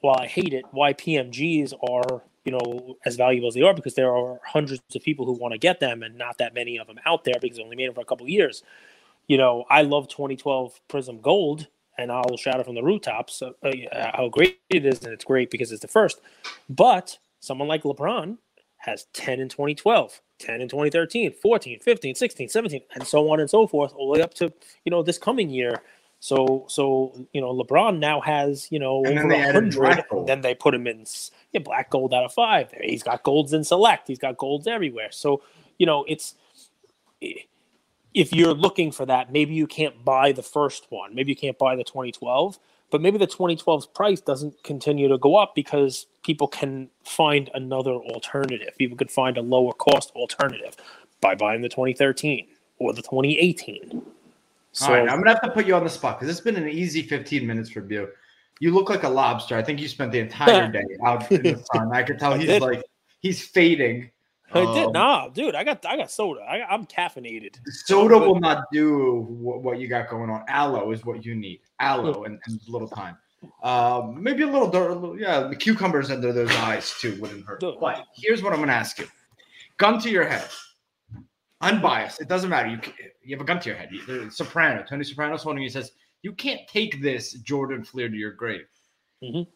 while 0.01 0.17
i 0.19 0.27
hate 0.27 0.53
it 0.53 0.65
why 0.71 0.93
pmgs 0.93 1.73
are 1.89 2.23
you 2.45 2.51
know 2.51 2.97
as 3.05 3.15
valuable 3.15 3.47
as 3.47 3.53
they 3.53 3.61
are 3.61 3.73
because 3.73 3.95
there 3.95 4.13
are 4.13 4.39
hundreds 4.45 4.81
of 4.95 5.01
people 5.01 5.25
who 5.25 5.33
want 5.33 5.53
to 5.53 5.57
get 5.57 5.79
them 5.79 6.03
and 6.03 6.17
not 6.17 6.37
that 6.37 6.53
many 6.53 6.77
of 6.77 6.87
them 6.87 6.99
out 7.05 7.23
there 7.23 7.35
because 7.41 7.57
they 7.57 7.63
only 7.63 7.75
made 7.75 7.87
them 7.87 7.95
for 7.95 8.01
a 8.01 8.05
couple 8.05 8.27
years 8.27 8.63
you 9.27 9.37
know 9.37 9.65
i 9.69 9.81
love 9.81 10.07
2012 10.07 10.79
prism 10.87 11.19
gold 11.21 11.67
and 11.97 12.11
i'll 12.11 12.37
shout 12.37 12.59
it 12.59 12.65
from 12.65 12.75
the 12.75 12.83
rooftops 12.83 13.41
uh, 13.41 13.51
uh, 13.63 14.11
how 14.15 14.29
great 14.29 14.59
it 14.69 14.85
is 14.85 15.03
and 15.03 15.13
it's 15.13 15.25
great 15.25 15.51
because 15.51 15.71
it's 15.71 15.81
the 15.81 15.87
first 15.87 16.21
but 16.69 17.17
someone 17.39 17.67
like 17.67 17.83
lebron 17.83 18.37
has 18.81 19.05
10 19.13 19.39
in 19.39 19.47
2012, 19.47 20.21
10 20.39 20.61
in 20.61 20.67
2013, 20.67 21.33
14, 21.33 21.79
15, 21.79 22.15
16, 22.15 22.49
17, 22.49 22.81
and 22.95 23.07
so 23.07 23.31
on 23.31 23.39
and 23.39 23.49
so 23.49 23.67
forth, 23.67 23.93
all 23.95 24.11
the 24.11 24.17
way 24.17 24.23
up 24.23 24.33
to, 24.33 24.51
you 24.85 24.89
know, 24.89 25.03
this 25.03 25.19
coming 25.19 25.49
year. 25.49 25.81
So, 26.21 26.65
so 26.69 27.27
you 27.33 27.41
know, 27.41 27.53
LeBron 27.53 27.99
now 27.99 28.21
has, 28.21 28.71
you 28.71 28.79
know, 28.79 29.03
And 29.03 29.17
over 29.19 29.27
they 29.27 29.41
added 29.41 29.73
100. 29.73 29.73
black. 29.73 30.07
Then 30.27 30.41
they 30.41 30.53
put 30.55 30.73
him 30.75 30.87
in 30.87 31.05
yeah, 31.51 31.61
black 31.61 31.89
gold 31.89 32.13
out 32.13 32.23
of 32.23 32.33
five. 32.33 32.71
He's 32.79 33.03
got 33.03 33.23
golds 33.23 33.53
in 33.53 33.63
select. 33.63 34.07
He's 34.07 34.19
got 34.19 34.37
golds 34.37 34.67
everywhere. 34.67 35.11
So, 35.11 35.41
you 35.79 35.87
know, 35.87 36.05
it's 36.07 36.35
if 38.13 38.33
you're 38.33 38.53
looking 38.53 38.91
for 38.91 39.05
that, 39.07 39.31
maybe 39.31 39.55
you 39.55 39.65
can't 39.65 40.05
buy 40.05 40.31
the 40.31 40.43
first 40.43 40.87
one. 40.91 41.15
Maybe 41.15 41.31
you 41.31 41.35
can't 41.35 41.57
buy 41.57 41.75
the 41.75 41.83
2012, 41.83 42.59
but 42.91 43.01
maybe 43.01 43.17
the 43.17 43.27
2012's 43.27 43.87
price 43.87 44.21
doesn't 44.21 44.63
continue 44.63 45.07
to 45.07 45.17
go 45.17 45.37
up 45.37 45.55
because 45.55 46.05
people 46.23 46.47
can 46.47 46.89
find 47.03 47.49
another 47.55 47.93
alternative. 47.93 48.77
People 48.77 48.97
could 48.97 49.11
find 49.11 49.37
a 49.37 49.41
lower 49.41 49.73
cost 49.73 50.11
alternative 50.15 50.75
by 51.19 51.35
buying 51.35 51.61
the 51.61 51.69
2013 51.69 52.47
or 52.79 52.93
the 52.93 53.01
2018. 53.01 54.03
So, 54.73 54.85
All 54.85 54.93
right, 54.93 55.09
I'm 55.09 55.17
gonna 55.19 55.31
have 55.31 55.41
to 55.41 55.51
put 55.51 55.65
you 55.65 55.75
on 55.75 55.83
the 55.83 55.89
spot 55.89 56.19
because 56.19 56.29
it's 56.31 56.43
been 56.43 56.55
an 56.55 56.69
easy 56.69 57.01
15 57.01 57.45
minutes 57.45 57.69
for 57.69 57.85
you. 57.91 58.09
You 58.59 58.73
look 58.73 58.89
like 58.89 59.03
a 59.03 59.09
lobster. 59.09 59.57
I 59.57 59.63
think 59.63 59.81
you 59.81 59.87
spent 59.87 60.11
the 60.11 60.19
entire 60.19 60.71
day 60.71 60.85
out 61.03 61.29
in 61.31 61.41
the 61.43 61.63
sun. 61.73 61.91
I 61.91 62.03
could 62.03 62.19
tell 62.19 62.33
I 62.33 62.37
he's 62.37 62.47
did. 62.47 62.61
like 62.61 62.83
he's 63.19 63.45
fading. 63.45 64.11
I 64.53 64.59
did 64.73 64.85
Um, 64.87 64.91
nah, 64.91 65.29
dude. 65.29 65.55
I 65.55 65.63
got 65.63 65.85
I 65.85 65.97
got 65.97 66.11
soda. 66.11 66.41
I, 66.41 66.61
I'm 66.63 66.85
caffeinated. 66.85 67.55
Soda 67.85 68.17
will 68.17 68.39
not 68.39 68.65
do 68.71 69.21
what, 69.29 69.61
what 69.61 69.79
you 69.79 69.87
got 69.87 70.09
going 70.09 70.29
on. 70.29 70.43
Aloe 70.47 70.91
is 70.91 71.05
what 71.05 71.25
you 71.25 71.35
need. 71.35 71.61
Aloe 71.79 72.23
and, 72.23 72.39
and 72.45 72.59
a 72.67 72.71
little 72.71 72.87
time. 72.87 73.17
Um, 73.63 74.21
maybe 74.21 74.43
a 74.43 74.47
little, 74.47 74.69
dirt, 74.69 74.91
a 74.91 74.93
little, 74.93 75.19
yeah. 75.19 75.47
The 75.47 75.55
cucumbers 75.55 76.11
under 76.11 76.31
those 76.31 76.51
eyes 76.57 76.93
too 76.99 77.19
wouldn't 77.19 77.45
hurt. 77.45 77.59
Dude. 77.59 77.79
But 77.79 78.05
here's 78.15 78.43
what 78.43 78.53
I'm 78.53 78.59
gonna 78.59 78.73
ask 78.73 78.99
you: 78.99 79.07
gun 79.77 79.99
to 80.01 80.09
your 80.09 80.25
head, 80.25 80.47
unbiased. 81.61 82.21
It 82.21 82.27
doesn't 82.27 82.49
matter. 82.49 82.69
You 82.69 82.79
you 83.23 83.35
have 83.35 83.41
a 83.41 83.45
gun 83.45 83.59
to 83.61 83.69
your 83.69 83.77
head. 83.77 83.89
The 84.07 84.29
Soprano, 84.31 84.83
Tony 84.87 85.03
Soprano's 85.03 85.43
holding. 85.43 85.63
He 85.63 85.69
says 85.69 85.91
you 86.21 86.33
can't 86.33 86.61
take 86.67 87.01
this 87.01 87.33
Jordan 87.33 87.83
Fleer 87.83 88.09
to 88.09 88.15
your 88.15 88.31
grave. 88.31 88.65
Mhm. 89.23 89.47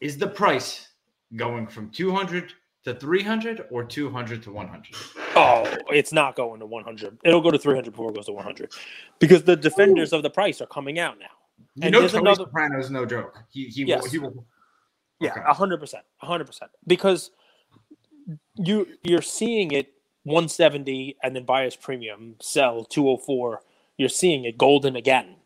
Is 0.00 0.18
the 0.18 0.26
price 0.28 0.88
going 1.34 1.66
from 1.66 1.90
200 1.90 2.52
to 2.84 2.94
300 2.94 3.66
or 3.70 3.84
200 3.84 4.42
to 4.44 4.52
100? 4.52 4.94
Oh, 5.34 5.64
it's 5.90 6.12
not 6.12 6.36
going 6.36 6.60
to 6.60 6.66
100. 6.66 7.18
It'll 7.24 7.40
go 7.40 7.50
to 7.50 7.58
300 7.58 7.90
before 7.90 8.10
it 8.10 8.14
goes 8.14 8.26
to 8.26 8.32
100 8.32 8.72
because 9.18 9.42
the 9.44 9.56
defenders 9.56 10.12
of 10.12 10.22
the 10.22 10.30
price 10.30 10.60
are 10.60 10.66
coming 10.66 10.98
out 10.98 11.18
now. 11.18 11.26
You 11.74 11.82
And 11.84 11.92
know, 11.92 12.06
Tony 12.06 12.20
another- 12.20 12.44
Soprano 12.44 12.78
is 12.78 12.90
no 12.90 13.04
joke. 13.06 13.38
He 13.50 13.66
he 13.68 13.84
will, 13.84 13.88
Yes. 13.88 14.10
he 14.12 14.18
will. 14.18 14.46
Yeah, 15.20 15.30
Okay. 15.32 15.40
a 15.46 15.52
hundred 15.54 15.78
percent, 15.80 16.04
hundred 16.18 16.44
percent. 16.46 16.70
Because 16.86 17.30
you 18.56 18.98
you're 19.02 19.22
seeing 19.22 19.72
it 19.72 19.92
170 20.26 21.16
and 21.22 21.36
then 21.36 21.44
buyer's 21.44 21.76
premium 21.76 22.34
sell 22.40 22.84
204. 22.84 23.62
You're 23.96 24.08
seeing 24.08 24.44
it 24.44 24.58
Goldin 24.58 24.98
again. 24.98 25.36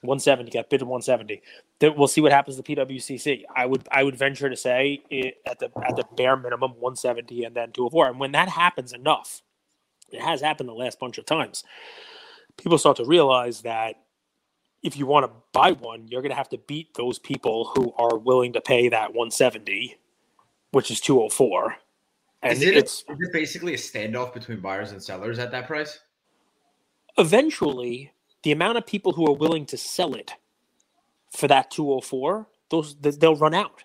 170 0.00 0.50
got 0.50 0.70
bid 0.70 0.80
at 0.80 0.88
170. 0.88 1.42
Then 1.78 1.94
we'll 1.96 2.08
see 2.08 2.22
what 2.22 2.32
happens 2.32 2.56
to 2.56 2.62
PWCC. 2.62 3.44
I 3.54 3.66
would 3.66 3.86
I 3.92 4.02
would 4.02 4.16
venture 4.16 4.48
to 4.48 4.56
say 4.56 5.02
it, 5.10 5.36
at 5.46 5.58
the 5.58 5.70
at 5.86 5.96
the 5.96 6.04
bare 6.16 6.36
minimum 6.36 6.72
170 6.72 7.44
and 7.44 7.54
then 7.54 7.72
204. 7.72 8.08
And 8.08 8.18
when 8.18 8.32
that 8.32 8.48
happens 8.48 8.94
enough, 8.94 9.42
it 10.10 10.22
has 10.22 10.40
happened 10.40 10.68
the 10.68 10.74
last 10.74 10.98
bunch 10.98 11.18
of 11.18 11.26
times. 11.26 11.62
People 12.56 12.78
start 12.78 12.96
to 12.96 13.04
realize 13.04 13.60
that 13.62 13.96
if 14.82 14.96
you 14.96 15.04
want 15.04 15.26
to 15.26 15.32
buy 15.52 15.72
one, 15.72 16.08
you're 16.08 16.22
going 16.22 16.30
to 16.30 16.36
have 16.36 16.48
to 16.48 16.58
beat 16.58 16.94
those 16.94 17.18
people 17.18 17.70
who 17.74 17.92
are 17.98 18.16
willing 18.16 18.54
to 18.54 18.62
pay 18.62 18.88
that 18.88 19.10
170, 19.10 19.98
which 20.70 20.90
is 20.90 21.00
204. 21.02 21.76
And 22.42 22.54
Is 22.54 22.62
it, 22.62 22.76
it's 22.76 23.04
is 23.08 23.16
it 23.20 23.32
basically 23.32 23.74
a 23.74 23.76
standoff 23.76 24.34
between 24.34 24.60
buyers 24.60 24.92
and 24.92 25.02
sellers 25.02 25.38
at 25.38 25.50
that 25.52 25.66
price? 25.66 26.00
eventually 27.18 28.12
the 28.42 28.52
amount 28.52 28.78
of 28.78 28.86
people 28.86 29.12
who 29.12 29.26
are 29.26 29.36
willing 29.36 29.66
to 29.66 29.76
sell 29.76 30.14
it 30.14 30.32
for 31.30 31.48
that 31.48 31.70
204, 31.70 32.46
those 32.70 32.96
they'll 32.96 33.36
run 33.36 33.54
out. 33.54 33.84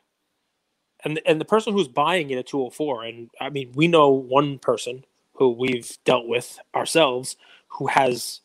And 1.04 1.22
and 1.26 1.40
the 1.40 1.46
person 1.46 1.74
who's 1.74 1.88
buying 1.88 2.32
it 2.32 2.38
at 2.38 2.48
204, 2.48 3.04
and 3.04 3.30
I 3.40 3.50
mean, 3.50 3.72
we 3.76 3.88
know 3.88 4.10
one 4.10 4.60
person 4.60 5.06
who 5.34 5.52
we've 5.52 5.98
dealt 6.04 6.28
with 6.28 6.60
ourselves 6.74 7.36
who 7.68 7.88
has 7.88 8.42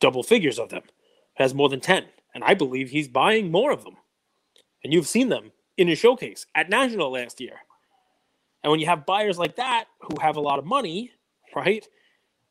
double 0.00 0.22
figures 0.22 0.58
of 0.58 0.68
them, 0.68 0.82
has 1.34 1.54
more 1.54 1.68
than 1.70 1.80
10. 1.80 2.04
And 2.34 2.44
I 2.44 2.52
believe 2.52 2.90
he's 2.90 3.08
buying 3.08 3.50
more 3.50 3.72
of 3.72 3.82
them. 3.84 3.96
And 4.84 4.92
you've 4.92 5.06
seen 5.06 5.30
them 5.30 5.52
in 5.78 5.88
his 5.88 5.98
showcase 5.98 6.44
at 6.54 6.68
National 6.68 7.12
last 7.12 7.40
year. 7.40 7.54
And 8.66 8.72
when 8.72 8.80
you 8.80 8.86
have 8.86 9.06
buyers 9.06 9.38
like 9.38 9.54
that 9.56 9.84
who 10.00 10.20
have 10.20 10.34
a 10.34 10.40
lot 10.40 10.58
of 10.58 10.64
money, 10.64 11.12
right? 11.54 11.86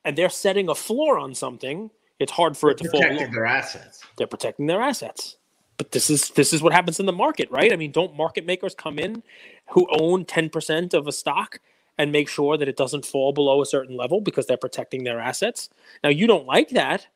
And 0.05 0.17
they're 0.17 0.29
setting 0.29 0.69
a 0.69 0.73
floor 0.75 1.19
on 1.19 1.35
something, 1.35 1.91
it's 2.19 2.31
hard 2.31 2.55
for 2.55 2.69
it 2.71 2.77
to 2.77 2.89
fall. 2.89 3.01
Protecting 3.01 3.33
their 3.33 3.45
assets. 3.45 4.01
They're 4.15 4.25
protecting 4.25 4.65
their 4.67 4.81
assets. 4.81 5.35
But 5.75 5.91
this 5.91 6.09
is 6.09 6.29
this 6.29 6.53
is 6.53 6.61
what 6.61 6.71
happens 6.71 7.01
in 7.01 7.05
the 7.05 7.11
market, 7.11 7.51
right? 7.51 7.73
I 7.73 7.75
mean, 7.75 7.91
don't 7.91 8.15
market 8.15 8.45
makers 8.45 8.73
come 8.73 8.97
in 8.97 9.23
who 9.71 9.89
own 9.91 10.23
10% 10.23 10.93
of 10.93 11.05
a 11.05 11.11
stock 11.11 11.59
and 11.97 12.13
make 12.13 12.29
sure 12.29 12.55
that 12.55 12.69
it 12.69 12.77
doesn't 12.77 13.05
fall 13.05 13.33
below 13.33 13.61
a 13.61 13.65
certain 13.65 13.97
level 13.97 14.21
because 14.21 14.45
they're 14.47 14.55
protecting 14.55 15.03
their 15.03 15.19
assets? 15.19 15.69
Now, 16.01 16.11
you 16.11 16.27
don't 16.27 16.45
like 16.45 16.69
that. 16.69 17.07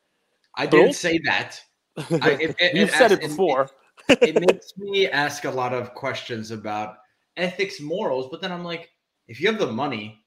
I 0.56 0.66
didn't 0.66 0.92
say 0.92 1.18
that. 1.24 1.58
I, 1.96 2.32
it, 2.32 2.54
it- 2.58 2.74
You've 2.76 2.90
it 2.90 2.94
said 2.96 3.12
it 3.12 3.20
asks- 3.22 3.28
before. 3.28 3.70
it 4.10 4.38
makes 4.38 4.76
me 4.76 5.08
ask 5.08 5.46
a 5.46 5.50
lot 5.50 5.72
of 5.72 5.94
questions 5.94 6.50
about 6.50 6.96
ethics, 7.36 7.80
morals, 7.80 8.28
but 8.30 8.40
then 8.40 8.52
I'm 8.52 8.64
like, 8.64 8.90
if 9.28 9.40
you 9.40 9.48
have 9.48 9.58
the 9.58 9.70
money 9.70 10.24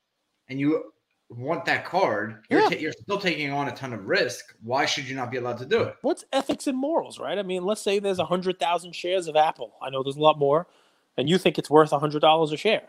and 0.50 0.60
you 0.60 0.92
want 1.30 1.66
that 1.66 1.86
card, 1.86 2.44
you're, 2.50 2.62
ta- 2.70 2.76
you're 2.78 2.92
still 2.92 3.18
taking 3.18 3.52
on 3.52 3.68
a 3.68 3.76
ton 3.76 3.94
of 3.94 4.06
risk. 4.06 4.56
Why 4.62 4.86
should 4.86 5.08
you 5.08 5.16
not 5.16 5.32
be 5.32 5.38
allowed 5.38 5.58
to 5.60 5.66
do 5.66 5.82
it? 5.82 5.96
what's 6.02 6.26
ethics 6.32 6.68
and 6.68 6.78
morals, 6.78 7.20
right? 7.20 7.38
I 7.38 7.44
mean, 7.44 7.64
let's 7.64 7.82
say 7.82 8.00
there's 8.00 8.20
a 8.20 8.26
hundred 8.26 8.60
thousand 8.60 8.96
shares 8.96 9.28
of 9.28 9.36
Apple. 9.36 9.74
I 9.82 9.90
know 9.90 10.04
there's 10.04 10.16
a 10.16 10.22
lot 10.22 10.38
more, 10.38 10.68
and 11.18 11.30
you 11.30 11.38
think 11.38 11.58
it's 11.58 11.70
worth 11.70 11.92
a 11.92 12.00
hundred 12.00 12.22
dollars 12.22 12.52
a 12.52 12.58
share, 12.58 12.88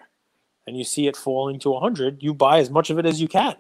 and 0.67 0.77
you 0.77 0.85
see 0.85 1.07
it 1.07 1.17
falling 1.17 1.59
to 1.61 1.75
a 1.75 1.81
hundred, 1.81 2.23
you 2.23 2.35
buy 2.35 2.59
as 2.59 2.71
much 2.71 2.91
of 2.91 2.99
it 2.99 3.07
as 3.07 3.21
you 3.21 3.29
can. 3.29 3.57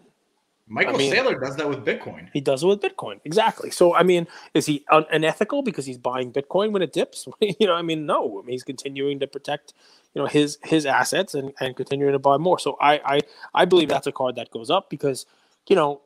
Michael 0.67 0.95
I 0.95 0.99
mean- 0.99 1.13
Saylor 1.13 1.39
does 1.41 1.57
that 1.57 1.69
with 1.69 1.85
Bitcoin. 1.85 2.29
He 2.33 2.41
does 2.41 2.63
it 2.63 2.67
with 2.67 2.81
Bitcoin, 2.81 3.21
exactly. 3.25 3.71
So, 3.71 3.95
I 3.95 4.03
mean, 4.03 4.27
is 4.55 4.65
he 4.67 4.85
un- 4.91 5.05
unethical 5.13 5.63
because 5.63 5.85
he's 5.85 5.99
buying 5.99 6.33
Bitcoin 6.33 6.73
when 6.73 6.81
it 6.83 6.93
dips? 6.93 7.29
you 7.41 7.67
know, 7.67 7.75
I 7.75 7.83
mean, 7.83 8.07
no. 8.07 8.41
I 8.41 8.43
mean, 8.47 8.53
he's 8.53 8.65
continuing 8.65 9.21
to 9.21 9.27
protect, 9.27 9.75
you 10.15 10.23
know, 10.23 10.27
his 10.27 10.59
his 10.65 10.87
assets 10.87 11.35
and, 11.35 11.53
and 11.61 11.77
continuing 11.77 12.13
to 12.13 12.19
buy 12.19 12.39
more. 12.39 12.59
So, 12.59 12.79
I, 12.81 12.95
I 13.05 13.21
I 13.53 13.65
believe 13.67 13.89
that's 13.91 14.07
a 14.07 14.13
card 14.13 14.37
that 14.37 14.51
goes 14.51 14.71
up 14.71 14.89
because, 14.91 15.27
you 15.69 15.77
know, 15.77 16.01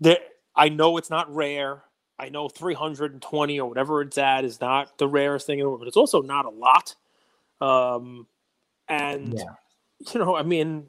there. 0.00 0.18
I 0.56 0.68
know 0.68 0.96
it's 0.98 1.10
not 1.10 1.34
rare. 1.34 1.82
I 2.18 2.28
know 2.28 2.48
320 2.48 3.58
or 3.60 3.68
whatever 3.68 4.02
it's 4.02 4.18
at 4.18 4.44
is 4.44 4.60
not 4.60 4.96
the 4.98 5.08
rarest 5.08 5.46
thing 5.46 5.58
in 5.58 5.64
the 5.64 5.68
world, 5.68 5.80
but 5.80 5.88
it's 5.88 5.96
also 5.96 6.20
not 6.22 6.44
a 6.44 6.50
lot. 6.50 6.94
Um, 7.60 8.26
and 8.88 9.34
Yeah. 9.34 9.44
you 10.14 10.20
know, 10.20 10.36
I 10.36 10.42
mean, 10.42 10.88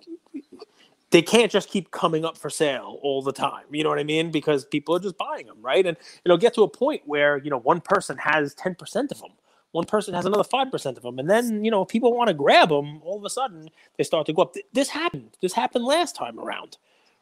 they 1.13 1.21
can't 1.21 1.51
just 1.51 1.69
keep 1.69 1.91
coming 1.91 2.25
up 2.25 2.35
for 2.35 2.49
sale 2.49 2.97
all 3.03 3.21
the 3.21 3.31
time. 3.31 3.65
You 3.69 3.83
know 3.83 3.89
what 3.89 3.99
I 3.99 4.03
mean? 4.03 4.31
Because 4.31 4.65
people 4.65 4.95
are 4.95 4.99
just 4.99 5.15
buying 5.15 5.45
them, 5.45 5.61
right? 5.61 5.85
And 5.85 5.95
it'll 6.25 6.39
get 6.39 6.55
to 6.55 6.63
a 6.63 6.67
point 6.67 7.03
where 7.05 7.37
you 7.37 7.51
know 7.51 7.59
one 7.59 7.81
person 7.81 8.17
has 8.17 8.55
10 8.55 8.73
percent 8.75 9.11
of 9.11 9.19
them, 9.19 9.29
one 9.73 9.85
person 9.85 10.15
has 10.15 10.25
another 10.25 10.43
five 10.43 10.71
percent 10.71 10.97
of 10.97 11.03
them, 11.03 11.19
and 11.19 11.29
then 11.29 11.63
you 11.63 11.69
know 11.69 11.85
people 11.85 12.17
want 12.17 12.29
to 12.29 12.33
grab 12.33 12.69
them. 12.69 12.99
All 13.03 13.17
of 13.17 13.23
a 13.25 13.29
sudden, 13.29 13.69
they 13.95 14.03
start 14.03 14.25
to 14.25 14.33
go 14.33 14.41
up. 14.41 14.55
This 14.73 14.89
happened. 14.89 15.37
This 15.39 15.53
happened 15.53 15.85
last 15.85 16.15
time 16.15 16.39
around, 16.39 16.77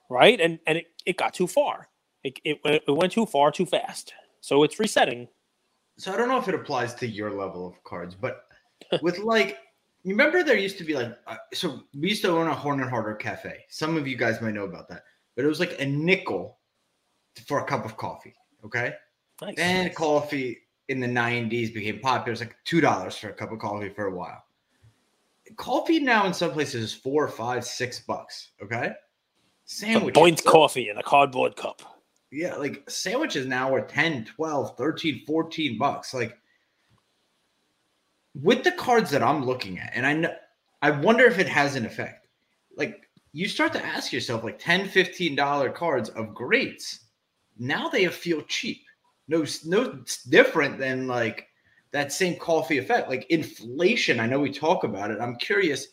right? 0.10 0.39
And 0.39 0.60
and 0.65 0.77
it, 0.77 0.88
it 1.06 1.17
got 1.17 1.34
too 1.34 1.47
far. 1.47 1.89
It, 2.23 2.39
it 2.45 2.62
it 2.63 2.91
went 2.91 3.12
too 3.12 3.25
far 3.25 3.51
too 3.51 3.65
fast. 3.65 4.13
So 4.39 4.63
it's 4.63 4.80
resetting. 4.80 5.27
So 5.97 6.13
I 6.13 6.17
don't 6.17 6.30
know 6.30 6.38
if 6.38 6.47
it 6.47 6.56
applies 6.56 6.93
to 6.95 7.08
your 7.08 7.32
level 7.32 7.67
of 7.67 7.84
cards, 7.84 8.15
but 8.15 8.45
with 9.01 9.19
like 9.19 9.58
you 10.04 10.12
remember 10.12 10.44
there 10.44 10.58
used 10.58 10.78
to 10.80 10.84
be 10.84 10.94
like 10.94 11.18
uh, 11.28 11.38
so 11.54 11.82
we 11.98 12.10
used 12.10 12.22
to 12.24 12.30
own 12.30 12.48
a 12.48 12.54
Horn 12.54 12.82
and 12.82 12.92
Hardart 12.92 13.20
cafe. 13.20 13.66
Some 13.70 13.98
of 13.98 14.08
you 14.08 14.16
guys 14.18 14.42
might 14.42 14.54
know 14.54 14.66
about 14.66 14.88
that, 14.90 15.04
but 15.36 15.46
it 15.46 15.48
was 15.48 15.60
like 15.60 15.80
a 15.80 15.86
nickel 15.86 16.58
for 17.48 17.60
a 17.60 17.66
cup 17.66 17.86
of 17.86 17.98
coffee. 17.98 18.34
Okay, 18.66 18.94
Nice. 19.42 19.56
then 19.56 19.94
coffee 19.94 20.60
in 20.90 21.00
the 21.00 21.08
'90s 21.08 21.74
became 21.74 22.00
popular. 22.00 22.32
It's 22.34 22.42
like 22.42 22.56
two 22.66 22.82
dollars 22.82 23.18
for 23.18 23.30
a 23.30 23.34
cup 23.34 23.52
of 23.52 23.60
coffee 23.60 23.90
for 23.90 24.06
a 24.08 24.16
while. 24.16 24.44
Coffee 25.58 26.00
now 26.00 26.26
in 26.28 26.34
some 26.34 26.52
places 26.52 26.84
is 26.84 26.94
four, 26.94 27.28
five, 27.28 27.66
six 27.66 28.00
bucks. 28.00 28.52
Okay, 28.64 28.92
Some 29.66 29.90
sandwiches. 29.90 30.14
Boyne's 30.14 30.42
coffee 30.42 30.90
in 30.90 30.98
a 30.98 31.04
cardboard 31.04 31.56
cup. 31.56 31.82
Yeah, 32.32 32.56
like 32.56 32.90
sandwiches 32.90 33.46
now 33.46 33.74
are 33.74 33.82
10, 33.82 34.24
12, 34.24 34.78
13, 34.78 35.24
14 35.28 35.78
bucks. 35.78 36.14
Like 36.14 36.38
with 38.34 38.63
the 38.63 38.72
cards 38.72 39.12
that 39.12 39.24
I'm 39.24 39.46
looking 39.46 39.80
at, 39.80 39.91
and 39.94 40.06
I 40.06 40.13
know 40.13 40.34
I 40.82 40.91
wonder 40.91 41.26
if 41.26 41.39
it 41.39 41.48
has 41.48 41.76
an 41.76 41.86
effect. 41.86 42.28
Like 42.76 43.10
you 43.34 43.48
start 43.48 43.74
to 43.74 43.86
ask 43.86 44.12
yourself, 44.12 44.44
like 44.44 44.60
10, 44.60 44.88
15 44.89 45.36
dollar 45.36 45.70
cards 45.70 46.10
of 46.10 46.34
greats, 46.34 47.02
now 47.60 47.89
they 47.89 48.08
feel 48.08 48.41
cheap. 48.44 48.84
No, 49.28 49.46
no 49.65 50.00
it's 50.02 50.24
different 50.24 50.80
than 50.80 51.08
like 51.08 51.48
that 51.91 52.12
same 52.12 52.38
coffee 52.38 52.78
effect. 52.78 53.10
Like 53.10 53.26
inflation, 53.30 54.20
I 54.20 54.28
know 54.28 54.39
we 54.39 54.52
talk 54.52 54.84
about 54.84 55.12
it. 55.12 55.20
I'm 55.22 55.36
curious. 55.36 55.88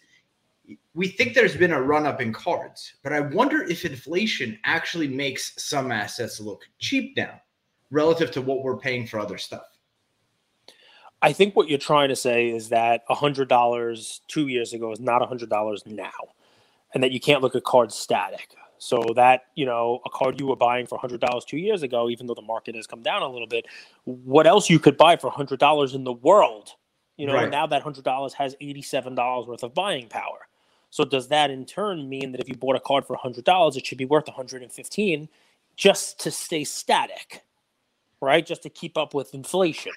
We 0.94 1.08
think 1.08 1.34
there's 1.34 1.56
been 1.56 1.72
a 1.72 1.80
run 1.80 2.06
up 2.06 2.20
in 2.20 2.32
cards, 2.32 2.94
but 3.02 3.12
I 3.12 3.20
wonder 3.20 3.62
if 3.62 3.84
inflation 3.84 4.58
actually 4.64 5.08
makes 5.08 5.54
some 5.62 5.90
assets 5.90 6.40
look 6.40 6.62
cheap 6.78 7.16
now 7.16 7.40
relative 7.90 8.30
to 8.32 8.42
what 8.42 8.62
we're 8.62 8.76
paying 8.76 9.06
for 9.06 9.18
other 9.18 9.38
stuff. 9.38 9.77
I 11.22 11.32
think 11.32 11.56
what 11.56 11.68
you're 11.68 11.78
trying 11.78 12.10
to 12.10 12.16
say 12.16 12.50
is 12.50 12.68
that 12.68 13.02
hundred 13.08 13.48
dollars 13.48 14.20
two 14.28 14.48
years 14.48 14.72
ago 14.72 14.92
is 14.92 15.00
not 15.00 15.26
hundred 15.26 15.50
dollars 15.50 15.82
now, 15.86 16.12
and 16.94 17.02
that 17.02 17.12
you 17.12 17.20
can't 17.20 17.42
look 17.42 17.56
at 17.56 17.64
cards 17.64 17.94
static. 17.96 18.54
So 18.78 19.02
that 19.16 19.42
you 19.56 19.66
know 19.66 20.00
a 20.06 20.10
card 20.10 20.40
you 20.40 20.46
were 20.46 20.56
buying 20.56 20.86
for 20.86 20.98
hundred 20.98 21.20
dollars 21.20 21.44
two 21.44 21.58
years 21.58 21.82
ago, 21.82 22.08
even 22.10 22.26
though 22.28 22.34
the 22.34 22.42
market 22.42 22.76
has 22.76 22.86
come 22.86 23.02
down 23.02 23.22
a 23.22 23.28
little 23.28 23.48
bit, 23.48 23.66
what 24.04 24.46
else 24.46 24.70
you 24.70 24.78
could 24.78 24.96
buy 24.96 25.16
for 25.16 25.30
hundred 25.30 25.58
dollars 25.60 25.94
in 25.94 26.04
the 26.04 26.12
world? 26.12 26.70
You 27.16 27.26
know, 27.26 27.34
Right. 27.34 27.50
now 27.50 27.66
that 27.66 27.82
hundred 27.82 28.04
dollars 28.04 28.34
has 28.34 28.56
eighty-seven 28.60 29.16
dollars 29.16 29.46
worth 29.48 29.64
of 29.64 29.74
buying 29.74 30.08
power. 30.08 30.48
So 30.90 31.04
does 31.04 31.28
that 31.28 31.50
in 31.50 31.66
turn 31.66 32.08
mean 32.08 32.32
that 32.32 32.40
if 32.40 32.48
you 32.48 32.56
bought 32.56 32.76
a 32.76 32.80
card 32.80 33.06
for 33.06 33.16
hundred 33.16 33.44
dollars, 33.44 33.76
it 33.76 33.86
should 33.86 33.98
be 33.98 34.06
worth 34.06 34.28
115 34.28 35.28
just 35.76 36.20
to 36.20 36.30
stay 36.30 36.64
static, 36.64 37.42
right? 38.20 38.46
Just 38.46 38.62
to 38.64 38.70
keep 38.70 38.98
up 38.98 39.14
with 39.14 39.34
inflation. 39.34 39.94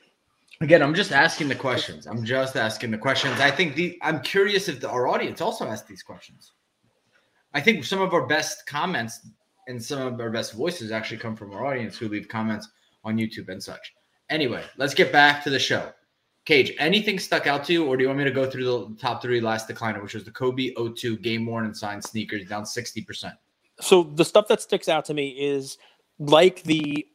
Again, 0.62 0.84
I'm 0.84 0.94
just 0.94 1.12
asking 1.12 1.48
the 1.48 1.56
questions. 1.56 2.06
I'm 2.06 2.24
just 2.24 2.56
asking 2.56 2.92
the 2.92 2.98
questions. 2.98 3.40
I 3.40 3.50
think 3.50 3.76
the 3.76 3.98
I'm 4.02 4.22
curious 4.22 4.68
if 4.68 4.80
the, 4.80 4.90
our 4.90 5.08
audience 5.08 5.42
also 5.42 5.66
asked 5.66 5.88
these 5.88 6.04
questions. 6.04 6.54
I 7.54 7.62
think 7.62 7.84
some 7.84 8.00
of 8.00 8.14
our 8.14 8.28
best 8.28 8.66
comments 8.68 9.28
and 9.68 9.84
some 9.84 10.02
of 10.02 10.20
our 10.22 10.30
best 10.30 10.54
voices 10.54 10.92
actually 10.92 11.18
come 11.18 11.36
from 11.36 11.52
our 11.52 11.66
audience 11.66 11.98
who 11.98 12.08
leave 12.08 12.28
comments 12.28 12.70
on 13.04 13.18
YouTube 13.18 13.50
and 13.50 13.62
such. 13.62 13.94
Anyway, 14.30 14.64
let's 14.78 14.94
get 14.94 15.12
back 15.12 15.44
to 15.44 15.50
the 15.50 15.60
show. 15.60 15.92
Cage, 16.46 16.74
anything 16.80 17.20
stuck 17.20 17.48
out 17.48 17.64
to 17.66 17.74
you, 17.74 17.86
or 17.86 17.98
do 17.98 18.04
you 18.04 18.08
want 18.08 18.20
me 18.20 18.26
to 18.26 18.32
go 18.32 18.50
through 18.50 18.64
the 18.64 18.96
top 19.00 19.22
three 19.22 19.42
last 19.42 19.68
decliner, 19.68 20.02
which 20.02 20.14
was 20.14 20.24
the 20.24 20.32
Kobe 20.32 20.74
O2 20.76 21.22
game 21.22 21.46
worn 21.46 21.66
and 21.66 21.76
signed 21.76 22.04
sneakers 22.04 22.48
down 22.48 22.64
60%? 22.64 23.34
so 23.82 24.04
the 24.04 24.26
stuff 24.26 24.48
that 24.48 24.62
sticks 24.62 24.88
out 24.88 25.06
to 25.06 25.14
me 25.14 25.30
is 25.30 25.78
like 26.20 26.64
the 26.64 27.08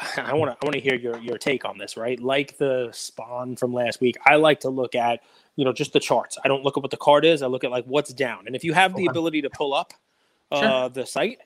I 0.16 0.32
want 0.34 0.50
to 0.52 0.56
I 0.60 0.66
want 0.66 0.74
to 0.74 0.80
hear 0.80 0.94
your 0.94 1.18
your 1.18 1.38
take 1.38 1.64
on 1.64 1.78
this, 1.78 1.96
right? 1.96 2.18
Like 2.20 2.58
the 2.58 2.88
Spahn 2.92 3.58
from 3.58 3.72
last 3.72 4.00
week. 4.00 4.16
I 4.24 4.36
like 4.36 4.60
to 4.60 4.70
look 4.70 4.94
at, 4.94 5.20
you 5.56 5.64
know, 5.64 5.72
just 5.72 5.92
the 5.92 6.00
charts. 6.00 6.38
I 6.44 6.48
don't 6.48 6.64
look 6.64 6.76
at 6.76 6.82
what 6.82 6.90
the 6.90 6.96
card 6.96 7.24
is. 7.24 7.42
I 7.42 7.46
look 7.46 7.64
at 7.64 7.70
like 7.70 7.84
what's 7.84 8.12
down. 8.12 8.46
And 8.46 8.56
if 8.56 8.64
you 8.64 8.72
have 8.72 8.94
the 8.96 9.06
ability 9.06 9.42
to 9.42 9.50
pull 9.50 9.74
up 9.74 9.92
uh, 10.50 10.60
Sure. 10.60 10.88
the 10.88 11.06
site, 11.06 11.38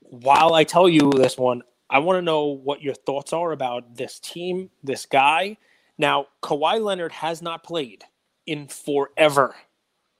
while 0.00 0.54
I 0.54 0.64
tell 0.64 0.88
you 0.88 1.10
this 1.12 1.36
one, 1.36 1.62
I 1.90 1.98
want 1.98 2.16
to 2.18 2.22
know 2.22 2.46
what 2.46 2.82
your 2.82 2.94
thoughts 2.94 3.32
are 3.32 3.52
about 3.52 3.96
this 3.96 4.18
team, 4.20 4.70
this 4.82 5.06
guy. 5.06 5.56
Now, 5.98 6.26
Kawhi 6.42 6.80
Leonard 6.82 7.12
has 7.12 7.42
not 7.42 7.62
played 7.64 8.04
in 8.46 8.68
forever, 8.68 9.54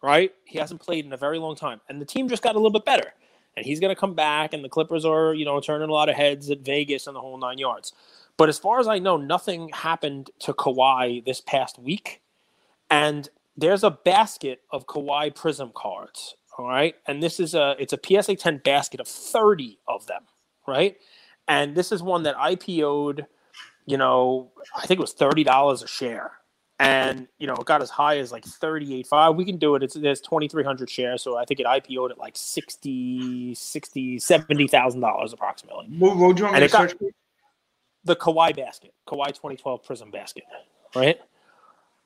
right? 0.03 0.33
He 0.45 0.59
hasn't 0.59 0.81
played 0.81 1.05
in 1.07 1.13
a 1.13 1.17
very 1.17 1.39
long 1.39 1.57
time, 1.57 1.81
and 1.89 2.01
the 2.01 2.07
team 2.07 2.29
just 2.29 2.43
got 2.43 2.55
a 2.55 2.59
little 2.59 2.71
bit 2.71 2.85
better. 2.85 3.13
And 3.59 3.67
he's 3.67 3.81
going 3.81 3.95
to 3.95 4.01
come 4.01 4.15
back, 4.15 4.55
and 4.55 4.65
the 4.65 4.69
Clippers 4.69 5.05
are, 5.05 5.35
you 5.35 5.45
know, 5.45 5.61
turning 5.61 5.89
a 5.89 5.93
lot 5.93 6.09
of 6.09 6.15
heads 6.15 6.49
at 6.49 6.61
Vegas 6.61 7.09
and 7.09 7.17
the 7.17 7.21
whole 7.21 7.37
nine 7.39 7.59
yards. 7.59 7.93
But 8.37 8.49
as 8.49 8.57
far 8.57 8.79
as 8.79 8.87
I 8.87 9.01
know, 9.01 9.17
nothing 9.17 9.69
happened 9.71 10.31
to 10.41 10.53
Kawhi 10.53 11.25
this 11.25 11.41
past 11.41 11.77
week. 11.77 12.23
And 12.89 13.29
there's 13.57 13.83
a 13.83 13.91
basket 13.91 14.63
of 14.71 14.87
Kawhi 14.87 15.35
Prism 15.35 15.73
cards. 15.75 16.37
All 16.57 16.69
right. 16.69 16.95
And 17.07 17.21
this 17.21 17.41
is 17.41 17.55
a 17.55 17.75
it's 17.81 17.93
a 17.93 17.99
PSA 18.03 18.37
10 18.37 18.59
basket 18.65 19.01
of 19.01 19.09
30 19.09 19.79
of 19.89 20.07
them. 20.07 20.23
Right. 20.67 20.97
And 21.49 21.75
this 21.75 21.91
is 21.91 22.03
one 22.03 22.23
that 22.23 22.39
I 22.39 22.55
PO'd, 22.55 23.27
you 23.87 23.97
know, 23.97 24.53
I 24.77 24.87
think 24.87 24.99
it 24.99 25.03
was 25.03 25.15
$30 25.15 25.83
a 25.83 25.89
share. 25.89 26.33
And 26.81 27.27
you 27.39 27.47
know, 27.49 27.55
it 27.55 27.65
got 27.67 27.83
as 27.83 27.91
high 27.91 28.19
as 28.19 28.31
like 28.31 28.45
38.5. 28.45 29.35
We 29.37 29.45
can 29.45 29.57
do 29.57 29.75
it. 29.75 29.83
It's 29.83 29.95
there's 29.95 30.21
2,300 30.21 30.89
shares. 30.89 31.23
So 31.23 31.37
I 31.37 31.45
think 31.45 31.59
it 31.59 31.67
IPO'd 31.67 32.13
at 32.13 32.19
like 32.19 32.37
60, 32.37 33.55
60, 33.55 34.17
$70,000 34.19 35.33
approximately 35.33 35.87
What, 35.99 36.17
what 36.17 36.29
would 36.29 36.39
you 36.39 36.45
want 36.45 36.57
me 36.57 36.63
And 36.63 36.71
to 36.71 36.77
got- 36.77 36.91
search? 36.91 37.01
the 38.05 38.15
Kawhi 38.17 38.57
basket, 38.57 38.95
Kawhi 39.09 39.29
2012 39.29 39.85
Prism 39.85 40.11
basket, 40.11 40.45
right? 40.95 41.21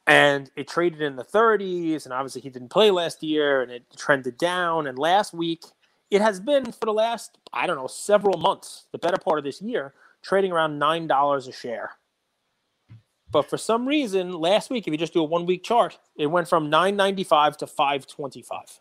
And 0.06 0.50
it 0.56 0.66
traded 0.66 1.00
in 1.02 1.14
the 1.16 1.22
30s, 1.24 2.04
and 2.04 2.12
obviously 2.12 2.40
he 2.40 2.48
didn't 2.50 2.70
play 2.70 2.90
last 2.90 3.22
year, 3.22 3.62
and 3.62 3.70
it 3.70 3.84
trended 3.96 4.36
down. 4.36 4.86
And 4.88 4.98
last 4.98 5.32
week, 5.32 5.62
it 6.10 6.20
has 6.20 6.40
been 6.40 6.72
for 6.72 6.86
the 6.86 6.92
last, 6.92 7.38
I 7.52 7.66
don't 7.68 7.76
know, 7.76 7.86
several 7.86 8.36
months, 8.38 8.86
the 8.90 8.98
better 8.98 9.16
part 9.18 9.38
of 9.38 9.44
this 9.44 9.62
year, 9.62 9.94
trading 10.22 10.50
around 10.50 10.78
nine 10.78 11.06
dollars 11.06 11.46
a 11.46 11.52
share. 11.52 11.92
But 13.32 13.48
for 13.50 13.58
some 13.58 13.88
reason, 13.88 14.32
last 14.32 14.70
week, 14.70 14.86
if 14.86 14.92
you 14.92 14.98
just 14.98 15.14
do 15.14 15.20
a 15.20 15.24
one 15.24 15.46
week 15.46 15.64
chart, 15.64 15.98
it 16.16 16.26
went 16.26 16.48
from 16.48 16.70
995 16.70 17.56
to 17.58 17.66
525. 17.66 18.80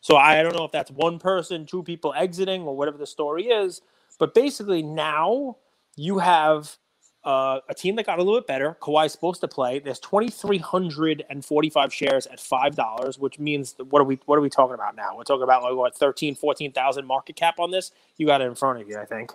So 0.00 0.16
I 0.16 0.42
don't 0.42 0.56
know 0.56 0.64
if 0.64 0.72
that's 0.72 0.90
one 0.90 1.18
person, 1.20 1.66
two 1.66 1.82
people 1.82 2.14
exiting, 2.16 2.62
or 2.62 2.76
whatever 2.76 2.98
the 2.98 3.06
story 3.06 3.44
is. 3.46 3.82
But 4.18 4.34
basically, 4.34 4.82
now 4.82 5.58
you 5.96 6.18
have 6.18 6.76
uh, 7.24 7.60
a 7.68 7.74
team 7.74 7.96
that 7.96 8.06
got 8.06 8.18
a 8.18 8.22
little 8.22 8.40
bit 8.40 8.46
better. 8.48 8.76
Kawhi's 8.80 9.12
supposed 9.12 9.40
to 9.42 9.48
play. 9.48 9.78
There's 9.80 10.00
2,345 10.00 11.94
shares 11.94 12.26
at 12.26 12.40
five 12.40 12.74
dollars, 12.74 13.18
which 13.18 13.38
means 13.38 13.74
what 13.90 14.00
are 14.00 14.04
we 14.04 14.18
what 14.26 14.38
are 14.38 14.40
we 14.42 14.50
talking 14.50 14.74
about 14.74 14.96
now? 14.96 15.16
We're 15.16 15.24
talking 15.24 15.42
about 15.44 15.62
like 15.62 15.74
what 15.74 15.96
13, 15.96 16.34
14,000 16.36 17.06
market 17.06 17.36
cap 17.36 17.60
on 17.60 17.70
this. 17.70 17.92
You 18.16 18.26
got 18.26 18.40
it 18.40 18.46
in 18.46 18.54
front 18.54 18.80
of 18.80 18.88
you, 18.88 18.98
I 18.98 19.04
think. 19.04 19.32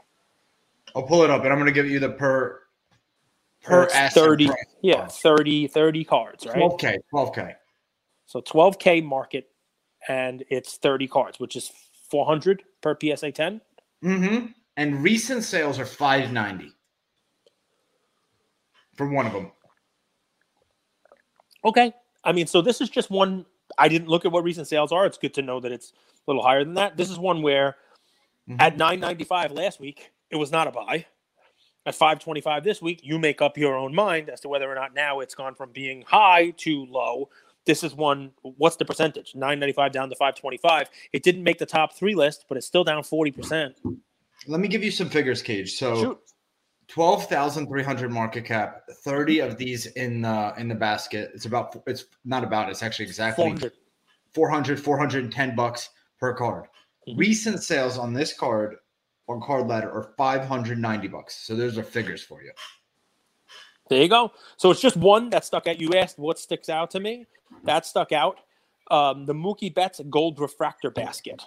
I'll 0.95 1.04
pull 1.04 1.23
it 1.23 1.30
up, 1.30 1.43
and 1.43 1.54
I'm 1.54 1.60
going 1.60 1.67
to 1.67 1.73
give 1.73 1.89
you 1.89 1.99
the 1.99 2.10
per 2.10 2.62
per 3.63 3.84
It's 3.84 3.93
asset 3.93 4.23
30, 4.23 4.47
price. 4.47 4.58
yeah, 4.82 5.08
30, 5.08 5.67
30 5.67 6.04
cards, 6.04 6.45
right? 6.45 6.56
12k, 6.56 6.97
12k. 7.13 7.56
So 8.26 8.41
12k 8.41 9.04
market, 9.04 9.49
and 10.08 10.43
it's 10.49 10.78
30 10.78 11.08
cards, 11.08 11.39
which 11.39 11.56
is 11.56 11.71
400 12.10 12.63
per 12.82 12.97
PSA 12.99 13.32
10. 13.32 13.62
Mm-hmm. 14.04 14.45
And 14.78 15.04
recent 15.04 15.43
sales 15.43 15.80
are 15.80 15.86
590 15.86 16.71
for 18.95 19.10
one 19.10 19.26
of 19.26 19.34
them. 19.34 19.52
Okay. 21.65 21.93
I 22.23 22.32
mean, 22.32 22.47
so 22.47 22.62
this 22.62 22.82
is 22.82 22.89
just 22.89 23.10
one. 23.10 23.45
I 23.78 23.88
didn't 23.88 24.08
look 24.08 24.26
at 24.26 24.32
what 24.32 24.43
recent 24.43 24.67
sales 24.67 24.91
are. 24.91 25.06
It's 25.06 25.17
good 25.17 25.34
to 25.36 25.41
know 25.41 25.60
that 25.60 25.71
it's 25.71 25.91
a 25.91 26.32
little 26.32 26.43
higher 26.43 26.63
than 26.63 26.73
that. 26.76 26.97
This 26.97 27.10
is 27.10 27.17
one 27.17 27.41
where 27.41 27.78
Mhm. 28.49 28.62
at 28.62 28.78
995 28.78 29.52
last 29.52 29.80
week, 29.80 30.12
it 30.30 30.36
was 30.36 30.52
not 30.52 30.67
a 30.67 30.71
buy. 30.71 31.06
At 31.86 31.96
525 31.96 32.63
this 32.63 32.82
week, 32.82 33.02
you 33.04 33.19
make 33.19 33.41
up 33.41 33.58
your 33.58 33.76
own 33.76 33.93
mind 33.93 34.30
as 34.30 34.39
to 34.41 34.50
whether 34.50 34.72
or 34.72 34.76
not 34.76 34.93
now 34.93 35.19
it's 35.19 35.36
gone 35.36 35.54
from 35.54 35.72
being 35.72 36.04
high 36.08 36.52
to 36.58 36.86
low. 36.86 37.30
This 37.65 37.84
is 37.84 37.93
one. 37.93 38.32
What's 38.41 38.78
the 38.78 38.86
percentage? 38.86 39.36
995 39.36 39.91
down 39.91 40.10
to 40.10 40.15
525. 40.15 40.89
It 41.12 41.24
didn't 41.24 41.43
make 41.43 41.60
the 41.60 41.65
top 41.65 41.93
three 41.93 42.15
list, 42.15 42.46
but 42.48 42.58
it's 42.58 42.67
still 42.67 42.86
down 42.86 43.04
40%. 43.04 43.74
Let 44.48 44.60
me 44.62 44.69
give 44.69 44.84
you 44.84 44.91
some 44.91 45.10
figures, 45.10 45.41
Cage. 45.41 45.74
So 45.74 46.02
Shoot. 46.02 46.19
12,300 46.88 48.12
market 48.12 48.46
cap, 48.46 48.84
30 48.89 49.39
of 49.39 49.58
these 49.58 49.86
in 49.88 50.22
the 50.22 50.54
in 50.58 50.67
the 50.67 50.76
basket. 50.76 51.32
It's 51.34 51.46
about 51.46 51.82
it's 51.88 52.06
not 52.24 52.43
about 52.43 52.69
it's 52.69 52.84
actually 52.84 53.06
exactly 53.06 53.43
400. 53.43 53.74
400 54.34 54.80
410 54.80 55.56
bucks 55.56 55.89
per 56.19 56.34
card. 56.34 56.65
Mhm. 57.08 57.17
Recent 57.17 57.63
sales 57.63 57.98
on 57.98 58.13
this 58.13 58.34
card 58.34 58.78
on 59.28 59.42
card 59.42 59.68
ladder 59.68 59.92
are 59.92 60.14
590 60.18 61.08
bucks. 61.08 61.36
So 61.46 61.56
those 61.56 61.78
are 61.78 61.84
figures 61.84 62.22
for 62.22 62.44
you. 62.44 62.52
There 63.90 64.02
you 64.02 64.10
go. 64.10 64.32
So 64.58 64.72
it's 64.72 64.82
just 64.82 64.98
one 64.98 65.30
that 65.32 65.46
stuck 65.46 65.68
out. 65.68 65.80
You 65.80 65.94
asked 65.94 66.18
what 66.18 66.40
sticks 66.40 66.70
out 66.70 66.92
to 66.92 67.00
me. 67.00 67.26
That 67.64 67.86
stuck 67.86 68.12
out. 68.12 68.40
Um, 68.92 69.26
the 69.26 69.34
Mookie 69.34 69.74
Betts 69.74 70.02
gold 70.10 70.40
refractor 70.40 70.90
basket. 70.90 71.42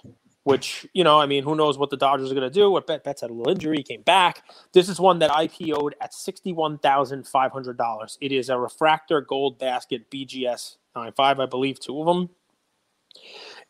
which 0.46 0.86
you 0.92 1.02
know, 1.02 1.20
I 1.20 1.26
mean, 1.26 1.42
who 1.42 1.56
knows 1.56 1.76
what 1.76 1.90
the 1.90 1.96
Dodgers 1.96 2.30
are 2.30 2.34
going 2.34 2.48
to 2.48 2.54
do? 2.54 2.70
What 2.70 2.86
Bet 2.86 3.02
Betts 3.02 3.20
had 3.20 3.30
a 3.30 3.32
little 3.32 3.52
injury, 3.52 3.82
came 3.82 4.02
back. 4.02 4.44
This 4.72 4.88
is 4.88 5.00
one 5.00 5.18
that 5.18 5.30
IPO'd 5.30 5.96
at 6.00 6.14
sixty-one 6.14 6.78
thousand 6.78 7.26
five 7.26 7.50
hundred 7.50 7.76
dollars. 7.76 8.16
It 8.20 8.30
is 8.30 8.48
a 8.48 8.56
refractor 8.56 9.20
gold 9.20 9.58
basket 9.58 10.08
BGS 10.08 10.76
95, 10.94 11.40
I 11.40 11.46
believe, 11.46 11.80
two 11.80 12.00
of 12.00 12.06
them. 12.06 12.30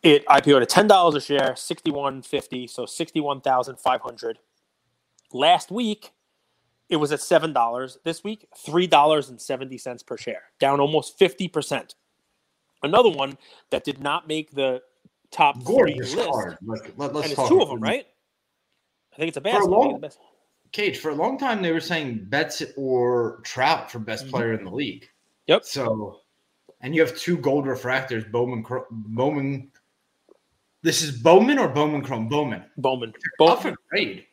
It 0.06 0.24
IPO'd 0.26 0.62
at 0.62 0.68
ten 0.68 0.86
dollars 0.86 1.16
a 1.16 1.20
share, 1.20 1.56
sixty-one 1.56 2.22
fifty, 2.22 2.68
so 2.68 2.86
sixty-one 2.86 3.40
thousand 3.40 3.76
five 3.80 4.00
hundred. 4.00 4.38
Last 5.32 5.72
week, 5.72 6.12
it 6.88 6.94
was 6.94 7.10
at 7.10 7.20
seven 7.20 7.52
dollars. 7.52 7.98
This 8.04 8.22
week, 8.22 8.46
three 8.56 8.86
dollars 8.86 9.30
and 9.30 9.40
seventy 9.40 9.76
cents 9.76 10.04
per 10.04 10.16
share, 10.16 10.42
down 10.60 10.78
almost 10.78 11.18
fifty 11.18 11.48
percent. 11.48 11.96
Another 12.84 13.08
one 13.08 13.36
that 13.70 13.82
did 13.82 13.98
not 14.00 14.28
make 14.28 14.52
the 14.52 14.80
top 15.32 15.64
Gorgeous 15.64 16.14
list, 16.14 16.30
card. 16.30 16.58
Let, 16.64 17.10
us 17.16 17.24
and 17.24 17.32
it's 17.32 17.48
two 17.48 17.60
of 17.60 17.68
them, 17.68 17.80
right? 17.80 18.06
I 19.12 19.16
think 19.16 19.28
it's 19.28 19.38
a 19.38 19.40
For 19.40 19.48
a 19.48 19.52
basket. 19.52 19.58
I 19.58 19.60
think 19.62 19.70
long- 19.72 19.90
it's 19.90 19.96
a 19.96 20.00
basket. 20.02 20.22
Cage 20.70 20.98
for 20.98 21.10
a 21.10 21.14
long 21.16 21.36
time 21.36 21.62
they 21.62 21.72
were 21.72 21.80
saying 21.80 22.26
Betts 22.28 22.62
or 22.76 23.40
Trout 23.42 23.90
for 23.90 23.98
best 23.98 24.26
Mhm. 24.26 24.30
player 24.30 24.52
in 24.52 24.62
the 24.62 24.70
league. 24.70 25.08
Yep. 25.48 25.64
So, 25.64 26.20
and 26.80 26.94
you 26.94 27.00
have 27.00 27.16
two 27.18 27.38
gold 27.38 27.64
refractors, 27.64 28.30
Bowman, 28.30 28.64
Bowman. 28.90 29.72
This 30.82 31.02
is 31.02 31.10
Bowman 31.10 31.58
or 31.58 31.68
Bowman 31.68 32.02
Chrome? 32.02 32.28
Bowman. 32.28 32.64
Bowman. 32.76 33.12
Bowman. 33.38 33.74
a 33.74 33.76
grade. 33.90 34.24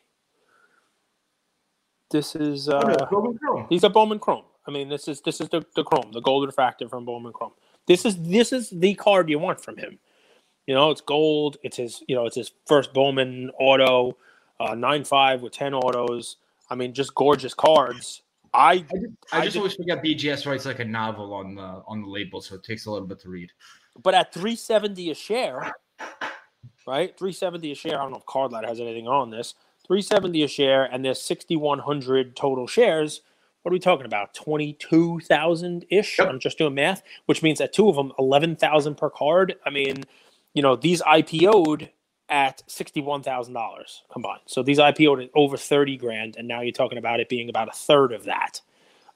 This 2.10 2.36
is 2.36 2.68
Oh, 2.68 2.78
no, 2.80 2.94
uh, 2.94 3.06
Bowman 3.10 3.38
Chrome. 3.38 3.66
These 3.70 3.84
are 3.84 3.90
Bowman 3.90 4.18
Chrome. 4.18 4.44
I 4.66 4.70
mean, 4.70 4.88
this 4.88 5.08
is 5.08 5.20
this 5.22 5.40
is 5.40 5.48
the, 5.48 5.64
the 5.74 5.82
Chrome, 5.82 6.12
the 6.12 6.20
gold 6.20 6.46
refractor 6.46 6.88
from 6.88 7.04
Bowman 7.04 7.32
Chrome. 7.32 7.52
This 7.86 8.04
is 8.04 8.16
this 8.22 8.52
is 8.52 8.70
the 8.70 8.94
card 8.94 9.28
you 9.28 9.38
want 9.38 9.60
from 9.60 9.76
him. 9.76 9.98
You 10.66 10.74
know, 10.74 10.90
it's 10.90 11.00
gold. 11.00 11.56
It's 11.62 11.76
his 11.76 12.02
you 12.06 12.14
know 12.14 12.24
it's 12.26 12.36
his 12.36 12.52
first 12.66 12.94
Bowman 12.94 13.50
auto, 13.58 14.16
uh, 14.60 14.74
nine 14.74 15.04
five 15.04 15.42
with 15.42 15.52
ten 15.52 15.74
autos. 15.74 16.36
I 16.70 16.76
mean, 16.76 16.94
just 16.94 17.14
gorgeous 17.14 17.52
cards. 17.52 18.22
I 18.54 18.70
I 18.72 18.76
just, 18.78 18.94
I 19.32 19.38
I 19.40 19.44
just 19.44 19.52
did- 19.54 19.58
always 19.58 19.74
forget 19.74 20.02
BGS 20.02 20.46
writes 20.46 20.64
like 20.66 20.78
a 20.78 20.84
novel 20.84 21.34
on 21.34 21.56
the 21.56 21.82
on 21.86 22.02
the 22.02 22.08
label, 22.08 22.40
so 22.40 22.54
it 22.54 22.62
takes 22.62 22.86
a 22.86 22.90
little 22.90 23.08
bit 23.08 23.18
to 23.20 23.28
read. 23.28 23.50
but 24.02 24.14
at 24.14 24.32
three 24.32 24.56
seventy 24.56 25.10
a 25.10 25.14
share, 25.14 25.72
right? 26.86 27.16
Three 27.18 27.32
seventy 27.32 27.72
a 27.72 27.74
share. 27.74 27.98
I 27.98 28.02
don't 28.02 28.12
know 28.12 28.18
if 28.18 28.26
Card 28.26 28.52
Ladder 28.52 28.68
has 28.68 28.80
anything 28.80 29.08
on 29.08 29.30
this. 29.30 29.54
Three 29.86 30.02
seventy 30.02 30.42
a 30.42 30.48
share, 30.48 30.84
and 30.84 31.04
there's 31.04 31.20
sixty 31.20 31.56
one 31.56 31.80
hundred 31.80 32.36
total 32.36 32.66
shares. 32.66 33.20
What 33.62 33.70
are 33.70 33.74
we 33.74 33.80
talking 33.80 34.06
about? 34.06 34.34
Twenty 34.34 34.74
two 34.74 35.20
thousand 35.20 35.86
ish. 35.90 36.18
Yep. 36.18 36.28
I'm 36.28 36.38
just 36.38 36.58
doing 36.58 36.74
math, 36.74 37.02
which 37.26 37.42
means 37.42 37.58
that 37.58 37.72
two 37.72 37.88
of 37.88 37.96
them, 37.96 38.12
eleven 38.18 38.56
thousand 38.56 38.96
per 38.96 39.10
card. 39.10 39.56
I 39.64 39.70
mean, 39.70 40.04
you 40.52 40.62
know, 40.62 40.76
these 40.76 41.02
IPO'd 41.02 41.90
at 42.28 42.62
sixty 42.66 43.00
one 43.00 43.22
thousand 43.22 43.54
dollars 43.54 44.02
combined. 44.12 44.40
So 44.46 44.62
these 44.62 44.78
IPO'd 44.78 45.24
at 45.24 45.30
over 45.34 45.56
thirty 45.56 45.96
grand, 45.96 46.36
and 46.36 46.48
now 46.48 46.60
you're 46.60 46.72
talking 46.72 46.98
about 46.98 47.20
it 47.20 47.28
being 47.28 47.48
about 47.48 47.68
a 47.68 47.72
third 47.72 48.12
of 48.12 48.24
that. 48.24 48.60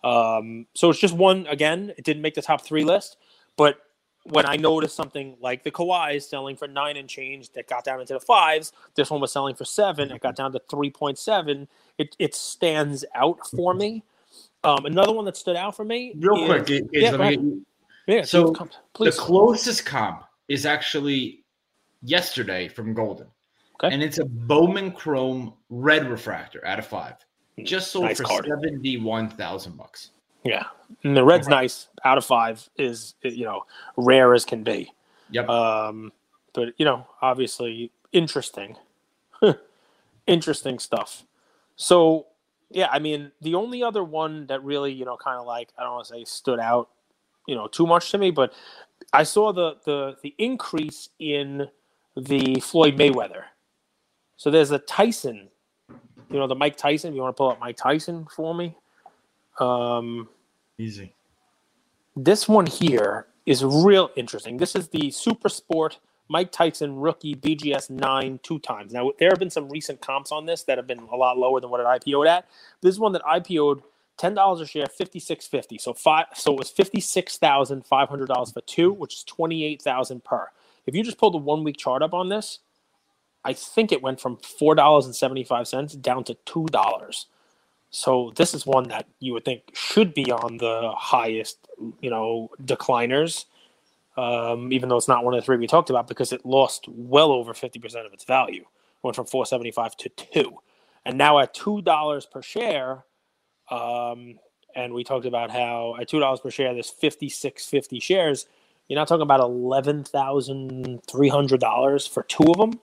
Um, 0.05 0.67
so 0.75 0.91
it's 0.91 0.99
just 1.01 1.15
one 1.15 1.47
again. 1.47 1.93
It 1.97 2.05
didn't 2.05 2.23
make 2.23 2.35
the 2.35 2.43
top 2.43 2.63
three 2.63 2.85
list, 2.85 3.17
but 3.57 3.81
when 4.31 4.47
I 4.47 4.57
noticed 4.57 4.95
something 4.97 5.37
like 5.41 5.63
the 5.65 5.71
Kawhi 5.71 6.23
selling 6.23 6.57
for 6.57 6.69
nine 6.69 6.97
and 6.97 7.09
change 7.09 7.51
that 7.51 7.69
got 7.69 7.85
down 7.85 8.01
into 8.01 8.13
the 8.15 8.21
fives, 8.21 8.73
this 8.95 9.11
one 9.11 9.21
was 9.21 9.33
selling 9.33 9.55
for 9.55 9.65
seven. 9.65 10.11
It 10.11 10.21
got 10.21 10.37
down 10.37 10.53
to 10.53 10.61
three 10.71 10.91
point 10.91 11.19
seven. 11.19 11.69
It 11.99 12.15
it 12.19 12.35
stands 12.35 13.05
out 13.15 13.39
for 13.51 13.75
me. 13.75 14.05
Um, 14.65 14.87
another 14.87 15.13
one 15.13 15.25
that 15.27 15.37
stood 15.37 15.57
out 15.57 15.77
for 15.77 15.85
me. 15.85 16.15
Real 16.17 16.37
is- 16.37 16.47
quick, 16.49 16.67
Cage, 16.67 16.85
yeah, 16.93 17.11
me 17.13 17.17
ahead. 17.19 17.31
get 17.35 17.41
you- 17.43 17.67
yeah. 18.07 18.23
So, 18.23 18.55
the 18.99 19.13
closest 19.13 19.85
comp 19.85 20.25
is 20.49 20.65
actually 20.65 21.45
yesterday 22.03 22.67
from 22.69 22.95
Goldin. 22.95 23.27
Okay. 23.83 23.95
And 23.95 24.03
it's 24.03 24.19
a 24.19 24.25
Bowman 24.25 24.93
Chrome 24.93 25.53
red 25.71 26.09
refractor 26.09 26.67
out 26.67 26.79
of 26.79 26.87
five. 26.87 27.15
Just 27.63 27.93
sold 27.93 28.07
Nice 28.07 28.17
for 28.17 28.25
card. 28.25 28.47
seventy-one 28.47 29.29
thousand 29.31 29.77
bucks. 29.77 30.11
Yeah, 30.45 30.65
and 31.05 31.17
the 31.17 31.25
red's 31.25 31.49
nice. 31.49 31.89
Out 32.05 32.19
of 32.19 32.25
five 32.25 32.69
is 32.77 33.15
you 33.23 33.45
know 33.45 33.65
rare 33.97 34.35
as 34.35 34.45
can 34.45 34.63
be. 34.63 34.93
Yep. 35.31 35.49
Um, 35.49 36.13
but 36.53 36.75
you 36.79 36.85
know, 36.85 37.07
obviously 37.21 37.91
interesting, 38.13 38.77
interesting 40.27 40.79
stuff. 40.79 41.25
So 41.77 42.27
yeah, 42.71 42.89
I 42.91 42.99
mean, 42.99 43.33
the 43.41 43.55
only 43.55 43.83
other 43.83 44.05
one 44.05 44.47
that 44.47 44.63
really 44.63 44.93
you 44.93 45.05
know 45.05 45.17
kind 45.17 45.39
of 45.39 45.47
like 45.47 45.69
I 45.79 45.83
don't 45.83 45.93
want 45.93 46.07
to 46.07 46.15
say 46.15 46.25
stood 46.25 46.61
out, 46.61 46.89
you 47.47 47.55
know, 47.55 47.67
too 47.69 47.87
much 47.87 48.11
to 48.13 48.19
me, 48.19 48.31
but 48.31 48.53
I 49.13 49.23
saw 49.23 49.53
the 49.53 49.77
the 49.85 50.17
the 50.23 50.35
increase 50.39 51.09
in 51.19 51.69
the 52.17 52.61
Floyd 52.61 52.97
Mayweather. 52.97 53.45
So 54.37 54.51
there's 54.51 54.71
a 54.71 54.79
Tyson, 54.79 55.49
you 56.31 56.39
know, 56.39 56.47
the 56.47 56.55
Mike 56.55 56.77
Tyson. 56.77 57.15
You 57.15 57.23
want 57.23 57.37
to 57.37 57.39
pull 57.39 57.51
up 57.51 57.61
Mike 57.61 57.77
Tyson 57.77 58.27
for 58.35 58.55
me? 58.55 58.77
Um, 59.59 60.29
Easy. 60.79 61.15
this 62.17 62.49
one 62.49 62.67
here 62.67 63.27
is 63.47 63.65
real 63.65 64.11
interesting. 64.17 64.57
This 64.59 64.77
is 64.77 64.89
the 64.89 65.11
Super 65.11 65.49
Sport 65.49 65.99
Mike 66.29 66.53
Tyson 66.53 66.97
rookie 66.97 67.35
BGS 67.35 67.91
9 67.91 68.41
two 68.43 68.59
times. 68.59 68.93
Now, 68.93 69.11
there 69.19 69.31
have 69.31 69.39
been 69.39 69.51
some 69.51 69.69
recent 69.69 70.01
comps 70.01 70.31
on 70.31 70.47
this 70.47 70.63
that 70.65 70.79
have 70.79 70.87
been 70.87 70.99
a 70.99 71.17
lot 71.17 71.39
lower 71.39 71.61
than 71.61 71.71
what 71.71 71.81
it 71.81 71.87
IPO'd 71.87 72.27
at. 72.27 72.47
This 72.83 72.95
is 72.95 73.01
one 73.01 73.13
that 73.13 73.23
IPO'd 73.23 73.83
$10 74.19 74.61
a 74.61 74.67
share, 74.67 74.87
56.50. 74.87 75.81
So 75.81 75.95
five 75.95 76.27
so 76.35 76.53
it 76.53 76.59
was 76.59 76.71
$56,500 76.71 78.53
for 78.53 78.61
two, 78.63 78.93
which 78.93 79.15
is 79.15 79.25
28,000 79.25 80.25
per. 80.25 80.49
If 80.87 80.95
you 80.95 81.03
just 81.03 81.19
pull 81.19 81.31
the 81.31 81.39
1 81.39 81.65
week 81.65 81.77
chart 81.77 82.03
up 82.03 82.15
on 82.15 82.29
this, 82.29 82.59
I 83.45 83.53
think 83.53 83.93
it 83.93 84.03
went 84.03 84.21
from 84.21 84.37
$4.75 84.37 86.03
down 86.03 86.25
to 86.25 86.35
$2. 86.35 87.25
So 87.91 88.33
this 88.37 88.55
is 88.55 88.67
one 88.67 88.89
that 88.89 89.07
you 89.21 89.33
would 89.35 89.45
think 89.45 89.63
should 89.75 90.15
be 90.15 90.31
on 90.31 90.59
the 90.59 90.93
highest, 90.97 91.69
you 92.01 92.11
know, 92.11 92.51
decliners, 92.63 93.47
um, 94.17 94.73
even 94.73 94.89
though 94.89 94.97
it's 94.97 95.09
not 95.09 95.25
one 95.25 95.35
of 95.35 95.41
the 95.41 95.45
three 95.45 95.57
we 95.57 95.67
talked 95.67 95.91
about 95.91 96.09
because 96.09 96.33
it 96.33 96.45
lost 96.45 96.87
well 96.89 97.33
over 97.33 97.55
fifty 97.55 97.79
percent 97.79 98.07
of 98.07 98.13
its 98.13 98.25
value. 98.25 98.65
Went 99.03 99.17
from 99.17 99.27
four 99.27 99.47
seventy 99.47 99.71
five 99.71 99.97
to 99.99 100.11
two, 100.11 100.59
and 101.07 101.19
now 101.19 101.39
at 101.39 101.55
two 101.55 101.83
dollars 101.83 102.27
per 102.27 102.43
share. 102.43 103.05
Um, 103.71 104.39
and 104.75 104.95
we 104.95 105.05
talked 105.05 105.27
about 105.27 105.51
how 105.51 105.97
at 106.01 106.09
two 106.09 106.21
dollars 106.21 106.41
per 106.41 106.51
share, 106.51 106.75
there's 106.75 106.91
fifty 106.91 107.29
six 107.29 107.67
fifty 107.67 108.01
shares. 108.01 108.47
You're 108.89 108.99
not 108.99 109.09
talking 109.09 109.23
about 109.23 109.41
eleven 109.41 110.05
thousand 110.05 111.01
three 111.11 111.29
hundred 111.29 111.61
dollars 111.61 112.07
for 112.07 112.25
two 112.25 112.45
of 112.51 112.59
them. 112.59 112.81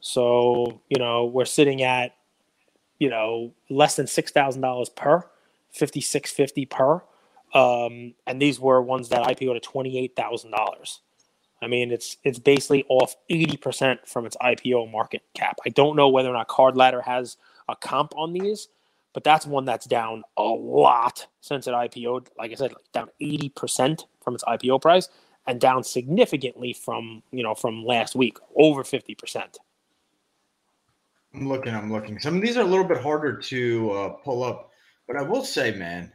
So 0.00 0.82
you 0.90 0.98
know 0.98 1.26
we're 1.26 1.46
sitting 1.46 1.82
at 1.82 2.12
you 3.00 3.10
know 3.10 3.54
less 3.70 3.96
than 3.96 4.08
six 4.08 4.32
thousand 4.32 4.62
dollars 4.62 4.90
per, 4.90 5.24
fifty 5.72 6.02
six 6.02 6.32
fifty 6.32 6.66
per, 6.66 7.02
um, 7.54 8.14
and 8.28 8.42
these 8.42 8.60
were 8.60 8.82
ones 8.82 9.10
that 9.10 9.24
IPO 9.24 9.54
to 9.54 9.60
twenty 9.60 9.98
eight 9.98 10.16
thousand 10.16 10.52
dollars. 10.52 11.02
I 11.62 11.68
mean, 11.68 11.92
it's 11.92 12.18
it's 12.24 12.40
basically 12.40 12.84
off 12.88 13.16
eighty 13.30 13.58
percent 13.58 14.08
from 14.08 14.26
its 14.26 14.36
IPO 14.38 14.92
market 14.92 15.22
cap. 15.34 15.58
I 15.66 15.70
don't 15.70 15.96
know 15.96 16.10
whether 16.10 16.30
or 16.30 16.34
not 16.34 16.48
Card 16.48 16.76
Ladder 16.76 17.02
has 17.02 17.38
a 17.68 17.76
comp 17.76 18.14
on 18.16 18.34
these, 18.34 18.68
but 19.14 19.24
that's 19.24 19.46
one 19.46 19.66
that's 19.66 19.86
down 19.86 20.24
a 20.38 20.44
lot 20.44 21.28
since 21.42 21.68
it 21.68 21.74
IPO'd. 21.74 22.30
Like 22.38 22.52
I 22.52 22.56
said, 22.56 22.74
down 22.94 23.10
eighty 23.20 23.50
percent 23.50 24.06
from 24.24 24.36
its 24.36 24.44
IPO 24.44 24.82
price, 24.82 25.08
and 25.46 25.60
down 25.60 25.84
significantly 25.84 26.74
from 26.74 27.24
you 27.32 27.44
know 27.44 27.56
from 27.56 27.84
last 27.84 28.16
week, 28.16 28.38
over 28.56 28.84
fifty 28.84 29.16
percent. 29.16 29.58
I'm 31.34 31.48
looking. 31.48 31.74
I'm 31.74 31.92
looking. 31.92 32.18
Some 32.18 32.36
of 32.36 32.42
these 32.42 32.56
are 32.56 32.62
a 32.62 32.66
little 32.66 32.84
bit 32.84 33.00
harder 33.00 33.36
to 33.36 33.90
uh, 33.92 34.08
pull 34.24 34.42
up, 34.42 34.70
but 35.06 35.16
I 35.16 35.22
will 35.22 35.44
say, 35.44 35.70
man, 35.72 36.12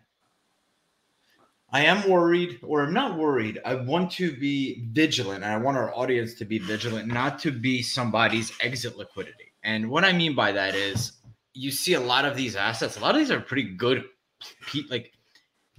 I 1.72 1.86
am 1.86 2.10
worried, 2.10 2.60
or 2.64 2.84
I'm 2.84 2.94
not 2.94 3.18
worried. 3.18 3.60
I 3.66 3.76
want 3.76 4.12
to 4.14 4.36
be 4.36 4.88
vigilant, 4.92 5.44
and 5.44 5.54
I 5.54 5.58
want 5.58 5.78
our 5.78 5.94
audience 5.96 6.34
to 6.36 6.46
be 6.46 6.60
vigilant, 6.60 7.08
not 7.08 7.40
to 7.40 7.52
be 7.52 7.82
somebody's 7.82 8.52
exit 8.62 8.98
liquidity. 8.98 9.54
And 9.64 9.90
what 9.90 10.04
I 10.04 10.14
mean 10.14 10.36
by 10.36 10.52
that 10.52 10.76
is, 10.76 11.14
you 11.54 11.72
see 11.72 11.94
a 11.94 12.00
lot 12.00 12.26
of 12.26 12.36
these 12.36 12.56
assets. 12.56 12.98
A 12.98 13.00
lot 13.00 13.16
of 13.16 13.22
these 13.22 13.32
are 13.32 13.40
pretty 13.40 13.76
good, 13.76 14.04
like 14.90 15.14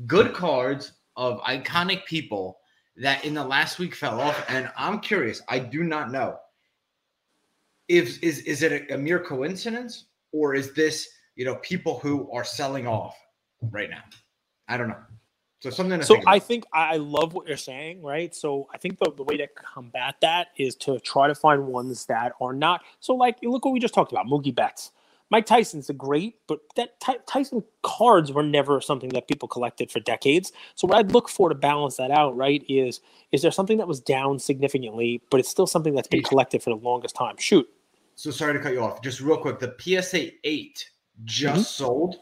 good 0.07 0.33
cards 0.33 0.92
of 1.16 1.40
iconic 1.42 2.05
people 2.07 2.59
that 2.96 3.25
in 3.25 3.35
the 3.35 3.44
last 3.44 3.79
week 3.79 3.94
fell 3.94 4.20
off. 4.20 4.44
And 4.49 4.70
I'm 4.77 5.01
curious. 5.01 5.42
I 5.49 5.59
do 5.59 5.83
not 5.83 6.11
know 6.11 6.38
if 7.88 8.22
is 8.22 8.40
is 8.40 8.62
it 8.62 8.72
a, 8.72 8.94
a 8.94 8.99
mere 8.99 9.20
coincidence 9.20 10.07
or 10.33 10.55
is 10.55 10.72
this 10.75 11.09
you 11.37 11.44
know 11.44 11.57
people 11.57 11.99
who 11.99 12.31
are 12.33 12.44
selling 12.44 12.87
off 12.87 13.16
right 13.70 13.90
now? 13.90 14.03
I 14.68 14.77
don't 14.77 14.88
know. 14.88 15.03
So 15.61 15.70
something 15.70 16.03
So 16.03 16.14
think. 16.14 16.29
I 16.29 16.38
think 16.38 16.64
I 16.72 16.96
love 16.96 17.33
what 17.33 17.49
you're 17.49 17.57
saying, 17.57 18.03
right? 18.03 18.35
So 18.35 18.68
I 18.72 18.79
think 18.79 18.99
the, 18.99 19.11
the 19.16 19.22
way 19.22 19.37
to 19.38 19.46
combat 19.49 20.16
that 20.20 20.49
is 20.57 20.77
to 20.77 21.01
try 21.01 21.29
to 21.29 21.35
find 21.35 21.66
ones 21.66 22.07
that 22.07 22.33
are 22.40 22.53
not. 22.53 22.83
So 23.01 23.14
like, 23.14 23.38
look 23.42 23.64
what 23.64 23.72
we 23.72 23.81
just 23.81 23.94
talked 23.94 24.12
about, 24.12 24.27
Mookie 24.27 24.55
Betts. 24.55 24.92
Mike 25.31 25.46
Tyson's 25.46 25.90
a 25.90 25.92
great, 25.92 26.37
but 26.46 26.61
that 26.77 27.01
Ty- 27.01 27.18
Tyson 27.27 27.64
cards 27.83 28.31
were 28.31 28.44
never 28.44 28.81
something 28.81 29.09
that 29.09 29.27
people 29.27 29.49
collected 29.49 29.90
for 29.90 29.99
decades. 29.99 30.53
So 30.77 30.87
what 30.87 30.99
I'd 30.99 31.11
look 31.11 31.29
for 31.29 31.49
to 31.49 31.55
balance 31.55 31.96
that 31.96 32.12
out, 32.12 32.37
right, 32.37 32.64
is 32.68 33.01
is 33.33 33.42
there 33.42 33.51
something 33.51 33.79
that 33.79 33.88
was 33.88 33.99
down 33.99 34.38
significantly, 34.38 35.20
but 35.31 35.40
it's 35.40 35.49
still 35.49 35.66
something 35.66 35.94
that's 35.94 36.07
been 36.07 36.22
collected 36.22 36.62
for 36.62 36.70
the 36.70 36.77
longest 36.77 37.16
time? 37.16 37.37
Shoot. 37.38 37.68
So 38.17 38.31
sorry 38.31 38.55
to 38.55 38.59
cut 38.59 38.73
you 38.73 38.81
off. 38.81 39.03
Just 39.03 39.21
real 39.21 39.37
quick, 39.37 39.59
the 39.59 39.75
PSA 39.79 40.33
eight 40.45 40.91
just 41.25 41.53
mm-hmm. 41.53 41.85
sold 41.85 42.17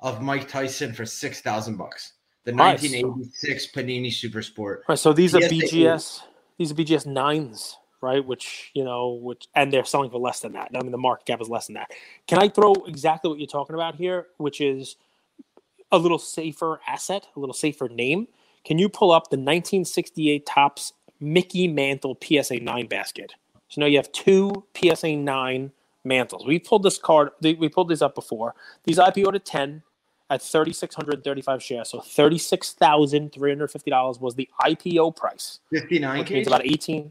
of 0.00 0.22
Mike 0.22 0.48
Tyson 0.48 0.92
for 0.92 1.04
six 1.04 1.40
thousand 1.40 1.76
bucks. 1.76 2.14
The 2.44 2.52
nice. 2.52 2.82
1986 2.82 3.72
Panini 3.72 4.10
Super 4.12 4.40
Sport. 4.40 4.84
Right. 4.88 4.98
So 4.98 5.12
these 5.12 5.32
PSA 5.32 5.38
are 5.38 5.48
BGS. 5.48 6.22
8. 6.22 6.28
These 6.56 6.72
are 6.72 6.74
BGS 6.74 7.06
nines 7.06 7.76
right? 8.00 8.24
Which 8.24 8.70
you 8.74 8.84
know, 8.84 9.10
which 9.10 9.48
and 9.54 9.72
they're 9.72 9.84
selling 9.84 10.10
for 10.10 10.18
less 10.18 10.40
than 10.40 10.52
that. 10.52 10.70
I 10.74 10.82
mean, 10.82 10.92
the 10.92 10.98
market 10.98 11.26
cap 11.26 11.40
is 11.40 11.48
less 11.48 11.66
than 11.66 11.74
that. 11.74 11.90
Can 12.26 12.38
I 12.38 12.48
throw 12.48 12.72
exactly 12.86 13.28
what 13.28 13.38
you're 13.38 13.46
talking 13.46 13.74
about 13.74 13.94
here, 13.96 14.28
which 14.38 14.60
is 14.60 14.96
a 15.92 15.98
little 15.98 16.18
safer 16.18 16.80
asset, 16.86 17.26
a 17.36 17.40
little 17.40 17.54
safer 17.54 17.88
name? 17.88 18.28
Can 18.64 18.78
you 18.78 18.88
pull 18.88 19.10
up 19.10 19.30
the 19.30 19.36
1968 19.36 20.46
Topps 20.46 20.92
Mickey 21.18 21.68
Mantle 21.68 22.16
PSA 22.22 22.60
nine 22.60 22.86
basket? 22.86 23.34
So 23.70 23.80
now 23.80 23.86
you 23.86 23.96
have 23.96 24.12
two 24.12 24.64
PSA 24.76 25.16
nine 25.16 25.72
mantles. 26.04 26.46
We 26.46 26.58
pulled 26.58 26.82
this 26.82 26.98
card. 26.98 27.30
We 27.40 27.68
pulled 27.68 27.88
these 27.88 28.02
up 28.02 28.14
before. 28.14 28.54
These 28.84 28.98
IPO'd 28.98 29.36
at 29.36 29.46
ten 29.46 29.82
at 30.30 30.40
3,635 30.40 31.62
shares. 31.62 31.90
So 31.90 31.98
$36,350 31.98 34.20
was 34.20 34.36
the 34.36 34.48
IPO 34.60 35.16
price. 35.16 35.58
59 35.70 36.18
which 36.20 36.30
means 36.30 36.46
about 36.46 36.64
18. 36.64 37.10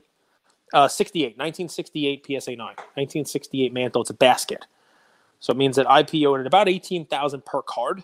Uh, 0.72 0.88
68, 0.88 1.36
1968 1.38 2.26
PSA 2.26 2.52
9, 2.52 2.60
1968 2.60 3.74
Mantle. 3.74 4.02
It's 4.02 4.12
a 4.12 4.14
basket. 4.14 4.68
So 5.40 5.52
it 5.52 5.58
means 5.58 5.76
that 5.78 5.88
IPO 5.88 6.40
at 6.40 6.48
about 6.48 6.70
18,000 6.70 7.44
per 7.44 7.64
card, 7.64 8.04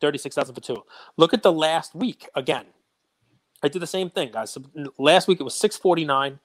36,000 0.00 0.54
for 0.54 0.60
two. 0.60 0.84
Look 1.16 1.34
at 1.34 1.42
the 1.42 1.52
last 1.52 1.94
week 1.94 2.28
again. 2.34 2.64
I 3.62 3.68
did 3.68 3.82
the 3.82 3.86
same 3.86 4.08
thing, 4.10 4.32
guys. 4.32 4.50
So 4.50 4.62
last 4.98 5.28
week 5.28 5.38
it 5.38 5.44
was 5.44 5.54
649 5.54 6.40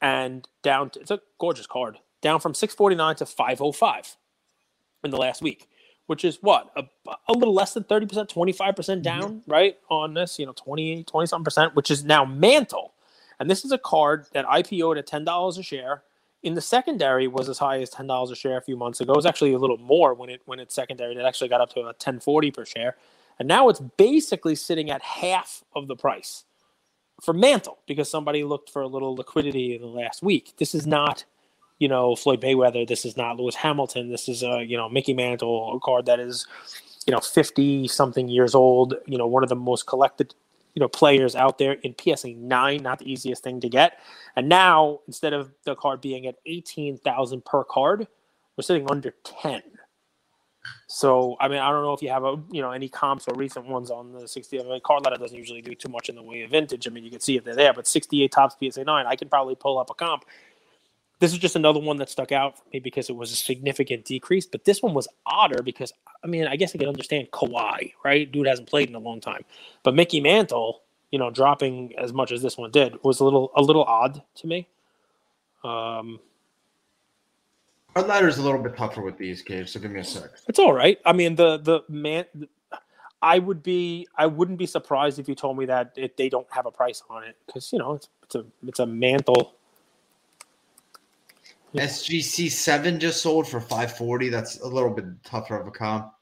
and 0.00 0.46
down 0.62 0.90
to, 0.90 1.00
it's 1.00 1.10
a 1.10 1.20
gorgeous 1.38 1.66
card, 1.66 1.98
down 2.22 2.40
from 2.40 2.54
649 2.54 3.16
to 3.16 3.26
505 3.26 4.16
in 5.04 5.10
the 5.10 5.16
last 5.16 5.42
week, 5.42 5.68
which 6.06 6.24
is 6.24 6.38
what? 6.40 6.70
A, 6.76 6.84
a 7.28 7.32
little 7.32 7.54
less 7.54 7.74
than 7.74 7.84
30%, 7.84 8.28
25% 8.28 9.02
down, 9.02 9.22
mm-hmm. 9.22 9.50
right? 9.50 9.76
On 9.90 10.14
this, 10.14 10.38
you 10.38 10.46
know, 10.46 10.54
20, 10.54 11.04
20 11.04 11.26
something 11.26 11.44
percent, 11.44 11.74
which 11.74 11.90
is 11.90 12.04
now 12.04 12.24
Mantle 12.24 12.94
and 13.38 13.50
this 13.50 13.64
is 13.64 13.72
a 13.72 13.78
card 13.78 14.26
that 14.32 14.44
IPO'd 14.46 14.98
at 14.98 15.06
ten 15.06 15.24
dollars 15.24 15.58
a 15.58 15.62
share. 15.62 16.02
In 16.42 16.54
the 16.54 16.60
secondary 16.60 17.26
was 17.26 17.48
as 17.48 17.58
high 17.58 17.80
as 17.80 17.90
ten 17.90 18.06
dollars 18.06 18.30
a 18.30 18.36
share 18.36 18.58
a 18.58 18.62
few 18.62 18.76
months 18.76 19.00
ago. 19.00 19.12
It 19.12 19.16
was 19.16 19.26
actually 19.26 19.52
a 19.52 19.58
little 19.58 19.78
more 19.78 20.14
when 20.14 20.30
it 20.30 20.42
when 20.44 20.58
it's 20.60 20.74
secondary. 20.74 21.14
It 21.14 21.24
actually 21.24 21.48
got 21.48 21.60
up 21.60 21.70
to 21.74 21.86
a 21.86 21.94
ten 21.94 22.20
forty 22.20 22.50
per 22.50 22.64
share, 22.64 22.96
and 23.38 23.46
now 23.48 23.68
it's 23.68 23.80
basically 23.80 24.54
sitting 24.54 24.90
at 24.90 25.02
half 25.02 25.62
of 25.74 25.88
the 25.88 25.96
price 25.96 26.44
for 27.22 27.34
Mantle 27.34 27.78
because 27.86 28.10
somebody 28.10 28.44
looked 28.44 28.70
for 28.70 28.82
a 28.82 28.86
little 28.86 29.14
liquidity 29.14 29.74
in 29.74 29.80
the 29.80 29.88
last 29.88 30.22
week. 30.22 30.54
This 30.58 30.74
is 30.74 30.86
not, 30.86 31.24
you 31.78 31.88
know, 31.88 32.16
Floyd 32.16 32.40
Mayweather. 32.40 32.86
This 32.86 33.04
is 33.04 33.16
not 33.16 33.36
Lewis 33.36 33.56
Hamilton. 33.56 34.10
This 34.10 34.28
is 34.28 34.42
a 34.42 34.64
you 34.64 34.76
know 34.76 34.88
Mickey 34.88 35.14
Mantle 35.14 35.76
a 35.76 35.80
card 35.80 36.06
that 36.06 36.20
is, 36.20 36.46
you 37.06 37.12
know, 37.12 37.20
fifty 37.20 37.88
something 37.88 38.28
years 38.28 38.54
old. 38.54 38.94
You 39.06 39.18
know, 39.18 39.26
one 39.26 39.42
of 39.42 39.48
the 39.48 39.56
most 39.56 39.86
collected 39.86 40.34
you 40.74 40.80
know 40.80 40.88
players 40.88 41.34
out 41.34 41.58
there 41.58 41.72
in 41.72 41.94
PSA 41.98 42.34
nine, 42.34 42.82
not 42.82 43.00
the 43.00 43.10
easiest 43.10 43.42
thing 43.42 43.60
to 43.60 43.68
get. 43.68 43.98
And 44.36 44.48
now 44.48 45.00
instead 45.06 45.32
of 45.32 45.50
the 45.64 45.74
card 45.74 46.00
being 46.00 46.26
at 46.26 46.36
eighteen 46.46 46.98
thousand 46.98 47.44
per 47.44 47.64
card, 47.64 48.06
we're 48.56 48.62
sitting 48.62 48.88
under 48.90 49.14
ten. 49.24 49.62
So 50.86 51.36
I 51.40 51.48
mean, 51.48 51.58
I 51.58 51.70
don't 51.70 51.82
know 51.82 51.92
if 51.92 52.02
you 52.02 52.10
have 52.10 52.24
a 52.24 52.36
you 52.50 52.62
know 52.62 52.72
any 52.72 52.88
comps 52.88 53.26
or 53.28 53.34
recent 53.34 53.66
ones 53.66 53.90
on 53.90 54.12
the 54.12 54.28
sixty. 54.28 54.60
I 54.60 54.64
mean, 54.64 54.80
Card 54.84 55.04
Ladder 55.04 55.16
doesn't 55.16 55.36
usually 55.36 55.62
do 55.62 55.74
too 55.74 55.88
much 55.88 56.08
in 56.08 56.14
the 56.14 56.22
way 56.22 56.42
of 56.42 56.50
vintage. 56.50 56.86
I 56.86 56.90
mean, 56.90 57.04
you 57.04 57.10
can 57.10 57.20
see 57.20 57.36
if 57.36 57.44
they're 57.44 57.54
there, 57.54 57.72
but 57.72 57.86
sixty-eight 57.86 58.32
Topps 58.32 58.56
PSA 58.60 58.84
nine, 58.84 59.06
I 59.06 59.16
can 59.16 59.28
probably 59.28 59.54
pull 59.54 59.78
up 59.78 59.90
a 59.90 59.94
comp 59.94 60.24
this 61.20 61.32
is 61.32 61.38
just 61.38 61.56
another 61.56 61.80
one 61.80 61.96
that 61.96 62.08
stuck 62.08 62.32
out 62.32 62.58
for 62.58 62.64
me 62.72 62.78
because 62.78 63.10
it 63.10 63.16
was 63.16 63.32
a 63.32 63.36
significant 63.36 64.04
decrease. 64.04 64.46
But 64.46 64.64
this 64.64 64.82
one 64.82 64.94
was 64.94 65.08
odder 65.26 65.62
because 65.62 65.92
I 66.22 66.26
mean, 66.26 66.46
I 66.46 66.56
guess 66.56 66.74
I 66.74 66.78
can 66.78 66.88
understand 66.88 67.30
Kawhi, 67.32 67.92
right? 68.04 68.30
Dude 68.30 68.46
hasn't 68.46 68.68
played 68.68 68.88
in 68.88 68.94
a 68.94 69.00
long 69.00 69.20
time. 69.20 69.44
But 69.82 69.94
Mickey 69.94 70.20
Mantle, 70.20 70.82
you 71.10 71.18
know, 71.18 71.30
dropping 71.30 71.96
as 71.98 72.12
much 72.12 72.32
as 72.32 72.42
this 72.42 72.56
one 72.56 72.70
did 72.70 73.02
was 73.02 73.20
a 73.20 73.24
little 73.24 73.50
a 73.56 73.62
little 73.62 73.84
odd 73.84 74.22
to 74.36 74.46
me. 74.46 74.68
Um 75.64 76.20
our 77.96 78.02
ladder 78.02 78.28
is 78.28 78.38
a 78.38 78.42
little 78.42 78.62
bit 78.62 78.76
tougher 78.76 79.02
with 79.02 79.18
these 79.18 79.42
games, 79.42 79.72
so 79.72 79.80
give 79.80 79.90
me 79.90 80.00
a 80.00 80.04
sec. 80.04 80.30
It's 80.46 80.58
all 80.58 80.72
right. 80.72 80.98
I 81.04 81.12
mean, 81.12 81.34
the 81.34 81.58
the 81.58 81.80
man, 81.88 82.24
I 83.22 83.38
would 83.38 83.62
be, 83.62 84.06
I 84.16 84.26
wouldn't 84.26 84.58
be 84.58 84.66
surprised 84.66 85.18
if 85.18 85.28
you 85.28 85.34
told 85.34 85.58
me 85.58 85.66
that 85.66 85.92
it, 85.96 86.16
they 86.16 86.28
don't 86.28 86.46
have 86.50 86.66
a 86.66 86.70
price 86.70 87.02
on 87.10 87.24
it 87.24 87.36
because 87.46 87.72
you 87.72 87.78
know 87.78 87.94
it's 87.94 88.08
it's 88.22 88.34
a 88.36 88.44
it's 88.66 88.78
a 88.78 88.86
mantle 88.86 89.58
SGC 91.74 92.50
seven 92.50 92.98
just 92.98 93.20
sold 93.20 93.46
for 93.46 93.60
five 93.60 93.96
forty. 93.96 94.28
That's 94.28 94.60
a 94.60 94.66
little 94.66 94.90
bit 94.90 95.04
tougher 95.24 95.58
of 95.58 95.66
a 95.66 95.70
comp. 95.70 96.12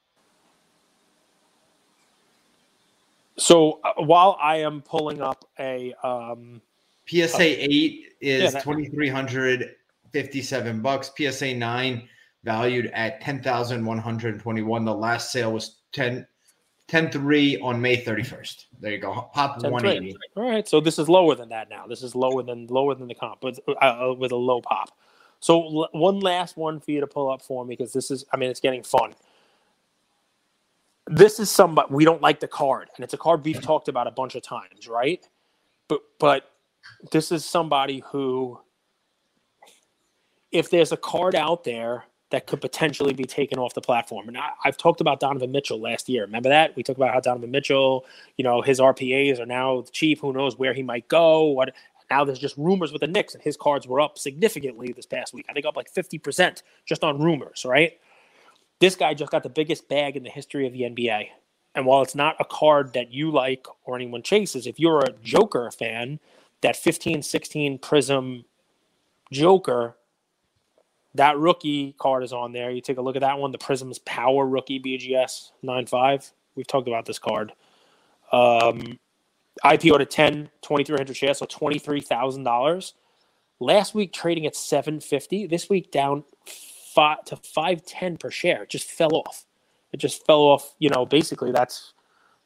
So 3.37 3.79
uh, 3.83 4.01
while 4.03 4.37
I 4.41 4.57
am 4.57 4.81
pulling 4.81 5.21
up 5.21 5.45
a 5.59 5.93
um, 6.03 6.61
PSA 7.07 7.63
eight 7.63 8.13
is 8.19 8.53
yeah, 8.53 8.59
twenty 8.59 8.87
three 8.87 9.09
hundred 9.09 9.75
fifty 10.11 10.41
seven 10.41 10.81
bucks. 10.81 11.11
PSA 11.17 11.55
nine 11.55 12.07
valued 12.43 12.87
at 12.93 13.21
ten 13.21 13.41
thousand 13.41 13.85
one 13.85 13.97
hundred 13.97 14.39
twenty 14.39 14.61
one. 14.61 14.85
The 14.85 14.93
last 14.93 15.31
sale 15.31 15.51
was 15.51 15.77
10, 15.93 16.25
10 16.87 17.11
3 17.11 17.59
on 17.59 17.81
May 17.81 17.97
thirty 17.97 18.23
first. 18.23 18.67
There 18.79 18.91
you 18.91 18.99
go. 18.99 19.29
Pop 19.33 19.61
one 19.63 19.85
eighty. 19.85 20.15
All 20.35 20.43
right, 20.49 20.67
so 20.67 20.79
this 20.79 20.99
is 20.99 21.09
lower 21.09 21.35
than 21.35 21.49
that 21.49 21.69
now. 21.69 21.87
This 21.87 22.03
is 22.03 22.15
lower 22.15 22.43
than 22.43 22.67
lower 22.67 22.95
than 22.95 23.07
the 23.07 23.15
comp, 23.15 23.43
with 23.43 23.59
uh, 23.81 24.13
with 24.17 24.31
a 24.31 24.35
low 24.35 24.61
pop. 24.61 24.91
So 25.39 25.63
l- 25.63 25.89
one 25.91 26.19
last 26.19 26.57
one 26.57 26.79
for 26.79 26.91
you 26.91 26.99
to 26.99 27.07
pull 27.07 27.31
up 27.31 27.41
for 27.41 27.65
me 27.65 27.75
because 27.75 27.93
this 27.93 28.11
is, 28.11 28.25
I 28.33 28.37
mean, 28.37 28.49
it's 28.49 28.59
getting 28.59 28.83
fun. 28.83 29.13
This 31.07 31.39
is 31.39 31.49
somebody 31.49 31.87
we 31.93 32.05
don't 32.05 32.21
like 32.21 32.39
the 32.39 32.47
card, 32.47 32.89
and 32.95 33.03
it's 33.03 33.13
a 33.13 33.17
card 33.17 33.45
we've 33.45 33.61
talked 33.61 33.87
about 33.87 34.07
a 34.07 34.11
bunch 34.11 34.35
of 34.35 34.41
times, 34.41 34.87
right? 34.87 35.25
But 35.87 36.01
but 36.19 36.51
this 37.11 37.31
is 37.31 37.45
somebody 37.45 38.03
who, 38.11 38.59
if 40.51 40.69
there's 40.69 40.91
a 40.91 40.97
card 40.97 41.35
out 41.35 41.63
there 41.63 42.05
that 42.29 42.45
could 42.45 42.59
potentially 42.59 43.13
be 43.13 43.23
taken 43.23 43.57
off 43.57 43.73
the 43.73 43.81
platform. 43.81 44.27
And 44.27 44.37
I, 44.37 44.49
have 44.63 44.75
talked 44.75 44.99
about 44.99 45.19
Donovan 45.19 45.51
Mitchell 45.51 45.79
last 45.79 46.09
year. 46.09 46.23
Remember 46.23 46.49
that? 46.49 46.75
We 46.75 46.83
talked 46.83 46.99
about 46.99 47.13
how 47.13 47.21
Donovan 47.21 47.51
Mitchell, 47.51 48.05
you 48.35 48.43
know, 48.43 48.61
his 48.61 48.79
RPAs 48.79 49.39
are 49.39 49.45
now 49.45 49.85
cheap. 49.91 50.19
Who 50.19 50.33
knows 50.33 50.57
where 50.57 50.73
he 50.73 50.83
might 50.83 51.07
go? 51.07 51.45
What 51.45 51.73
now 52.09 52.23
there's 52.23 52.39
just 52.39 52.57
rumors 52.57 52.91
with 52.91 53.01
the 53.01 53.07
Knicks, 53.07 53.33
and 53.33 53.43
his 53.43 53.57
cards 53.57 53.87
were 53.87 53.99
up 53.99 54.17
significantly 54.17 54.93
this 54.93 55.05
past 55.05 55.33
week. 55.33 55.45
I 55.49 55.53
think 55.53 55.65
up 55.65 55.75
like 55.75 55.91
50% 55.93 56.61
just 56.85 57.03
on 57.03 57.21
rumors, 57.21 57.65
right? 57.65 57.99
This 58.79 58.95
guy 58.95 59.13
just 59.13 59.31
got 59.31 59.43
the 59.43 59.49
biggest 59.49 59.89
bag 59.89 60.15
in 60.15 60.23
the 60.23 60.29
history 60.29 60.65
of 60.67 60.73
the 60.73 60.81
NBA. 60.81 61.27
And 61.75 61.85
while 61.85 62.01
it's 62.01 62.15
not 62.15 62.35
a 62.39 62.45
card 62.45 62.93
that 62.93 63.11
you 63.11 63.29
like 63.31 63.67
or 63.85 63.95
anyone 63.95 64.23
chases, 64.23 64.67
if 64.67 64.79
you're 64.79 64.99
a 64.99 65.13
Joker 65.21 65.69
fan, 65.71 66.19
that 66.61 66.75
15 66.75 67.21
16 67.21 67.79
Prizm 67.79 68.45
Joker, 69.31 69.95
that 71.17 71.37
rookie 71.37 71.95
card 71.97 72.23
is 72.23 72.33
on 72.33 72.53
there. 72.53 72.71
You 72.71 72.81
take 72.81 72.97
a 72.97 73.01
look 73.01 73.15
at 73.15 73.21
that 73.21 73.37
one, 73.37 73.51
the 73.51 73.57
Prizm's 73.57 73.99
Power 73.99 74.45
Rookie 74.45 74.79
BGS 74.79 75.51
9.5. 75.63 76.31
We've 76.55 76.67
talked 76.67 76.87
about 76.87 77.05
this 77.05 77.19
card. 77.19 77.53
Um, 78.31 78.99
IPO 79.63 79.97
to 79.99 80.05
10, 80.05 80.49
2,300 80.61 81.15
shares, 81.15 81.37
so 81.39 81.45
$23,000. 81.45 82.93
Last 83.59 83.95
week 83.95 84.13
trading 84.13 84.45
at 84.45 84.55
750. 84.55 85.47
This 85.47 85.69
week 85.69 85.91
down 85.91 86.23
five 86.93 87.23
to 87.25 87.35
510 87.35 88.17
per 88.17 88.29
share. 88.29 88.63
It 88.63 88.69
just 88.69 88.89
fell 88.89 89.15
off. 89.15 89.45
It 89.91 89.97
just 89.97 90.25
fell 90.25 90.41
off. 90.41 90.75
You 90.79 90.89
know, 90.89 91.05
basically 91.05 91.51
that's, 91.51 91.93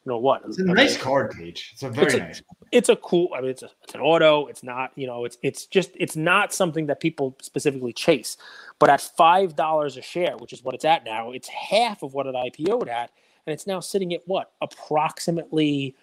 you 0.06 0.12
know 0.12 0.18
what? 0.18 0.42
It's 0.46 0.58
a 0.58 0.64
nice 0.64 0.98
card, 0.98 1.32
Page. 1.32 1.72
It's 1.74 1.84
a 1.84 1.90
very 1.90 2.08
it's 2.08 2.16
a, 2.16 2.20
nice. 2.20 2.42
It's 2.72 2.90
a 2.90 2.96
cool. 2.96 3.30
I 3.36 3.42
mean, 3.42 3.52
it's 3.52 3.62
a, 3.62 3.70
it's 3.84 3.94
an 3.94 4.02
auto. 4.02 4.48
It's 4.48 4.64
not. 4.64 4.92
You 4.96 5.06
know, 5.06 5.26
it's 5.26 5.38
it's 5.44 5.68
just 5.68 5.92
it's 5.96 6.16
not 6.16 6.54
something 6.54 6.88
that 6.88 7.00
people 7.00 7.38
specifically 7.42 7.94
chase. 7.94 8.36
But 8.80 8.90
at 8.90 9.02
five 9.02 9.56
dollars 9.56 9.98
a 9.98 10.02
share, 10.02 10.38
which 10.38 10.54
is 10.54 10.64
what 10.64 10.74
it's 10.74 10.86
at 10.86 11.04
now, 11.04 11.32
it's 11.32 11.48
half 11.50 12.02
of 12.02 12.16
what 12.16 12.26
it 12.26 12.34
IPO'd 12.34 12.90
at, 12.90 13.12
and 13.46 13.54
it's 13.54 13.68
now 13.68 13.80
sitting 13.80 14.14
at 14.14 14.22
what 14.26 14.52
approximately 14.62 15.96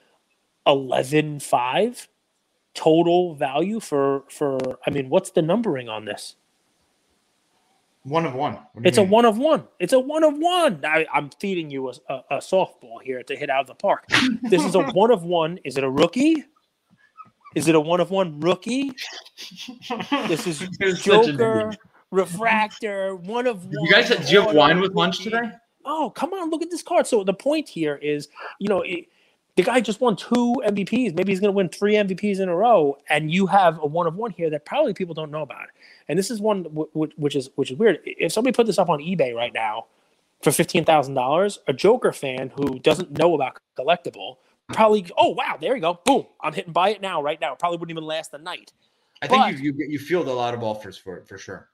11 0.66 1.40
5 1.40 2.08
total 2.74 3.34
value 3.34 3.80
for 3.80 4.24
for 4.28 4.58
i 4.86 4.90
mean 4.90 5.08
what's 5.08 5.30
the 5.30 5.42
numbering 5.42 5.88
on 5.88 6.04
this 6.04 6.36
one 8.08 8.26
of 8.26 8.34
one. 8.34 8.58
It's 8.84 8.98
a 8.98 9.02
one 9.02 9.24
of 9.24 9.38
one. 9.38 9.64
It's 9.78 9.92
a 9.92 9.98
one 9.98 10.24
of 10.24 10.36
one. 10.36 10.84
I, 10.84 11.06
am 11.14 11.30
feeding 11.40 11.70
you 11.70 11.88
a, 11.88 11.92
a, 12.08 12.14
a, 12.30 12.36
softball 12.38 13.02
here 13.02 13.22
to 13.22 13.36
hit 13.36 13.50
out 13.50 13.62
of 13.62 13.66
the 13.66 13.74
park. 13.74 14.06
This 14.42 14.64
is 14.64 14.74
a 14.74 14.82
one 14.92 15.10
of 15.10 15.24
one. 15.24 15.58
Is 15.64 15.76
it 15.76 15.84
a 15.84 15.90
rookie? 15.90 16.44
Is 17.54 17.68
it 17.68 17.74
a 17.74 17.80
one 17.80 18.00
of 18.00 18.10
one 18.10 18.40
rookie? 18.40 18.92
This 20.28 20.46
is 20.46 20.60
joker 21.02 21.72
refractor, 22.10 23.16
one 23.16 23.46
of 23.46 23.64
one. 23.64 23.84
You 23.84 23.90
guys, 23.90 24.08
did 24.08 24.30
you 24.30 24.42
have 24.42 24.54
wine 24.54 24.80
with 24.80 24.94
lunch 24.94 25.20
today? 25.20 25.50
Oh, 25.84 26.10
come 26.10 26.32
on, 26.34 26.50
look 26.50 26.62
at 26.62 26.70
this 26.70 26.82
card. 26.82 27.06
So 27.06 27.24
the 27.24 27.34
point 27.34 27.68
here 27.68 27.96
is, 27.96 28.28
you 28.58 28.68
know, 28.68 28.82
it, 28.82 29.06
the 29.58 29.64
guy 29.64 29.80
just 29.80 30.00
won 30.00 30.14
two 30.14 30.54
MVPs. 30.64 31.16
Maybe 31.16 31.32
he's 31.32 31.40
going 31.40 31.52
to 31.52 31.56
win 31.56 31.68
three 31.68 31.94
MVPs 31.94 32.38
in 32.38 32.48
a 32.48 32.54
row, 32.54 32.96
and 33.10 33.28
you 33.28 33.48
have 33.48 33.76
a 33.82 33.86
one 33.86 34.06
of 34.06 34.14
one 34.14 34.30
here 34.30 34.48
that 34.50 34.64
probably 34.64 34.94
people 34.94 35.14
don't 35.16 35.32
know 35.32 35.42
about. 35.42 35.66
And 36.06 36.16
this 36.16 36.30
is 36.30 36.40
one 36.40 36.62
w- 36.62 36.88
w- 36.94 37.12
which 37.16 37.34
is 37.34 37.50
which 37.56 37.72
is 37.72 37.76
weird. 37.76 37.98
If 38.04 38.32
somebody 38.32 38.54
put 38.54 38.66
this 38.66 38.78
up 38.78 38.88
on 38.88 39.00
eBay 39.00 39.34
right 39.34 39.52
now 39.52 39.86
for 40.42 40.52
fifteen 40.52 40.84
thousand 40.84 41.14
dollars, 41.14 41.58
a 41.66 41.72
Joker 41.72 42.12
fan 42.12 42.52
who 42.54 42.78
doesn't 42.78 43.18
know 43.18 43.34
about 43.34 43.58
Collectable 43.76 44.36
probably, 44.72 45.04
oh 45.18 45.30
wow, 45.30 45.58
there 45.60 45.74
you 45.74 45.80
go, 45.80 45.98
boom, 46.04 46.24
I'm 46.40 46.52
hitting 46.52 46.72
buy 46.72 46.90
it 46.90 47.02
now, 47.02 47.20
right 47.20 47.40
now. 47.40 47.56
Probably 47.56 47.78
wouldn't 47.78 47.98
even 47.98 48.06
last 48.06 48.30
the 48.30 48.38
night. 48.38 48.72
I 49.20 49.26
think 49.26 49.44
you, 49.60 49.72
you 49.76 49.86
you 49.88 49.98
field 49.98 50.28
a 50.28 50.32
lot 50.32 50.54
of 50.54 50.62
offers 50.62 50.96
for 50.96 51.16
it 51.16 51.26
for 51.26 51.36
sure. 51.36 51.68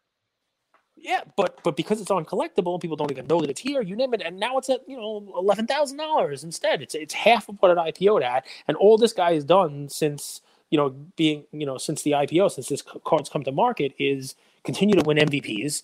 Yeah, 1.05 1.21
but 1.37 1.63
but 1.63 1.77
because 1.77 2.01
it's 2.01 2.11
on 2.11 2.25
Collectable, 2.25 2.81
people 2.81 2.97
don't 2.97 3.11
even 3.11 3.27
know 3.27 3.39
that 3.43 3.51
it's 3.51 3.61
here. 3.61 3.83
You 3.83 3.95
name 3.95 4.15
it, 4.15 4.23
and 4.23 4.41
now 4.41 4.57
it's 4.57 4.71
at 4.71 4.89
you 4.89 4.97
know 4.97 5.35
eleven 5.37 5.67
thousand 5.67 5.99
dollars 5.99 6.43
instead. 6.43 6.81
It's 6.81 6.95
it's 6.95 7.13
half 7.13 7.47
of 7.51 7.57
what 7.61 7.71
it 7.71 7.77
IPO'd 7.77 8.23
at, 8.23 8.47
and 8.67 8.75
all 8.79 8.97
this 8.97 9.13
guy 9.13 9.35
has 9.35 9.45
done 9.45 9.91
since 9.91 10.41
you 10.71 10.79
know 10.79 10.89
being 11.15 11.45
you 11.53 11.67
know 11.67 11.77
since 11.77 12.01
the 12.03 12.13
IPO, 12.13 12.53
since 12.53 12.69
this 12.69 12.83
card's 13.05 13.29
come 13.29 13.43
to 13.43 13.53
market, 13.53 13.93
is 13.99 14.35
continue 14.65 14.95
to 14.99 15.05
win 15.05 15.19
MVPs 15.19 15.83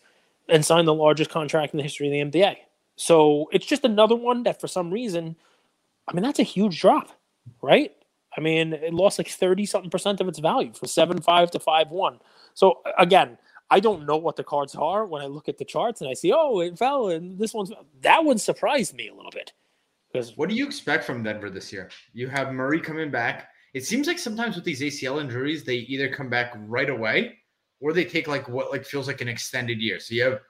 and 0.49 0.65
sign 0.65 0.87
the 0.87 0.95
largest 0.95 1.29
contract 1.29 1.75
in 1.75 1.77
the 1.77 1.83
history 1.83 2.07
of 2.07 2.33
the 2.33 2.41
NBA. 2.41 2.57
So 2.97 3.51
it's 3.53 3.67
just 3.67 3.85
another 3.85 4.17
one 4.17 4.45
that 4.45 4.59
for 4.59 4.69
some 4.69 4.91
reason, 4.91 5.37
I 6.09 6.15
mean, 6.15 6.23
that's 6.23 6.39
a 6.39 6.45
huge 6.45 6.81
drop, 6.81 7.11
right? 7.61 7.93
I 8.35 8.41
mean, 8.41 8.73
it 8.73 8.95
lost 8.95 9.19
like 9.19 9.29
thirty 9.29 9.67
something 9.67 9.91
percent 9.91 10.23
of 10.23 10.29
its 10.29 10.39
value 10.39 10.73
from 10.73 10.89
seven 10.89 11.21
five 11.21 11.51
to 11.51 11.61
five 11.61 11.91
one. 11.91 12.21
So 12.55 12.81
again 12.97 13.37
I 13.71 13.81
don't 13.81 14.07
know 14.07 14.17
what 14.17 14.37
the 14.37 14.45
cards 14.45 14.75
are 14.75 15.07
when 15.07 15.23
I 15.23 15.27
look 15.27 15.49
at 15.49 15.59
the 15.59 15.65
charts 15.65 16.01
and 16.01 16.11
I 16.11 16.15
see, 16.15 16.33
oh, 16.33 16.61
it 16.61 16.77
fell 16.77 17.09
and 17.09 17.39
this 17.39 17.55
one's 17.55 17.73
that 18.01 18.25
one 18.25 18.39
surprised 18.39 18.95
me 18.95 19.09
a 19.09 19.15
little 19.15 19.31
bit. 19.31 19.53
Because 20.13 20.37
what 20.37 20.49
do 20.49 20.57
you 20.57 20.67
expect 20.67 21.05
from 21.05 21.23
Denver 21.23 21.51
this 21.51 21.73
year? 21.73 21.89
You 22.13 22.29
have 22.29 22.53
Murray 22.53 22.81
coming 22.81 23.11
back. 23.11 23.49
It 23.75 23.85
seems 23.85 24.09
like 24.09 24.19
sometimes 24.19 24.57
with 24.57 24.65
these 24.65 24.81
ACL 24.81 25.21
injuries, 25.21 25.63
they 25.63 25.77
either 25.77 26.09
come 26.09 26.29
back 26.29 26.53
right 26.67 26.91
away 26.91 27.39
or 27.81 27.93
they 27.93 28.05
take 28.05 28.27
like 28.27 28.49
what 28.49 28.73
like 28.73 28.85
feels 28.85 29.07
like 29.07 29.21
an 29.21 29.29
extended 29.29 29.81
year. 29.81 30.01
So 30.01 30.15
you 30.15 30.25
have 30.25 30.41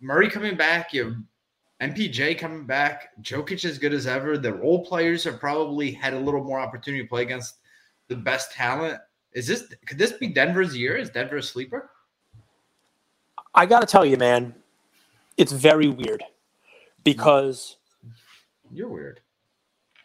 Murray 0.00 0.28
coming 0.28 0.56
back, 0.56 0.92
you 0.92 1.04
have 1.04 1.14
MPJ 1.94 2.38
coming 2.38 2.66
back, 2.66 3.08
Jokic 3.22 3.64
as 3.64 3.78
good 3.78 3.94
as 3.94 4.06
ever. 4.06 4.36
The 4.36 4.52
role 4.52 4.84
players 4.84 5.24
have 5.24 5.40
probably 5.40 5.90
had 5.90 6.12
a 6.12 6.18
little 6.18 6.44
more 6.44 6.60
opportunity 6.60 7.02
to 7.02 7.08
play 7.08 7.22
against 7.22 7.56
the 8.08 8.16
best 8.16 8.52
talent. 8.52 8.98
Is 9.32 9.46
this 9.46 9.72
could 9.86 9.96
this 9.96 10.12
be 10.12 10.28
Denver's 10.28 10.76
year? 10.76 10.96
Is 10.96 11.08
Denver 11.08 11.38
a 11.38 11.42
sleeper? 11.42 11.91
I 13.54 13.66
got 13.66 13.80
to 13.80 13.86
tell 13.86 14.04
you, 14.04 14.16
man, 14.16 14.54
it's 15.36 15.52
very 15.52 15.88
weird 15.88 16.22
because 17.04 17.76
you're 18.72 18.88
weird. 18.88 19.20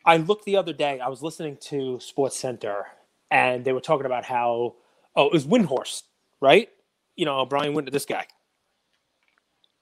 I 0.05 0.17
looked 0.17 0.45
the 0.45 0.57
other 0.57 0.73
day. 0.73 0.99
I 0.99 1.07
was 1.09 1.21
listening 1.21 1.57
to 1.63 1.99
Sports 1.99 2.37
Center, 2.37 2.85
and 3.31 3.63
they 3.63 3.73
were 3.73 3.81
talking 3.81 4.05
about 4.05 4.25
how 4.25 4.75
oh, 5.15 5.27
it 5.27 5.33
was 5.33 5.45
Windhorst, 5.45 6.03
right? 6.41 6.69
You 7.15 7.25
know, 7.25 7.45
Brian 7.45 7.73
Windhorst, 7.73 7.91
this 7.91 8.05
guy. 8.05 8.27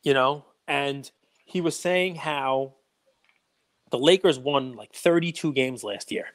You 0.03 0.13
know, 0.13 0.45
and 0.67 1.09
he 1.45 1.61
was 1.61 1.77
saying 1.77 2.15
how 2.15 2.73
the 3.91 3.99
Lakers 3.99 4.39
won 4.39 4.73
like 4.73 4.91
32 4.93 5.53
games 5.53 5.83
last 5.83 6.11
year, 6.11 6.25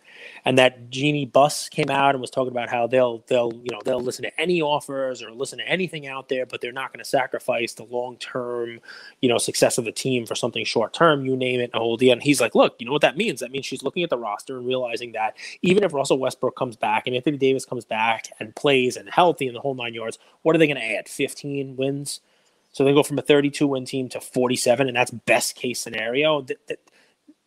and 0.45 0.57
that 0.59 0.89
Jeanie 0.89 1.27
Buss 1.27 1.69
came 1.69 1.91
out 1.91 2.15
and 2.15 2.21
was 2.21 2.31
talking 2.31 2.53
about 2.53 2.71
how 2.71 2.87
they'll 2.87 3.25
they'll 3.27 3.53
you 3.53 3.71
know 3.73 3.81
they'll 3.85 4.01
listen 4.01 4.23
to 4.23 4.41
any 4.41 4.63
offers 4.63 5.21
or 5.21 5.33
listen 5.33 5.59
to 5.59 5.67
anything 5.67 6.07
out 6.07 6.29
there, 6.29 6.47
but 6.47 6.61
they're 6.61 6.71
not 6.73 6.93
going 6.93 7.03
to 7.03 7.09
sacrifice 7.09 7.75
the 7.75 7.85
long 7.85 8.17
term 8.19 8.79
you 9.21 9.29
know 9.29 9.37
success 9.37 9.79
of 9.79 9.85
the 9.85 9.93
team 9.93 10.27
for 10.27 10.37
something 10.37 10.65
short 10.65 10.95
term. 10.95 11.27
You 11.27 11.37
name 11.37 11.61
it, 11.61 11.71
a 11.75 11.79
whole 11.79 11.97
deal. 11.97 12.13
And 12.13 12.23
he's 12.23 12.41
like, 12.41 12.55
look, 12.55 12.77
you 12.79 12.87
know 12.87 12.93
what 12.93 13.03
that 13.03 13.17
means? 13.17 13.41
That 13.41 13.51
means 13.51 13.67
she's 13.67 13.83
looking 13.83 14.05
at 14.05 14.11
the 14.11 14.19
roster 14.19 14.57
and 14.57 14.67
realizing 14.67 15.13
that 15.13 15.37
even 15.63 15.83
if 15.83 15.93
Russell 15.93 16.19
Westbrook 16.19 16.57
comes 16.57 16.77
back 16.77 17.07
and 17.07 17.17
Anthony 17.17 17.37
Davis 17.37 17.65
comes 17.65 17.85
back 17.85 18.29
and 18.39 18.55
plays 18.55 18.97
and 18.97 19.11
healthy 19.11 19.49
in 19.49 19.55
the 19.55 19.61
whole 19.61 19.75
nine 19.75 19.95
yards, 19.95 20.19
what 20.43 20.55
are 20.55 20.59
they 20.59 20.69
going 20.69 20.77
to 20.77 20.97
add? 20.97 21.09
15 21.09 21.77
wins. 21.77 22.21
So 22.73 22.85
they 22.85 22.95
go 22.95 23.03
from 23.03 23.19
a 23.19 23.23
32 23.23 23.67
win 23.67 23.85
team 23.85 24.09
to 24.11 24.21
47, 24.21 24.87
and 24.87 24.97
that's 24.97 25.11
best 25.11 25.57
case 25.57 25.81
scenario. 25.81 26.47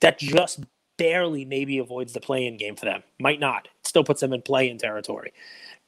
That 0.04 0.20
just 0.20 0.60
barely 0.97 1.45
maybe 1.45 1.80
avoids 1.80 2.14
the 2.14 2.20
play-in 2.20 2.58
game 2.58 2.76
for 2.76 2.86
them. 2.86 3.04
Might 3.20 3.39
not. 3.39 3.70
Still 3.84 4.04
puts 4.04 4.22
them 4.22 4.34
in 4.34 4.41
play-in 4.41 4.78
territory. 4.78 5.34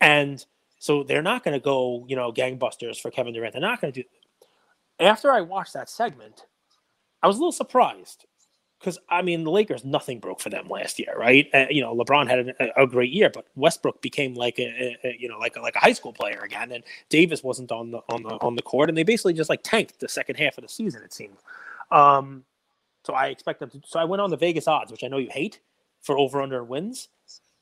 And 0.01 0.43
so 0.79 1.03
they're 1.03 1.21
not 1.21 1.43
going 1.43 1.53
to 1.53 1.63
go, 1.63 2.05
you 2.07 2.15
know, 2.15 2.31
gangbusters 2.31 2.99
for 2.99 3.11
Kevin 3.11 3.33
Durant. 3.33 3.53
They're 3.53 3.61
not 3.61 3.81
going 3.81 3.93
to 3.93 4.03
do. 4.03 4.07
After 4.99 5.31
I 5.31 5.41
watched 5.41 5.73
that 5.73 5.89
segment, 5.89 6.45
I 7.21 7.27
was 7.27 7.35
a 7.35 7.39
little 7.39 7.51
surprised 7.51 8.25
because 8.79 8.97
I 9.09 9.21
mean 9.21 9.43
the 9.43 9.51
Lakers 9.51 9.83
nothing 9.83 10.19
broke 10.19 10.39
for 10.39 10.49
them 10.49 10.69
last 10.69 10.97
year, 10.97 11.13
right? 11.17 11.49
Uh, 11.53 11.65
you 11.69 11.81
know, 11.81 11.93
LeBron 11.93 12.29
had 12.29 12.55
a, 12.59 12.83
a, 12.83 12.87
great 12.87 13.11
year, 13.11 13.29
but 13.29 13.47
Westbrook 13.55 14.01
became 14.01 14.35
like 14.35 14.59
a, 14.59 14.95
a, 15.03 15.17
you 15.19 15.27
know 15.27 15.39
like 15.39 15.55
a, 15.55 15.61
like 15.61 15.75
a 15.75 15.79
high 15.79 15.93
school 15.93 16.13
player 16.13 16.39
again, 16.41 16.71
and 16.71 16.83
Davis 17.09 17.43
wasn't 17.43 17.71
on 17.71 17.91
the 17.91 17.99
on 18.09 18.23
the 18.23 18.35
on 18.41 18.55
the 18.55 18.61
court, 18.61 18.89
and 18.89 18.97
they 18.97 19.03
basically 19.03 19.33
just 19.33 19.49
like 19.49 19.63
tanked 19.63 19.99
the 19.99 20.07
second 20.07 20.35
half 20.35 20.57
of 20.57 20.61
the 20.61 20.69
season. 20.69 21.01
It 21.03 21.13
seemed. 21.13 21.37
Um, 21.91 22.43
so 23.05 23.13
I 23.13 23.27
expect 23.27 23.59
them 23.59 23.69
to. 23.71 23.81
So 23.85 23.99
I 23.99 24.05
went 24.05 24.21
on 24.21 24.29
the 24.29 24.37
Vegas 24.37 24.67
odds, 24.67 24.91
which 24.91 25.03
I 25.03 25.07
know 25.07 25.17
you 25.17 25.29
hate, 25.31 25.59
for 26.01 26.17
over 26.17 26.41
under 26.41 26.63
wins. 26.63 27.09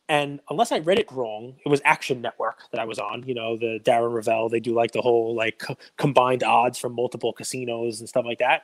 And 0.10 0.42
unless 0.50 0.72
I 0.72 0.80
read 0.80 1.00
it 1.00 1.12
wrong, 1.12 1.56
it 1.66 1.70
was 1.70 1.82
Action 1.86 2.22
Network 2.22 2.60
that 2.72 2.80
I 2.82 2.86
was 2.86 3.00
on. 3.00 3.24
You 3.28 3.36
know, 3.36 3.58
the 3.58 3.80
Darren 3.84 4.14
Rovell. 4.14 4.50
They 4.50 4.60
do 4.60 4.74
like 4.74 4.92
the 4.92 5.02
whole 5.02 5.36
like 5.36 5.60
co- 5.60 5.78
combined 5.98 6.44
odds 6.44 6.78
from 6.78 6.96
multiple 6.96 7.34
casinos 7.34 8.00
and 8.00 8.10
stuff 8.10 8.26
like 8.26 8.40
that. 8.40 8.64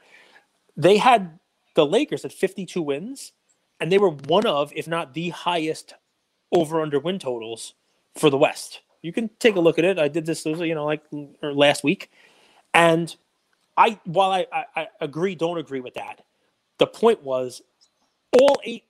They 0.77 0.97
had 0.97 1.39
the 1.75 1.85
Lakers 1.85 2.25
at 2.25 2.33
52 2.33 2.81
wins, 2.81 3.33
and 3.79 3.91
they 3.91 3.97
were 3.97 4.11
one 4.11 4.45
of, 4.45 4.71
if 4.75 4.87
not 4.87 5.13
the 5.13 5.29
highest 5.29 5.95
over 6.51 6.81
under 6.81 6.99
win 6.99 7.19
totals 7.19 7.73
for 8.15 8.29
the 8.29 8.37
West. 8.37 8.81
You 9.01 9.13
can 9.13 9.29
take 9.39 9.55
a 9.55 9.61
look 9.61 9.79
at 9.79 9.85
it. 9.85 9.99
I 9.99 10.09
did 10.09 10.25
this, 10.25 10.45
you 10.45 10.75
know, 10.75 10.85
like 10.85 11.03
last 11.41 11.83
week, 11.83 12.11
and 12.73 13.15
I 13.77 13.99
while 14.05 14.31
I, 14.31 14.47
I, 14.51 14.65
I 14.75 14.87
agree, 15.01 15.35
don't 15.35 15.57
agree 15.57 15.79
with 15.81 15.95
that 15.95 16.21
the 16.79 16.87
point 16.87 17.23
was 17.23 17.61
all 18.39 18.59
eight 18.63 18.85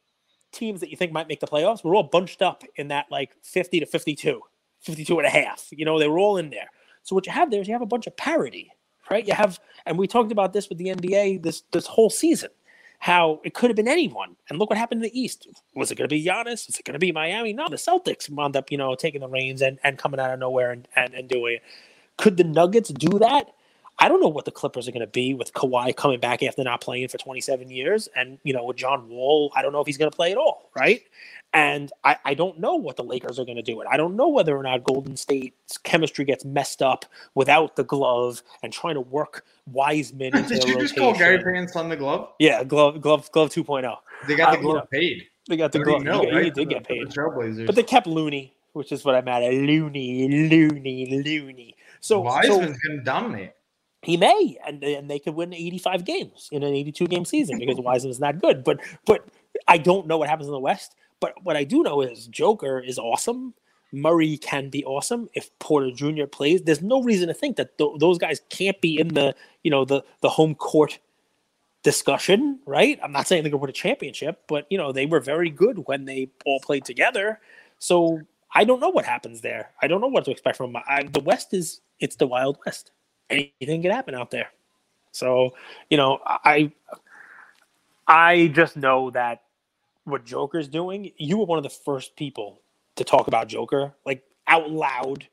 teams 0.51 0.79
that 0.79 0.89
you 0.89 0.97
think 0.97 1.11
might 1.11 1.27
make 1.27 1.39
the 1.39 1.47
playoffs 1.47 1.83
were 1.83 1.93
all 1.95 2.03
bunched 2.03 2.41
up 2.41 2.63
in 2.75 2.87
that 2.87 3.07
like 3.11 3.35
50 3.43 3.81
to 3.81 3.85
52, 3.85 4.41
52 4.81 5.17
and 5.17 5.27
a 5.27 5.29
half. 5.29 5.67
You 5.71 5.85
know, 5.85 5.99
they 5.99 6.07
were 6.07 6.19
all 6.19 6.37
in 6.37 6.49
there. 6.49 6.69
So 7.03 7.15
what 7.15 7.25
you 7.25 7.31
have 7.31 7.51
there 7.51 7.61
is 7.61 7.67
you 7.67 7.73
have 7.73 7.81
a 7.81 7.87
bunch 7.87 8.07
of 8.07 8.15
parity, 8.15 8.71
right? 9.09 9.27
You 9.27 9.33
have, 9.33 9.59
and 9.85 9.97
we 9.97 10.07
talked 10.07 10.31
about 10.31 10.53
this 10.53 10.69
with 10.69 10.77
the 10.77 10.85
NBA 10.85 11.43
this 11.43 11.63
this 11.71 11.87
whole 11.87 12.09
season, 12.09 12.49
how 12.99 13.41
it 13.43 13.53
could 13.53 13.69
have 13.69 13.77
been 13.77 13.87
anyone. 13.87 14.35
And 14.49 14.59
look 14.59 14.69
what 14.69 14.77
happened 14.77 15.03
in 15.03 15.09
the 15.09 15.19
East. 15.19 15.47
Was 15.75 15.91
it 15.91 15.95
going 15.95 16.07
to 16.07 16.13
be 16.13 16.23
Giannis? 16.23 16.67
Was 16.67 16.77
it 16.77 16.85
going 16.85 16.93
to 16.93 16.99
be 16.99 17.11
Miami? 17.11 17.53
No, 17.53 17.67
the 17.67 17.77
Celtics 17.77 18.29
wound 18.29 18.55
up, 18.55 18.71
you 18.71 18.77
know, 18.77 18.95
taking 18.95 19.21
the 19.21 19.29
reins 19.29 19.61
and, 19.61 19.79
and 19.83 19.97
coming 19.97 20.19
out 20.19 20.31
of 20.31 20.39
nowhere 20.39 20.71
and, 20.71 20.87
and, 20.95 21.13
and 21.13 21.27
doing 21.27 21.55
it. 21.55 21.63
Could 22.17 22.37
the 22.37 22.43
Nuggets 22.43 22.89
do 22.89 23.17
that? 23.19 23.53
I 24.01 24.07
don't 24.07 24.21
know 24.21 24.29
what 24.29 24.45
the 24.45 24.51
Clippers 24.51 24.87
are 24.87 24.91
going 24.91 25.01
to 25.01 25.07
be 25.07 25.33
with 25.33 25.53
Kawhi 25.53 25.93
coming 25.93 26.21
back 26.21 26.41
after 26.41 26.63
not 26.63 26.79
playing 26.79 27.09
for 27.09 27.17
27 27.17 27.69
years. 27.69 28.07
And, 28.15 28.39
you 28.43 28.53
know, 28.53 28.63
with 28.63 28.77
John 28.77 29.09
Wall, 29.09 29.51
I 29.55 29.61
don't 29.61 29.73
know 29.73 29.81
if 29.81 29.87
he's 29.87 29.97
going 29.97 30.09
to 30.09 30.15
play 30.15 30.31
at 30.31 30.37
all, 30.37 30.69
right? 30.73 31.01
And 31.53 31.91
I, 32.05 32.15
I 32.23 32.33
don't 32.33 32.59
know 32.59 32.75
what 32.75 32.95
the 32.95 33.03
Lakers 33.03 33.39
are 33.39 33.45
going 33.45 33.57
to 33.57 33.61
do. 33.61 33.81
It. 33.81 33.87
I 33.91 33.97
don't 33.97 34.15
know 34.15 34.29
whether 34.29 34.55
or 34.55 34.63
not 34.63 34.85
Golden 34.85 35.17
State's 35.17 35.77
chemistry 35.79 36.23
gets 36.23 36.45
messed 36.45 36.81
up 36.81 37.05
without 37.35 37.75
the 37.75 37.83
glove 37.83 38.41
and 38.63 38.71
trying 38.71 38.95
to 38.95 39.01
work 39.01 39.45
Wiseman 39.65 40.27
into 40.35 40.49
Did 40.49 40.63
you 40.63 40.75
rotation. 40.75 40.79
just 40.79 40.95
call 40.95 41.13
Gary 41.13 41.37
Payton 41.39 41.67
on 41.75 41.89
the 41.89 41.97
glove? 41.97 42.29
Yeah, 42.39 42.63
glove, 42.63 43.01
glove, 43.01 43.29
glove 43.33 43.49
2.0. 43.49 43.97
They 44.27 44.35
got 44.35 44.53
the 44.53 44.59
uh, 44.59 44.61
glove 44.61 44.77
uh, 44.77 44.85
paid. 44.91 45.25
They 45.49 45.57
got 45.57 45.71
the 45.73 45.79
glove. 45.79 46.03
Know, 46.03 46.21
he, 46.21 46.31
right? 46.31 46.45
he 46.45 46.51
did 46.51 46.69
get 46.69 46.87
paid. 46.87 47.13
But 47.15 47.75
they 47.75 47.83
kept 47.83 48.07
Looney, 48.07 48.53
which 48.73 48.91
is 48.93 49.03
what 49.03 49.15
I'm 49.15 49.27
at. 49.27 49.41
Looney, 49.41 50.29
Looney, 50.29 51.23
Looney. 51.25 51.75
So 51.99 52.21
Wiseman's 52.21 52.77
so, 52.77 52.87
going 52.87 52.99
to 52.99 53.03
dominate. 53.03 53.51
He 54.01 54.15
may, 54.15 54.57
and 54.65 54.81
and 54.83 55.09
they 55.09 55.19
could 55.19 55.35
win 55.35 55.53
85 55.53 56.05
games 56.05 56.49
in 56.51 56.63
an 56.63 56.73
82 56.73 57.07
game 57.07 57.25
season 57.25 57.59
because 57.59 57.77
Wiseman 57.79 58.11
is 58.11 58.19
not 58.19 58.39
good. 58.39 58.63
But 58.63 58.79
but 59.05 59.27
I 59.67 59.77
don't 59.77 60.07
know 60.07 60.17
what 60.17 60.29
happens 60.29 60.47
in 60.47 60.53
the 60.53 60.59
West. 60.59 60.95
But 61.19 61.33
what 61.43 61.57
I 61.57 61.65
do 61.65 61.83
know 61.83 62.01
is 62.01 62.27
Joker 62.27 62.79
is 62.79 62.97
awesome. 62.97 63.53
Murray 63.91 64.37
can 64.37 64.69
be 64.69 64.85
awesome 64.85 65.27
if 65.33 65.49
Porter 65.59 65.91
Jr. 65.91 66.25
plays. 66.27 66.61
There's 66.61 66.81
no 66.81 67.01
reason 67.01 67.27
to 67.27 67.33
think 67.33 67.57
that 67.57 67.77
th- 67.77 67.99
those 67.99 68.17
guys 68.17 68.39
can't 68.49 68.79
be 68.79 68.99
in 68.99 69.09
the 69.09 69.35
you 69.63 69.71
know 69.71 69.83
the 69.83 70.03
the 70.21 70.29
home 70.29 70.55
court 70.55 70.99
discussion, 71.83 72.59
right? 72.65 72.99
I'm 73.03 73.11
not 73.11 73.27
saying 73.27 73.43
they're 73.43 73.51
gonna 73.51 73.61
win 73.61 73.69
a 73.69 73.73
championship, 73.73 74.43
but 74.47 74.65
you 74.69 74.77
know 74.77 74.93
they 74.93 75.07
were 75.07 75.19
very 75.19 75.49
good 75.49 75.87
when 75.87 76.05
they 76.05 76.31
all 76.45 76.61
played 76.61 76.85
together. 76.85 77.41
So 77.79 78.21
I 78.53 78.63
don't 78.63 78.79
know 78.79 78.89
what 78.89 79.05
happens 79.05 79.41
there. 79.41 79.71
I 79.81 79.87
don't 79.87 79.99
know 79.99 80.07
what 80.07 80.23
to 80.25 80.31
expect 80.31 80.55
from 80.55 80.75
I, 80.77 81.03
the 81.11 81.19
West. 81.19 81.53
Is 81.53 81.81
it's 81.99 82.15
the 82.15 82.27
Wild 82.27 82.59
West 82.65 82.91
anything 83.29 83.81
could 83.81 83.91
happen 83.91 84.15
out 84.15 84.31
there. 84.31 84.49
So, 85.11 85.53
you 85.89 85.97
know, 85.97 86.19
I 86.25 86.71
I 88.07 88.47
just 88.47 88.77
know 88.77 89.11
that 89.11 89.43
what 90.05 90.25
Joker's 90.25 90.67
doing, 90.67 91.11
you 91.17 91.37
were 91.37 91.45
one 91.45 91.57
of 91.57 91.63
the 91.63 91.69
first 91.69 92.15
people 92.15 92.59
to 92.95 93.03
talk 93.03 93.27
about 93.27 93.47
Joker 93.47 93.93
like 94.05 94.23
out 94.47 94.69
loud 94.71 95.27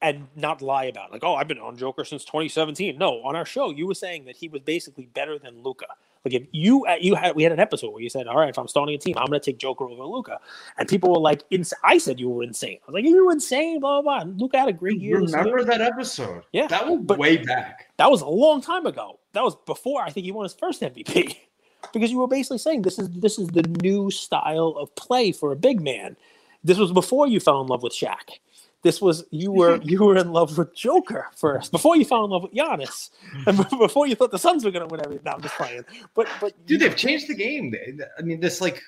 and 0.00 0.26
not 0.36 0.62
lie 0.62 0.84
about 0.84 1.08
it. 1.08 1.12
like, 1.12 1.24
oh, 1.24 1.34
I've 1.34 1.48
been 1.48 1.58
on 1.58 1.76
Joker 1.76 2.04
since 2.04 2.24
2017. 2.24 2.96
No, 2.98 3.22
on 3.22 3.34
our 3.36 3.44
show, 3.44 3.70
you 3.70 3.86
were 3.86 3.94
saying 3.94 4.24
that 4.26 4.36
he 4.36 4.48
was 4.48 4.62
basically 4.62 5.06
better 5.06 5.38
than 5.38 5.62
Luka. 5.62 5.86
Like 6.28 6.42
if 6.42 6.48
you 6.52 6.84
uh, 6.86 6.96
you 7.00 7.14
had 7.14 7.34
we 7.34 7.42
had 7.42 7.52
an 7.52 7.60
episode 7.60 7.90
where 7.90 8.02
you 8.02 8.10
said, 8.10 8.26
all 8.26 8.36
right, 8.36 8.50
if 8.50 8.58
I'm 8.58 8.68
starting 8.68 8.94
a 8.94 8.98
team, 8.98 9.16
I'm 9.16 9.26
going 9.26 9.40
to 9.40 9.44
take 9.44 9.58
Joker 9.58 9.84
over 9.84 10.04
Luka," 10.04 10.38
and 10.76 10.86
people 10.86 11.10
were 11.10 11.20
like, 11.20 11.42
ins- 11.50 11.72
I 11.82 11.98
said 11.98 12.20
you 12.20 12.28
were 12.28 12.42
insane. 12.42 12.78
I 12.82 12.86
was 12.86 12.94
like, 12.94 13.04
you 13.04 13.24
were 13.24 13.32
insane, 13.32 13.80
blah 13.80 14.02
blah. 14.02 14.24
blah. 14.24 14.32
Luka 14.36 14.58
had 14.58 14.68
a 14.68 14.72
great 14.72 15.00
year. 15.00 15.18
Remember 15.18 15.64
that 15.64 15.80
episode? 15.80 16.42
Yeah, 16.52 16.66
that 16.66 16.86
was 16.86 17.00
but 17.02 17.18
way 17.18 17.38
back. 17.38 17.88
That 17.96 18.10
was 18.10 18.20
a 18.20 18.28
long 18.28 18.60
time 18.60 18.84
ago. 18.84 19.18
That 19.32 19.42
was 19.42 19.56
before 19.66 20.02
I 20.02 20.10
think 20.10 20.26
he 20.26 20.32
won 20.32 20.44
his 20.44 20.54
first 20.54 20.82
MVP. 20.82 21.36
because 21.92 22.10
you 22.10 22.18
were 22.18 22.28
basically 22.28 22.58
saying 22.58 22.82
this 22.82 22.98
is 22.98 23.08
this 23.10 23.38
is 23.38 23.48
the 23.48 23.62
new 23.62 24.10
style 24.10 24.74
of 24.76 24.94
play 24.96 25.32
for 25.32 25.52
a 25.52 25.56
big 25.56 25.80
man. 25.80 26.16
This 26.64 26.78
was 26.78 26.92
before 26.92 27.26
you 27.26 27.40
fell 27.40 27.60
in 27.60 27.68
love 27.68 27.82
with 27.82 27.92
Shaq. 27.92 28.38
This 28.82 29.00
was 29.00 29.24
you 29.30 29.50
were 29.50 29.76
you 29.82 30.04
were 30.04 30.16
in 30.16 30.32
love 30.32 30.56
with 30.56 30.74
Joker 30.74 31.26
first 31.36 31.72
before 31.72 31.96
you 31.96 32.04
fell 32.04 32.24
in 32.24 32.30
love 32.30 32.44
with 32.44 32.52
Giannis, 32.52 33.10
and 33.46 33.56
before 33.78 34.06
you 34.06 34.14
thought 34.14 34.30
the 34.30 34.38
Suns 34.38 34.64
were 34.64 34.70
going 34.70 34.86
to 34.86 34.92
win 34.92 35.04
everything. 35.04 35.24
No, 35.24 35.32
I'm 35.32 35.42
just 35.42 35.56
playing. 35.56 35.84
But 36.14 36.28
but 36.40 36.66
dude, 36.66 36.80
they've 36.80 36.96
changed 36.96 37.28
the 37.28 37.34
game. 37.34 37.74
I 38.18 38.22
mean, 38.22 38.40
this 38.40 38.60
like 38.60 38.82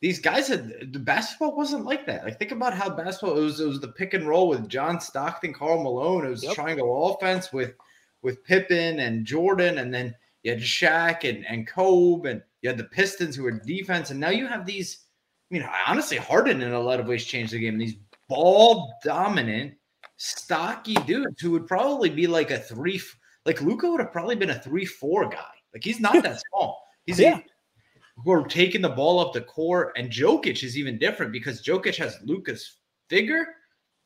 these 0.00 0.18
guys 0.18 0.48
had 0.48 0.92
the 0.92 0.98
basketball 0.98 1.56
wasn't 1.56 1.84
like 1.84 2.06
that. 2.06 2.24
Like 2.24 2.38
think 2.38 2.52
about 2.52 2.74
how 2.74 2.90
basketball 2.90 3.38
it 3.38 3.42
was. 3.42 3.60
It 3.60 3.66
was 3.66 3.80
the 3.80 3.88
pick 3.88 4.14
and 4.14 4.26
roll 4.26 4.48
with 4.48 4.68
John 4.68 5.00
Stockton, 5.00 5.52
Karl 5.52 5.82
Malone. 5.82 6.26
It 6.26 6.30
was 6.30 6.44
yep. 6.44 6.54
triangle 6.54 7.14
offense 7.14 7.52
with 7.52 7.74
with 8.22 8.44
Pippen 8.44 9.00
and 9.00 9.24
Jordan, 9.24 9.78
and 9.78 9.92
then 9.92 10.14
you 10.42 10.52
had 10.52 10.60
Shaq 10.60 11.28
and 11.28 11.46
and 11.46 11.66
Kobe, 11.66 12.30
and 12.30 12.42
you 12.62 12.68
had 12.68 12.78
the 12.78 12.84
Pistons 12.84 13.36
who 13.36 13.44
were 13.44 13.52
defense, 13.52 14.10
and 14.10 14.20
now 14.20 14.30
you 14.30 14.46
have 14.46 14.66
these. 14.66 15.04
I 15.50 15.54
mean, 15.54 15.68
honestly, 15.86 16.16
Harden 16.16 16.60
in 16.60 16.72
a 16.72 16.80
lot 16.80 16.98
of 16.98 17.06
ways 17.06 17.24
changed 17.24 17.52
the 17.52 17.60
game. 17.60 17.78
These 17.78 17.94
ball 18.28 18.92
dominant, 19.04 19.74
stocky 20.16 20.94
dudes 21.06 21.40
who 21.40 21.50
would 21.52 21.66
probably 21.66 22.10
be 22.10 22.26
like 22.26 22.50
a 22.50 22.58
three, 22.58 23.00
like 23.44 23.60
Luka 23.60 23.90
would 23.90 24.00
have 24.00 24.12
probably 24.12 24.36
been 24.36 24.50
a 24.50 24.60
three 24.60 24.84
four 24.84 25.28
guy. 25.28 25.44
Like 25.72 25.84
he's 25.84 26.00
not 26.00 26.22
that 26.22 26.40
small. 26.50 26.82
He's 27.04 27.20
yeah. 27.20 27.40
who 28.24 28.32
are 28.32 28.46
taking 28.46 28.80
the 28.80 28.88
ball 28.88 29.20
up 29.20 29.32
the 29.32 29.42
court, 29.42 29.92
and 29.96 30.10
Jokic 30.10 30.62
is 30.64 30.76
even 30.78 30.98
different 30.98 31.32
because 31.32 31.62
Jokic 31.62 31.96
has 31.96 32.16
Luka's 32.24 32.78
figure, 33.08 33.46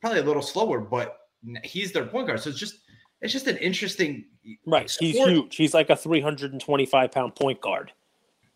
probably 0.00 0.20
a 0.20 0.24
little 0.24 0.42
slower, 0.42 0.80
but 0.80 1.16
he's 1.64 1.92
their 1.92 2.06
point 2.06 2.26
guard. 2.26 2.40
So 2.40 2.50
it's 2.50 2.58
just 2.58 2.80
it's 3.20 3.32
just 3.32 3.46
an 3.46 3.56
interesting 3.58 4.24
right. 4.66 4.88
Sport. 4.88 5.06
He's 5.06 5.16
huge. 5.16 5.56
He's 5.56 5.74
like 5.74 5.90
a 5.90 5.96
325 5.96 7.12
pound 7.12 7.34
point 7.34 7.60
guard. 7.60 7.92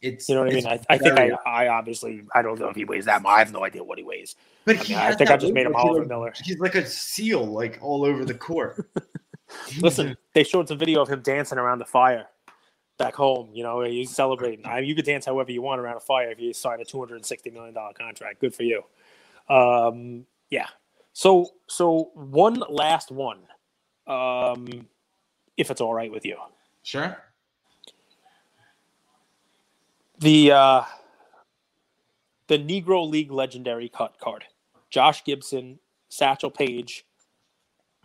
It's 0.04 0.28
you 0.28 0.34
know 0.34 0.42
what 0.42 0.50
I 0.50 0.54
mean. 0.54 0.66
I, 0.66 0.78
I 0.90 0.98
think 0.98 1.18
I, 1.18 1.30
I 1.46 1.68
obviously 1.68 2.24
I 2.34 2.42
don't 2.42 2.60
know 2.60 2.68
if 2.68 2.76
he 2.76 2.84
weighs 2.84 3.06
that 3.06 3.22
much. 3.22 3.30
I 3.30 3.38
have 3.38 3.52
no 3.52 3.64
idea 3.64 3.82
what 3.82 3.96
he 3.96 4.04
weighs. 4.04 4.36
But 4.66 4.76
I, 4.76 4.88
mean, 4.88 4.98
I 4.98 5.14
think 5.14 5.30
I 5.30 5.36
just 5.38 5.54
made 5.54 5.64
him 5.64 5.74
Oliver 5.74 6.00
like, 6.00 6.08
Miller. 6.08 6.34
He's 6.44 6.58
like 6.58 6.74
a 6.74 6.86
seal, 6.86 7.44
like 7.44 7.78
all 7.80 8.04
over 8.04 8.26
the 8.26 8.34
court. 8.34 8.86
Listen, 9.80 10.14
they 10.34 10.44
showed 10.44 10.68
some 10.68 10.76
video 10.76 11.00
of 11.00 11.08
him 11.08 11.22
dancing 11.22 11.56
around 11.56 11.78
the 11.78 11.86
fire 11.86 12.26
back 12.98 13.14
home. 13.14 13.48
You 13.54 13.62
know, 13.62 13.80
he's 13.80 14.14
celebrating. 14.14 14.66
I, 14.66 14.80
you 14.80 14.94
could 14.94 15.06
dance 15.06 15.24
however 15.24 15.50
you 15.52 15.62
want 15.62 15.80
around 15.80 15.96
a 15.96 16.00
fire 16.00 16.30
if 16.30 16.38
you 16.38 16.52
sign 16.52 16.80
a 16.82 16.84
two 16.84 16.98
hundred 16.98 17.16
and 17.16 17.26
sixty 17.26 17.48
million 17.50 17.72
dollar 17.72 17.94
contract. 17.94 18.40
Good 18.40 18.54
for 18.54 18.64
you. 18.64 18.82
Um, 19.48 20.26
yeah. 20.50 20.68
So 21.14 21.48
so 21.66 22.10
one 22.12 22.62
last 22.68 23.10
one, 23.10 23.40
um, 24.06 24.68
if 25.56 25.70
it's 25.70 25.80
all 25.80 25.94
right 25.94 26.12
with 26.12 26.26
you. 26.26 26.36
Sure 26.82 27.16
the 30.24 30.52
uh, 30.52 30.82
the 32.48 32.58
Negro 32.58 33.08
League 33.08 33.30
legendary 33.30 33.90
cut 33.90 34.18
card. 34.18 34.44
Josh 34.90 35.22
Gibson, 35.22 35.78
Satchel 36.08 36.50
Paige, 36.50 37.04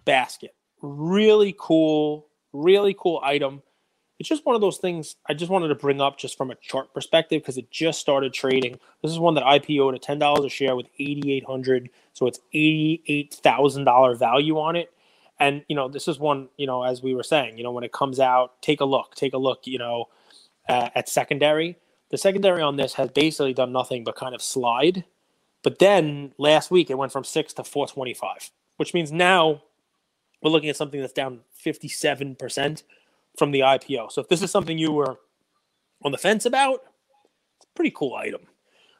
basket. 0.04 0.54
Really 0.82 1.56
cool, 1.58 2.28
really 2.52 2.94
cool 2.98 3.22
item. 3.24 3.64
It's 4.20 4.28
just 4.28 4.46
one 4.46 4.54
of 4.54 4.60
those 4.60 4.80
things 4.80 5.16
I 5.28 5.34
just 5.34 5.50
wanted 5.50 5.70
to 5.70 5.76
bring 5.76 6.02
up 6.02 6.18
just 6.18 6.36
from 6.36 6.52
a 6.52 6.56
chart 6.56 6.94
perspective 6.94 7.42
because 7.42 7.58
it 7.58 7.72
just 7.72 8.02
started 8.02 8.34
trading. 8.34 8.78
This 9.02 9.12
is 9.12 9.20
one 9.20 9.36
that 9.36 9.46
IPO'd 9.46 9.96
at 9.96 10.02
ten 10.02 10.20
dollars 10.20 10.44
a 10.44 10.50
share 10.50 10.76
with 10.76 10.88
eighty 11.00 11.32
eight 11.32 11.46
hundred, 11.46 11.90
so 12.12 12.28
it's 12.28 12.42
eighty 12.52 13.02
eight 13.08 13.34
thousand 13.34 13.86
dollar 13.86 14.14
value 14.14 14.60
on 14.60 14.76
it. 14.76 14.92
And 15.40 15.64
you 15.70 15.76
know, 15.78 15.88
this 15.88 16.10
is 16.10 16.20
one 16.20 16.50
you 16.58 16.68
know, 16.68 16.84
as 16.84 17.02
we 17.02 17.16
were 17.16 17.24
saying, 17.24 17.58
you 17.58 17.64
know, 17.64 17.72
when 17.72 17.86
it 17.86 17.94
comes 17.94 18.20
out, 18.20 18.62
take 18.62 18.82
a 18.82 18.86
look, 18.86 19.16
take 19.16 19.34
a 19.34 19.38
look, 19.38 19.66
you 19.66 19.78
know, 19.78 20.10
uh, 20.68 20.90
at 20.96 21.08
secondary 21.08 21.78
the 22.10 22.18
secondary 22.18 22.62
on 22.62 22.76
this 22.76 22.94
has 22.96 23.10
basically 23.12 23.54
done 23.54 23.72
nothing 23.72 24.04
but 24.04 24.16
kind 24.16 24.34
of 24.36 24.42
slide. 24.42 25.06
But 25.64 25.80
then 25.80 26.34
last 26.38 26.72
week 26.72 26.90
it 26.90 26.98
went 26.98 27.12
from 27.12 27.24
six 27.24 27.54
to 27.54 27.64
425, 27.64 28.52
which 28.78 28.94
means 28.94 29.12
now 29.12 29.64
we're 30.42 30.52
looking 30.52 30.70
at 30.70 30.78
something 30.78 31.00
that's 31.00 31.14
down 31.14 31.42
57% 31.64 32.84
from 33.38 33.52
the 33.52 33.60
IPO. 33.60 34.12
So 34.12 34.22
if 34.22 34.30
this 34.30 34.42
is 34.42 34.52
something 34.52 34.78
you 34.78 34.92
were 34.92 35.20
on 36.04 36.12
the 36.12 36.18
fence 36.18 36.46
about, 36.46 36.84
it's 37.58 37.66
a 37.66 37.76
pretty 37.76 37.94
cool 37.96 38.16
item. 38.16 38.42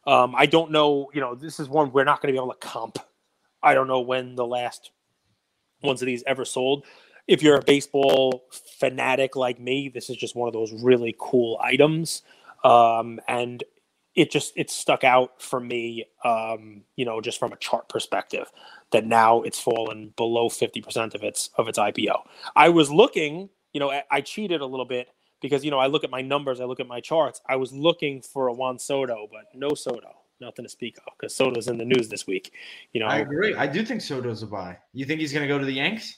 Um, 0.06 0.36
I 0.36 0.46
don't 0.46 0.72
know, 0.72 1.10
you 1.14 1.22
know, 1.22 1.36
this 1.36 1.60
is 1.60 1.70
one 1.70 1.92
we're 1.92 2.04
not 2.04 2.22
going 2.22 2.34
to 2.34 2.40
be 2.40 2.44
able 2.44 2.54
to 2.54 2.60
comp. 2.60 3.00
I 3.62 3.74
don't 3.74 3.88
know 3.88 4.02
when 4.02 4.36
the 4.36 4.46
last 4.46 4.92
ones 5.82 6.02
of 6.02 6.06
these 6.06 6.24
ever 6.28 6.46
sold. 6.46 6.86
If 7.28 7.44
you're 7.44 7.58
a 7.58 7.64
baseball 7.64 8.44
fanatic 8.80 9.36
like 9.36 9.60
me, 9.60 9.90
this 9.90 10.10
is 10.10 10.18
just 10.18 10.36
one 10.36 10.48
of 10.48 10.54
those 10.54 10.74
really 10.74 11.16
cool 11.20 11.60
items 11.62 12.24
um, 12.64 13.20
and 13.28 13.64
it 14.16 14.32
just 14.32 14.54
it 14.56 14.70
stuck 14.70 15.04
out 15.04 15.42
for 15.42 15.60
me 15.60 16.06
um, 16.24 16.82
you 16.96 17.06
know 17.06 17.22
just 17.22 17.40
from 17.40 17.54
a 17.54 17.58
chart 17.58 17.88
perspective 17.90 18.52
that 18.92 19.06
now 19.06 19.42
it's 19.42 19.60
fallen 19.60 20.14
below 20.18 20.50
50% 20.50 21.16
of 21.16 21.24
its 21.24 21.50
of 21.58 21.68
its 21.68 21.78
ipo 21.80 22.22
i 22.56 22.70
was 22.70 22.92
looking 22.92 23.50
you 23.74 23.80
know 23.80 23.92
I, 23.92 24.04
I, 24.12 24.22
cheated 24.22 24.62
a 24.62 24.66
little 24.66 24.86
bit 24.86 25.10
because 25.42 25.64
you 25.64 25.72
know 25.72 25.80
i 25.80 25.88
look 25.88 26.04
at 26.04 26.10
my 26.10 26.22
numbers 26.22 26.60
i 26.60 26.66
look 26.66 26.80
at 26.80 26.88
my 26.88 27.00
charts. 27.00 27.42
I 27.48 27.56
was 27.56 27.72
looking 27.72 28.22
for 28.22 28.48
a 28.48 28.54
juan 28.54 28.80
soto 28.80 29.28
but 29.32 29.46
no 29.54 29.74
soto 29.74 30.16
nothing 30.42 30.64
to 30.64 30.70
speak 30.70 30.98
of 30.98 31.14
because 31.18 31.36
soto's 31.36 31.68
in 31.68 31.78
the 31.78 31.86
news 31.86 32.10
this 32.10 32.26
week 32.26 32.54
you 32.94 33.00
know? 33.00 33.08
I 33.08 33.18
agree. 33.18 33.56
I 33.56 33.68
do 33.68 33.86
think 33.86 34.02
soto's 34.02 34.42
a 34.42 34.48
buy. 34.48 34.78
You 34.94 35.06
think 35.06 35.20
he's 35.20 35.34
going 35.34 35.48
to 35.48 35.54
go 35.54 35.60
to 35.60 35.66
the 35.66 35.74
yanks? 35.74 36.18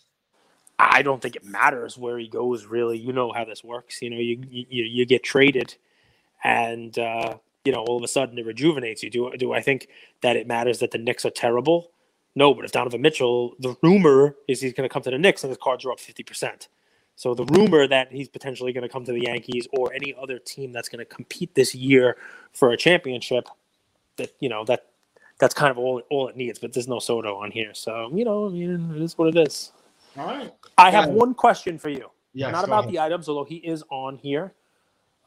I 0.80 1.02
don't 1.02 1.22
think 1.22 1.36
it 1.36 1.44
matters 1.44 1.98
where 1.98 2.18
he 2.18 2.28
goes 2.28 2.66
really. 2.66 2.98
You 2.98 3.14
know 3.14 3.32
how 3.32 3.46
this 3.46 3.64
works. 3.64 4.02
You 4.02 4.10
know 4.10 4.18
you 4.18 4.42
you, 4.50 4.84
you 4.84 5.06
get 5.06 5.24
traded 5.24 5.76
and 6.44 6.98
uh, 6.98 7.38
you 7.66 7.72
know 7.72 7.84
all 7.84 7.98
of 7.98 8.04
a 8.04 8.08
sudden 8.08 8.38
it 8.38 8.46
rejuvenates 8.46 9.04
you. 9.04 9.10
Do 9.10 9.32
do 9.38 9.54
I 9.54 9.62
think 9.62 9.88
that 10.22 10.36
it 10.36 10.48
matters 10.48 10.80
that 10.80 10.92
the 10.92 10.98
Knicks 10.98 11.26
are 11.26 11.32
terrible? 11.32 11.92
No, 12.36 12.54
but 12.54 12.64
if 12.64 12.72
Donovan 12.72 13.02
Mitchell, 13.02 13.56
the 13.60 13.76
rumor 13.82 14.36
is 14.48 14.62
he's 14.62 14.74
going 14.74 14.88
to 14.88 14.94
come 14.94 15.02
to 15.04 15.12
the 15.12 15.18
Knicks 15.18 15.44
and 15.44 15.50
his 15.50 15.58
cards 15.58 15.84
are 15.86 15.92
up 15.92 16.00
fifty 16.00 16.24
percent. 16.24 16.70
So 17.16 17.36
the 17.36 17.46
rumor 17.46 17.88
that 17.88 18.12
he's 18.12 18.30
potentially 18.30 18.74
going 18.74 18.84
to 18.84 18.89
come 18.89 19.04
to 19.06 19.12
the 19.12 19.22
Yankees 19.22 19.68
or 19.74 19.94
any 19.94 20.16
other 20.20 20.39
team 20.39 20.72
that's 20.72 20.89
going 20.89 21.00
to 21.00 21.06
compete 21.06 21.54
this 21.54 21.76
year 21.76 22.18
for 22.54 22.72
a 22.72 22.78
championship, 22.78 23.48
that 24.18 24.32
you 24.39 24.50
know 24.50 24.64
that 24.66 24.88
that's 25.39 25.54
kind 25.54 25.72
of 25.72 25.78
all 25.78 26.02
all 26.10 26.28
it 26.30 26.38
needs. 26.38 26.58
But 26.58 26.74
there's 26.74 26.88
no 26.88 27.00
Soto 27.00 27.36
on 27.36 27.52
here, 27.52 27.74
so 27.74 28.10
you 28.14 28.26
know, 28.26 28.48
I 28.48 28.50
mean, 28.50 28.94
it 28.96 29.02
is 29.02 29.18
what 29.18 29.36
it 29.36 29.48
is. 29.48 29.72
All 30.18 30.26
right. 30.26 30.54
I 30.78 30.92
have 30.92 31.10
one 31.10 31.34
question 31.34 31.78
for 31.78 31.89
you. 31.89 32.10
Yes, 32.34 32.52
Not 32.52 32.64
about 32.66 32.86
ahead. 32.86 32.94
the 32.94 33.00
items, 33.00 33.30
although 33.30 33.44
he 33.44 33.58
is 33.58 33.84
on 33.89 34.18
here. 34.18 34.54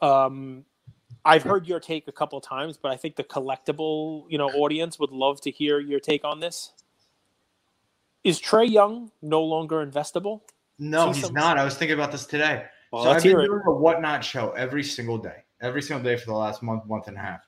Um, 0.02 0.64
I've 1.24 1.42
heard 1.42 1.66
your 1.66 1.80
take 1.80 2.06
a 2.08 2.12
couple 2.12 2.40
times, 2.40 2.76
but 2.76 2.92
I 2.92 2.96
think 2.96 3.16
the 3.16 3.24
Collectable, 3.24 4.26
you 4.28 4.36
know, 4.36 4.48
audience 4.48 4.98
would 4.98 5.10
love 5.10 5.40
to 5.42 5.50
hear 5.50 5.80
your 5.80 6.00
take 6.00 6.24
on 6.24 6.40
this. 6.40 6.72
Is 8.24 8.40
Trae 8.40 8.70
Young 8.70 9.10
no 9.22 9.42
longer 9.42 9.84
investable? 9.84 10.42
No, 10.78 11.12
he's 11.12 11.24
some... 11.24 11.34
not. 11.34 11.58
I 11.58 11.64
was 11.64 11.76
thinking 11.76 11.94
about 11.94 12.12
this 12.12 12.26
today. 12.26 12.64
Well, 12.92 13.04
so 13.04 13.10
I've 13.10 13.22
been 13.22 13.36
doing 13.36 13.62
a 13.66 13.72
whatnot 13.72 14.22
show 14.22 14.50
every 14.52 14.82
single 14.82 15.18
day, 15.18 15.44
every 15.60 15.82
single 15.82 16.04
day 16.04 16.16
for 16.16 16.26
the 16.26 16.34
last 16.34 16.62
month, 16.62 16.86
month 16.86 17.08
and 17.08 17.16
a 17.16 17.20
half. 17.20 17.40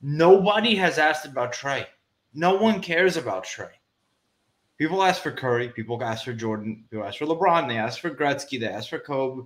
Nobody 0.00 0.76
has 0.76 0.98
asked 0.98 1.26
about 1.26 1.52
Trae. 1.52 1.86
No 2.34 2.54
one 2.54 2.80
cares 2.80 3.16
about 3.16 3.44
Trae. 3.44 3.70
People 4.78 5.02
ask 5.02 5.22
for 5.22 5.32
Curry. 5.32 5.70
People 5.70 6.02
ask 6.02 6.24
for 6.24 6.32
Jordan. 6.32 6.84
People 6.88 7.04
ask 7.04 7.18
for 7.18 7.26
LeBron. 7.26 7.66
They 7.66 7.78
ask 7.78 8.00
for 8.00 8.10
Gretzky. 8.10 8.60
They 8.60 8.68
ask 8.68 8.88
for 8.88 9.00
Kobe. 9.00 9.42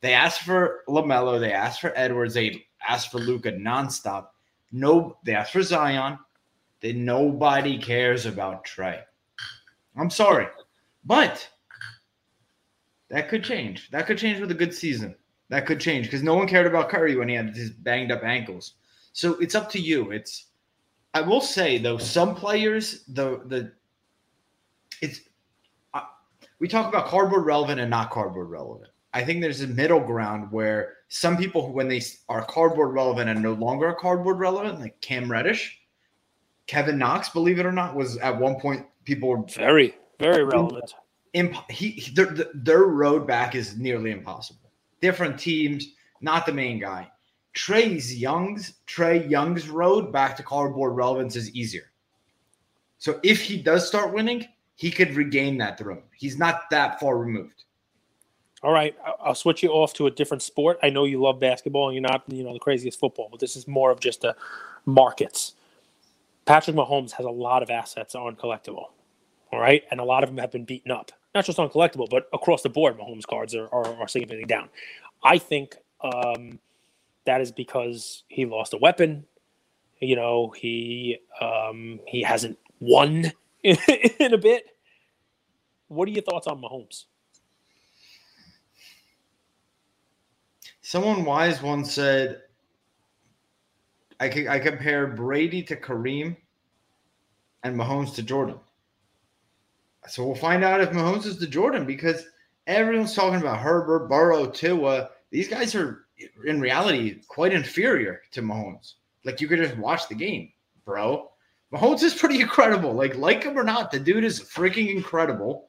They 0.00 0.12
ask 0.12 0.42
for 0.42 0.82
LaMelo. 0.88 1.40
They 1.40 1.52
ask 1.52 1.80
for 1.80 1.92
Edwards. 1.96 2.34
They 2.34 2.65
ask 2.86 3.10
for 3.10 3.18
Luka 3.18 3.52
nonstop. 3.52 4.28
No, 4.72 5.16
they 5.24 5.34
ask 5.34 5.52
for 5.52 5.62
Zion. 5.62 6.18
Then 6.80 7.04
nobody 7.04 7.78
cares 7.78 8.26
about 8.26 8.64
Trae. 8.64 9.02
I'm 9.96 10.10
sorry, 10.10 10.46
but 11.04 11.48
that 13.08 13.28
could 13.28 13.42
change. 13.42 13.90
That 13.90 14.06
could 14.06 14.18
change 14.18 14.40
with 14.40 14.50
a 14.50 14.54
good 14.54 14.74
season. 14.74 15.14
That 15.48 15.64
could 15.66 15.80
change 15.80 16.06
because 16.06 16.22
no 16.22 16.34
one 16.34 16.48
cared 16.48 16.66
about 16.66 16.88
Curry 16.88 17.16
when 17.16 17.28
he 17.28 17.34
had 17.34 17.54
his 17.56 17.70
banged 17.70 18.10
up 18.10 18.24
ankles. 18.24 18.74
So 19.12 19.34
it's 19.34 19.54
up 19.54 19.70
to 19.70 19.80
you. 19.80 20.10
It's 20.10 20.46
I 21.14 21.22
will 21.22 21.40
say 21.40 21.78
though, 21.78 21.98
some 21.98 22.34
players 22.34 23.04
the 23.04 23.40
the 23.46 23.72
it's 25.00 25.20
uh, 25.94 26.02
we 26.58 26.68
talk 26.68 26.88
about 26.88 27.06
cardboard 27.06 27.46
relevant 27.46 27.80
and 27.80 27.90
not 27.90 28.10
cardboard 28.10 28.50
relevant. 28.50 28.90
I 29.16 29.24
think 29.24 29.40
there's 29.40 29.62
a 29.62 29.66
middle 29.66 30.00
ground 30.00 30.52
where 30.52 30.96
some 31.08 31.38
people, 31.38 31.72
when 31.72 31.88
they 31.88 32.02
are 32.28 32.44
cardboard 32.44 32.92
relevant 32.92 33.30
and 33.30 33.42
no 33.42 33.54
longer 33.54 33.90
cardboard 33.98 34.38
relevant, 34.38 34.78
like 34.78 35.00
Cam 35.00 35.32
Reddish, 35.32 35.80
Kevin 36.66 36.98
Knox, 36.98 37.30
believe 37.30 37.58
it 37.58 37.64
or 37.64 37.72
not, 37.72 37.96
was 37.96 38.18
at 38.18 38.38
one 38.38 38.60
point 38.60 38.84
people 39.04 39.30
were 39.30 39.42
very 39.48 39.94
Very 40.18 40.44
relevant. 40.44 40.92
Imp- 41.32 41.70
he, 41.70 41.92
he 41.92 42.12
their, 42.12 42.26
their 42.52 42.82
road 42.82 43.26
back 43.26 43.54
is 43.54 43.78
nearly 43.78 44.10
impossible. 44.10 44.70
Different 45.00 45.40
teams, 45.40 45.94
not 46.20 46.44
the 46.44 46.52
main 46.52 46.78
guy. 46.78 47.10
Trae's 47.54 48.14
Young's 48.14 48.74
Trae 48.86 49.30
Young's 49.30 49.70
road 49.70 50.12
back 50.12 50.36
to 50.36 50.42
cardboard 50.42 50.94
relevance 50.94 51.36
is 51.36 51.50
easier. 51.54 51.90
So 52.98 53.18
if 53.22 53.40
he 53.40 53.62
does 53.62 53.88
start 53.88 54.12
winning, 54.12 54.46
he 54.74 54.90
could 54.90 55.14
regain 55.14 55.56
that 55.56 55.78
throne. 55.78 56.02
He's 56.18 56.36
not 56.36 56.68
that 56.70 57.00
far 57.00 57.16
removed. 57.16 57.64
All 58.62 58.72
right, 58.72 58.96
I'll 59.20 59.34
switch 59.34 59.62
you 59.62 59.70
off 59.70 59.92
to 59.94 60.06
a 60.06 60.10
different 60.10 60.42
sport. 60.42 60.78
I 60.82 60.88
know 60.90 61.04
you 61.04 61.20
love 61.20 61.38
basketball 61.38 61.88
and 61.88 61.94
you're 61.94 62.02
not, 62.02 62.24
you 62.28 62.42
know, 62.42 62.52
the 62.52 62.58
craziest 62.58 62.98
football, 62.98 63.28
but 63.30 63.38
this 63.38 63.54
is 63.54 63.68
more 63.68 63.90
of 63.90 64.00
just 64.00 64.24
a 64.24 64.34
markets. 64.86 65.54
Patrick 66.46 66.74
Mahomes 66.76 67.12
has 67.12 67.26
a 67.26 67.30
lot 67.30 67.62
of 67.62 67.70
assets 67.70 68.14
on 68.14 68.34
Collectable. 68.36 68.86
All 69.52 69.60
right, 69.60 69.82
and 69.90 70.00
a 70.00 70.04
lot 70.04 70.24
of 70.24 70.30
them 70.30 70.38
have 70.38 70.50
been 70.50 70.64
beaten 70.64 70.90
up. 70.90 71.12
Not 71.34 71.44
just 71.44 71.58
on 71.58 71.68
Collectable, 71.68 72.08
but 72.08 72.28
across 72.32 72.62
the 72.62 72.68
board, 72.70 72.98
Mahomes 72.98 73.26
cards 73.26 73.54
are, 73.54 73.68
are, 73.72 73.86
are 74.00 74.08
significantly 74.08 74.46
down. 74.46 74.70
I 75.22 75.38
think 75.38 75.76
um, 76.00 76.58
that 77.26 77.40
is 77.40 77.52
because 77.52 78.24
he 78.28 78.46
lost 78.46 78.72
a 78.72 78.78
weapon. 78.78 79.26
You 80.00 80.16
know, 80.16 80.50
he 80.50 81.18
um, 81.40 82.00
he 82.06 82.22
hasn't 82.22 82.58
won 82.80 83.32
in, 83.62 83.76
in 84.18 84.32
a 84.32 84.38
bit. 84.38 84.64
What 85.88 86.08
are 86.08 86.12
your 86.12 86.22
thoughts 86.22 86.46
on 86.46 86.60
Mahomes? 86.60 87.04
Someone 90.86 91.24
wise 91.24 91.60
once 91.60 91.92
said, 91.92 92.42
I, 94.20 94.46
I 94.48 94.60
compare 94.60 95.08
Brady 95.08 95.60
to 95.64 95.74
Kareem 95.74 96.36
and 97.64 97.76
Mahomes 97.76 98.14
to 98.14 98.22
Jordan. 98.22 98.60
So 100.06 100.24
we'll 100.24 100.36
find 100.36 100.62
out 100.62 100.80
if 100.80 100.90
Mahomes 100.90 101.26
is 101.26 101.38
the 101.38 101.46
Jordan 101.48 101.86
because 101.86 102.26
everyone's 102.68 103.16
talking 103.16 103.40
about 103.40 103.58
Herbert, 103.58 104.06
Burrow, 104.08 104.46
Tua. 104.46 105.10
These 105.32 105.48
guys 105.48 105.74
are 105.74 106.06
in 106.44 106.60
reality 106.60 107.20
quite 107.26 107.52
inferior 107.52 108.20
to 108.30 108.40
Mahomes. 108.40 108.92
Like 109.24 109.40
you 109.40 109.48
could 109.48 109.58
just 109.58 109.76
watch 109.78 110.08
the 110.08 110.14
game, 110.14 110.52
bro. 110.84 111.32
Mahomes 111.72 112.04
is 112.04 112.14
pretty 112.14 112.40
incredible. 112.40 112.92
Like, 112.92 113.16
like 113.16 113.42
him 113.42 113.58
or 113.58 113.64
not, 113.64 113.90
the 113.90 113.98
dude 113.98 114.22
is 114.22 114.38
freaking 114.38 114.94
incredible, 114.94 115.68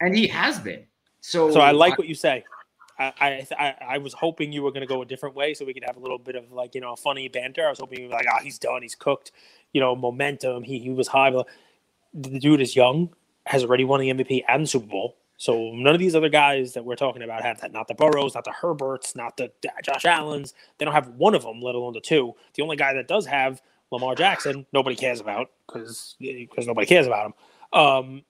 and 0.00 0.16
he 0.16 0.28
has 0.28 0.60
been. 0.60 0.86
So, 1.20 1.50
so 1.50 1.60
I 1.60 1.72
like 1.72 1.94
I, 1.94 1.96
what 1.96 2.06
you 2.06 2.14
say. 2.14 2.44
I, 3.20 3.46
I 3.58 3.74
I 3.90 3.98
was 3.98 4.14
hoping 4.14 4.52
you 4.52 4.62
were 4.62 4.70
going 4.70 4.82
to 4.82 4.86
go 4.86 5.02
a 5.02 5.06
different 5.06 5.34
way 5.34 5.54
so 5.54 5.64
we 5.64 5.74
could 5.74 5.84
have 5.84 5.96
a 5.96 6.00
little 6.00 6.18
bit 6.18 6.36
of 6.36 6.52
like 6.52 6.74
you 6.74 6.80
know 6.80 6.96
funny 6.96 7.28
banter. 7.28 7.66
I 7.66 7.70
was 7.70 7.78
hoping 7.78 8.00
you 8.00 8.06
were 8.06 8.14
like, 8.14 8.26
ah, 8.30 8.36
oh, 8.38 8.42
he's 8.42 8.58
done, 8.58 8.82
he's 8.82 8.94
cooked, 8.94 9.32
you 9.72 9.80
know, 9.80 9.94
momentum. 9.96 10.62
He 10.62 10.78
he 10.78 10.90
was 10.90 11.08
high, 11.08 11.30
but 11.30 11.46
the 12.14 12.38
dude 12.38 12.60
is 12.60 12.76
young, 12.76 13.14
has 13.46 13.64
already 13.64 13.84
won 13.84 14.00
the 14.00 14.10
MVP 14.10 14.44
and 14.48 14.68
Super 14.68 14.86
Bowl. 14.86 15.16
So 15.36 15.72
none 15.72 15.94
of 15.94 15.98
these 15.98 16.14
other 16.14 16.28
guys 16.28 16.74
that 16.74 16.84
we're 16.84 16.94
talking 16.94 17.22
about 17.22 17.42
have 17.42 17.60
that. 17.60 17.72
Not 17.72 17.88
the 17.88 17.94
Burrows, 17.94 18.34
not 18.34 18.44
the 18.44 18.52
Herberts, 18.52 19.16
not 19.16 19.36
the 19.36 19.50
Josh 19.82 20.04
Allen's. 20.04 20.54
They 20.78 20.84
don't 20.84 20.94
have 20.94 21.08
one 21.08 21.34
of 21.34 21.42
them, 21.42 21.60
let 21.60 21.74
alone 21.74 21.94
the 21.94 22.00
two. 22.00 22.34
The 22.54 22.62
only 22.62 22.76
guy 22.76 22.94
that 22.94 23.08
does 23.08 23.26
have 23.26 23.60
Lamar 23.90 24.14
Jackson, 24.14 24.66
nobody 24.72 24.94
cares 24.94 25.20
about 25.20 25.50
because 25.66 26.16
because 26.20 26.66
nobody 26.66 26.86
cares 26.86 27.06
about 27.06 27.26
him. 27.26 27.34
Um, 27.72 28.22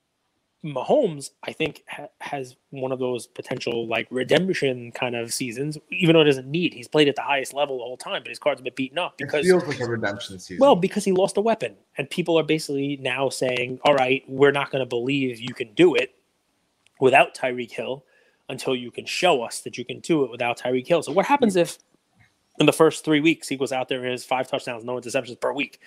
Mahomes, 0.65 1.31
I 1.43 1.53
think, 1.53 1.83
ha- 1.89 2.09
has 2.21 2.55
one 2.71 2.93
of 2.93 3.01
those 3.01 3.27
potential 3.27 3.89
like 3.89 4.07
redemption 4.11 4.93
kind 4.93 5.17
of 5.17 5.33
seasons, 5.35 5.77
even 5.91 6.15
though 6.15 6.21
it 6.21 6.27
doesn't 6.27 6.47
need. 6.47 6.73
He's 6.73 6.87
played 6.87 7.09
at 7.09 7.17
the 7.17 7.23
highest 7.23 7.53
level 7.53 7.79
the 7.79 7.85
whole 7.85 7.97
time, 7.97 8.23
but 8.23 8.29
his 8.29 8.39
cards 8.39 8.61
have 8.61 8.65
been 8.65 8.75
beaten 8.77 8.99
up 8.99 9.19
because 9.19 9.45
it 9.45 9.49
feels 9.49 9.67
like 9.67 9.81
a 9.81 9.87
redemption 9.87 10.39
season. 10.39 10.61
Well, 10.61 10.77
because 10.77 11.05
he 11.05 11.11
lost 11.11 11.37
a 11.37 11.41
weapon, 11.41 11.75
and 11.99 12.09
people 12.09 12.39
are 12.39 12.45
basically 12.45 12.97
now 12.99 13.29
saying, 13.29 13.81
"All 13.85 13.95
right, 13.95 14.23
we're 14.29 14.53
not 14.53 14.71
going 14.71 14.81
to 14.81 14.87
believe 14.87 15.41
you 15.41 15.53
can 15.53 15.75
do 15.75 15.97
it 15.97 16.15
without 17.01 17.35
Tyreek 17.35 17.73
Hill 17.73 18.05
until 18.49 18.77
you 18.77 18.93
can 18.93 19.05
show 19.05 19.43
us 19.43 19.61
that 19.61 19.77
you 19.77 19.85
can 19.85 19.99
do 19.99 20.25
it 20.25 20.31
without 20.31 20.61
Tyreek 20.61 20.87
Hill." 20.87 21.03
So, 21.03 21.11
what 21.11 21.27
happens 21.27 21.57
if 21.57 21.79
in 22.61 22.67
the 22.67 22.73
first 22.73 23.05
three 23.05 23.21
weeks 23.21 23.49
he 23.49 23.57
goes 23.57 23.73
out 23.73 23.89
there 23.89 23.99
and 23.99 24.11
has 24.13 24.25
five 24.25 24.47
touchdowns, 24.47 24.85
no 24.85 24.95
interceptions 24.95 25.41
per 25.41 25.53
week? 25.53 25.81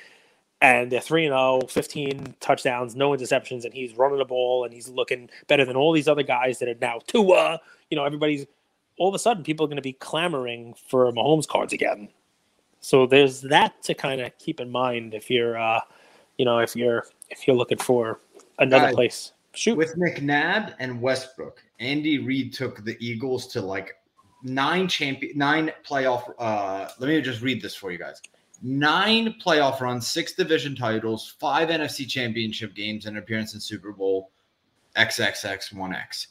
And 0.61 0.91
they're 0.91 1.01
3 1.01 1.25
0, 1.25 1.61
15 1.69 2.35
touchdowns, 2.39 2.95
no 2.95 3.11
interceptions, 3.11 3.65
and 3.65 3.73
he's 3.73 3.95
running 3.95 4.17
the 4.17 4.25
ball 4.25 4.63
and 4.63 4.73
he's 4.73 4.87
looking 4.87 5.29
better 5.47 5.65
than 5.65 5.75
all 5.75 5.91
these 5.91 6.07
other 6.07 6.23
guys 6.23 6.59
that 6.59 6.69
are 6.69 6.75
now 6.79 6.99
Tua. 7.07 7.59
You 7.89 7.97
know, 7.97 8.05
everybody's 8.05 8.45
all 8.97 9.09
of 9.09 9.15
a 9.15 9.19
sudden 9.19 9.43
people 9.43 9.65
are 9.65 9.67
going 9.67 9.75
to 9.77 9.81
be 9.81 9.93
clamoring 9.93 10.75
for 10.87 11.11
Mahomes 11.11 11.47
cards 11.47 11.73
again. 11.73 12.09
So 12.79 13.05
there's 13.05 13.41
that 13.41 13.81
to 13.83 13.93
kind 13.93 14.21
of 14.21 14.37
keep 14.37 14.59
in 14.59 14.71
mind 14.71 15.13
if 15.13 15.29
you're, 15.29 15.57
uh, 15.57 15.81
you 16.37 16.45
know, 16.45 16.59
if 16.59 16.75
you're 16.75 17.05
if 17.29 17.47
you're 17.47 17.55
looking 17.55 17.77
for 17.77 18.21
another 18.59 18.93
place. 18.93 19.33
Shoot 19.53 19.77
with 19.77 19.95
McNabb 19.97 20.75
and 20.79 21.01
Westbrook. 21.01 21.63
Andy 21.79 22.19
Reid 22.19 22.53
took 22.53 22.83
the 22.83 22.97
Eagles 22.99 23.47
to 23.47 23.61
like 23.61 23.95
nine 24.43 24.87
champion, 24.87 25.37
nine 25.37 25.71
playoff. 25.85 26.31
Uh, 26.37 26.89
let 26.99 27.07
me 27.07 27.21
just 27.21 27.41
read 27.41 27.61
this 27.61 27.75
for 27.75 27.91
you 27.91 27.97
guys 27.97 28.21
nine 28.61 29.35
playoff 29.43 29.79
runs, 29.79 30.07
six 30.07 30.33
division 30.33 30.75
titles, 30.75 31.35
five 31.39 31.69
NFC 31.69 32.07
championship 32.07 32.75
games, 32.75 33.05
and 33.05 33.17
an 33.17 33.23
appearance 33.23 33.53
in 33.53 33.59
Super 33.59 33.91
Bowl 33.91 34.31
XXXIX. 34.95 36.27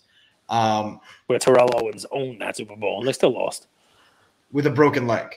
Um, 0.48 1.00
Where 1.26 1.38
Terrell 1.38 1.70
Owens 1.74 2.06
owned 2.10 2.40
that 2.40 2.56
Super 2.56 2.76
Bowl, 2.76 2.98
and 2.98 3.08
they 3.08 3.12
still 3.12 3.32
lost. 3.32 3.68
With 4.52 4.66
a 4.66 4.70
broken 4.70 5.06
leg. 5.06 5.34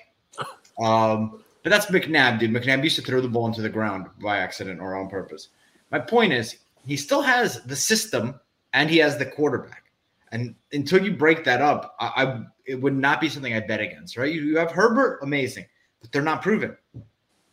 Um, 0.79 1.43
but 1.63 1.71
that's 1.71 1.87
McNabb, 1.87 2.39
dude. 2.39 2.51
McNabb 2.51 2.83
used 2.83 2.97
to 2.97 3.01
throw 3.01 3.19
the 3.19 3.27
ball 3.27 3.47
into 3.47 3.61
the 3.61 3.69
ground 3.69 4.07
by 4.21 4.37
accident 4.37 4.79
or 4.79 4.95
on 4.95 5.09
purpose. 5.09 5.49
My 5.91 5.99
point 5.99 6.33
is, 6.33 6.57
he 6.85 6.95
still 6.95 7.21
has 7.21 7.63
the 7.63 7.75
system 7.75 8.39
and 8.73 8.89
he 8.89 8.97
has 8.97 9.17
the 9.17 9.25
quarterback. 9.25 9.85
And 10.31 10.55
until 10.71 11.03
you 11.03 11.15
break 11.15 11.43
that 11.45 11.61
up, 11.61 11.95
I, 11.99 12.05
I 12.23 12.43
it 12.65 12.75
would 12.75 12.95
not 12.95 13.21
be 13.21 13.29
something 13.29 13.53
I 13.53 13.61
bet 13.61 13.79
against, 13.79 14.17
right? 14.17 14.31
You, 14.31 14.41
you 14.41 14.57
have 14.57 14.71
Herbert, 14.71 15.19
amazing 15.23 15.65
but 16.07 16.13
they're 16.13 16.21
not 16.21 16.41
proven. 16.41 16.77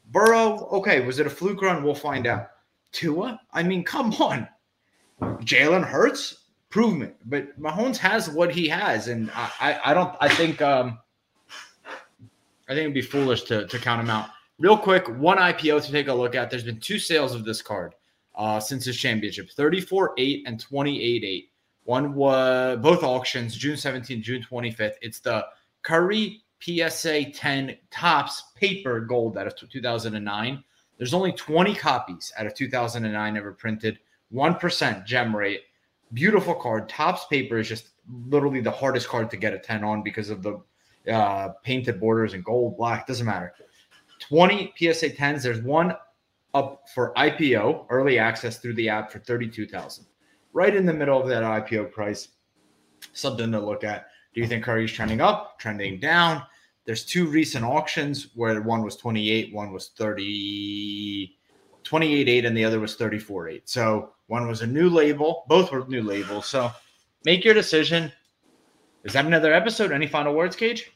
Burrow, 0.07 0.69
okay, 0.69 1.01
was 1.01 1.19
it 1.19 1.27
a 1.27 1.31
fluke 1.31 1.61
run? 1.61 1.83
We'll 1.83 1.95
find 1.95 2.27
out. 2.27 2.51
Tua, 2.93 3.41
I 3.53 3.65
mean, 3.65 3.85
come 3.95 4.13
on. 4.15 4.49
Jalen 5.21 5.85
Hurts, 5.85 6.45
prove 6.71 6.97
me. 6.97 7.09
But 7.27 7.61
Mahomes 7.61 7.97
has 7.97 8.31
what 8.31 8.55
he 8.55 8.69
has, 8.69 9.09
and 9.09 9.31
I, 9.35 9.51
I, 9.61 9.81
I 9.91 9.95
don't. 9.95 10.15
I 10.21 10.29
think, 10.29 10.63
um, 10.63 10.99
I 12.69 12.75
think 12.75 12.81
it'd 12.81 12.95
be 12.95 13.03
foolish 13.03 13.43
to 13.45 13.67
to 13.67 13.79
count 13.79 14.01
him 14.01 14.11
out. 14.11 14.29
Real 14.59 14.77
quick, 14.79 15.09
one 15.09 15.39
IPO 15.39 15.85
to 15.85 15.93
take 15.93 16.09
a 16.09 16.15
look 16.15 16.35
at. 16.35 16.51
There's 16.51 16.65
been 16.65 16.81
two 16.81 16.99
sales 16.99 17.35
of 17.35 17.45
this 17.45 17.61
card 17.61 17.95
uh, 18.37 18.61
since 18.61 18.85
his 18.85 18.97
championship: 18.97 19.51
34-8 19.51 20.43
and 20.47 20.65
28-8. 20.65 21.49
One 21.85 22.15
was 22.15 22.79
both 22.79 23.03
auctions, 23.03 23.57
June 23.57 23.77
17th, 23.77 24.23
June 24.23 24.45
25th. 24.49 24.95
It's 25.03 25.21
the 25.21 25.45
Curry 25.83 26.44
PSA 26.61 27.31
10 27.33 27.77
Topps 27.91 28.43
paper 28.55 29.01
gold 29.01 29.37
out 29.37 29.47
of 29.47 29.57
2009. 29.57 30.65
There's 30.97 31.15
only 31.15 31.33
20 31.33 31.75
copies 31.75 32.33
out 32.39 32.47
of 32.47 32.55
2009 32.55 33.37
ever 33.37 33.53
printed. 33.53 33.99
1% 34.33 35.05
gem 35.05 35.37
rate. 35.37 35.63
Beautiful 36.13 36.55
card. 36.55 36.89
Topps 36.89 37.25
paper 37.27 37.59
is 37.59 37.69
just 37.69 37.91
literally 38.29 38.61
the 38.61 38.71
hardest 38.71 39.09
card 39.09 39.31
to 39.31 39.37
get 39.37 39.55
a 39.55 39.59
10 39.59 39.85
on 39.85 40.03
because 40.03 40.31
of 40.31 40.43
the 40.43 40.61
uh, 41.11 41.49
painted 41.63 42.01
borders 42.01 42.35
and 42.35 42.45
gold, 42.45 42.77
black, 42.77 43.07
doesn't 43.07 43.27
matter. 43.27 43.53
20 44.21 44.73
PSA 44.77 45.11
10s. 45.11 45.43
There's 45.43 45.61
one 45.61 45.95
up 46.55 46.85
for 46.95 47.13
IPO, 47.15 47.87
early 47.91 48.19
access 48.19 48.59
through 48.59 48.75
the 48.75 48.89
app 48.89 49.11
for 49.11 49.19
32,000. 49.19 50.07
Right 50.53 50.75
in 50.75 50.87
the 50.87 50.95
middle 50.95 51.21
of 51.21 51.29
that 51.29 51.43
IPO 51.43 51.93
price. 51.93 52.29
Something 53.13 53.51
to 53.53 53.61
look 53.61 53.85
at. 53.85 54.07
Do 54.35 54.41
you 54.41 54.47
think 54.47 54.65
Curry's 54.65 54.93
trending 54.93 55.21
up, 55.21 55.59
trending 55.59 56.01
down? 56.01 56.43
There's 56.85 57.05
two 57.05 57.27
recent 57.27 57.65
auctions 57.65 58.29
where 58.35 58.61
one 58.61 58.83
was 58.83 58.97
28, 58.97 59.55
one 59.55 59.73
was 59.73 59.91
30, 59.97 61.37
28 61.83 62.29
8, 62.29 62.45
and 62.45 62.57
the 62.57 62.65
other 62.65 62.81
was 62.81 62.97
34 62.97 63.49
8. 63.49 63.69
So 63.69 64.11
one 64.27 64.49
was 64.49 64.63
a 64.63 64.67
new 64.67 64.91
label, 64.91 65.45
both 65.49 65.73
were 65.73 65.87
new 65.87 66.03
labels. 66.03 66.47
So 66.47 66.71
make 67.25 67.45
your 67.45 67.55
decision. 67.55 68.13
Is 69.05 69.13
that 69.13 69.25
another 69.25 69.53
episode? 69.53 69.93
Any 69.93 70.07
final 70.07 70.35
words, 70.35 70.57
Cage? 70.57 70.91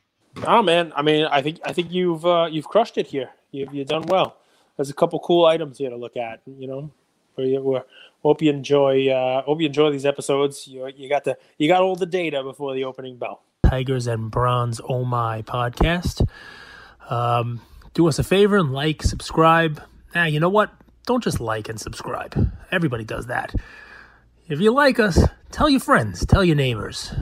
Oh 0.47 0.63
man, 0.63 0.93
I 0.95 1.03
mean, 1.03 1.27
I 1.27 1.41
think 1.41 1.61
I 1.65 1.73
think 1.73 1.91
you've 1.91 2.25
uh, 2.27 2.49
you've 2.51 2.69
crushed 2.69 2.99
it 2.99 3.07
here. 3.07 3.31
You've 3.51 3.73
you've 3.75 3.89
done 3.89 4.03
well. 4.03 4.37
There's 4.77 4.91
a 4.91 4.95
couple 4.95 5.19
cool 5.21 5.47
items 5.47 5.79
here 5.79 5.91
to 5.91 5.97
look 5.97 6.17
at. 6.17 6.41
You 6.47 6.69
know, 6.69 6.91
we 7.39 7.81
hope 8.23 8.43
you 8.43 8.51
enjoy. 8.51 9.09
Uh, 9.09 9.43
hope 9.43 9.61
you 9.61 9.67
enjoy 9.67 9.91
these 9.91 10.07
episodes. 10.07 10.67
You 10.67 10.89
you 10.97 11.09
got 11.09 11.25
the 11.25 11.39
you 11.57 11.69
got 11.69 11.83
all 11.83 11.97
the 11.97 12.07
data 12.07 12.43
before 12.43 12.75
the 12.75 12.85
opening 12.85 13.17
bell. 13.17 13.43
Tigers 13.65 14.07
and 14.07 14.31
Bronze 14.31 14.81
Oh 14.89 15.05
My 15.05 15.43
podcast. 15.43 16.27
Um, 17.11 17.61
do 17.95 18.09
us 18.09 18.19
a 18.19 18.25
favor 18.25 18.57
and 18.57 18.73
like, 18.73 19.03
subscribe. 19.03 19.83
Now, 20.15 20.25
you 20.25 20.41
know 20.41 20.49
what? 20.49 20.71
Don't 21.07 21.23
just 21.23 21.41
like 21.41 21.69
and 21.69 21.81
subscribe. 21.81 22.51
Everybody 22.71 23.05
does 23.05 23.27
that. 23.27 23.55
If 24.49 24.61
you 24.61 24.73
like 24.73 24.99
us, 24.99 25.23
tell 25.51 25.69
your 25.69 25.81
friends, 25.81 26.25
tell 26.25 26.43
your 26.43 26.57
neighbors, 26.57 27.13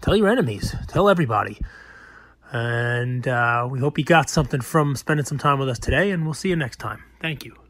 tell 0.00 0.16
your 0.16 0.28
enemies, 0.28 0.74
tell 0.86 1.08
everybody. 1.08 1.58
And 2.52 3.26
uh, 3.26 3.66
we 3.68 3.80
hope 3.80 3.98
you 3.98 4.04
got 4.04 4.30
something 4.30 4.60
from 4.60 4.94
spending 4.94 5.26
some 5.26 5.38
time 5.38 5.58
with 5.58 5.68
us 5.68 5.80
today, 5.80 6.12
and 6.12 6.24
we'll 6.24 6.34
see 6.34 6.48
you 6.48 6.56
next 6.56 6.78
time. 6.78 7.02
Thank 7.20 7.44
you. 7.44 7.65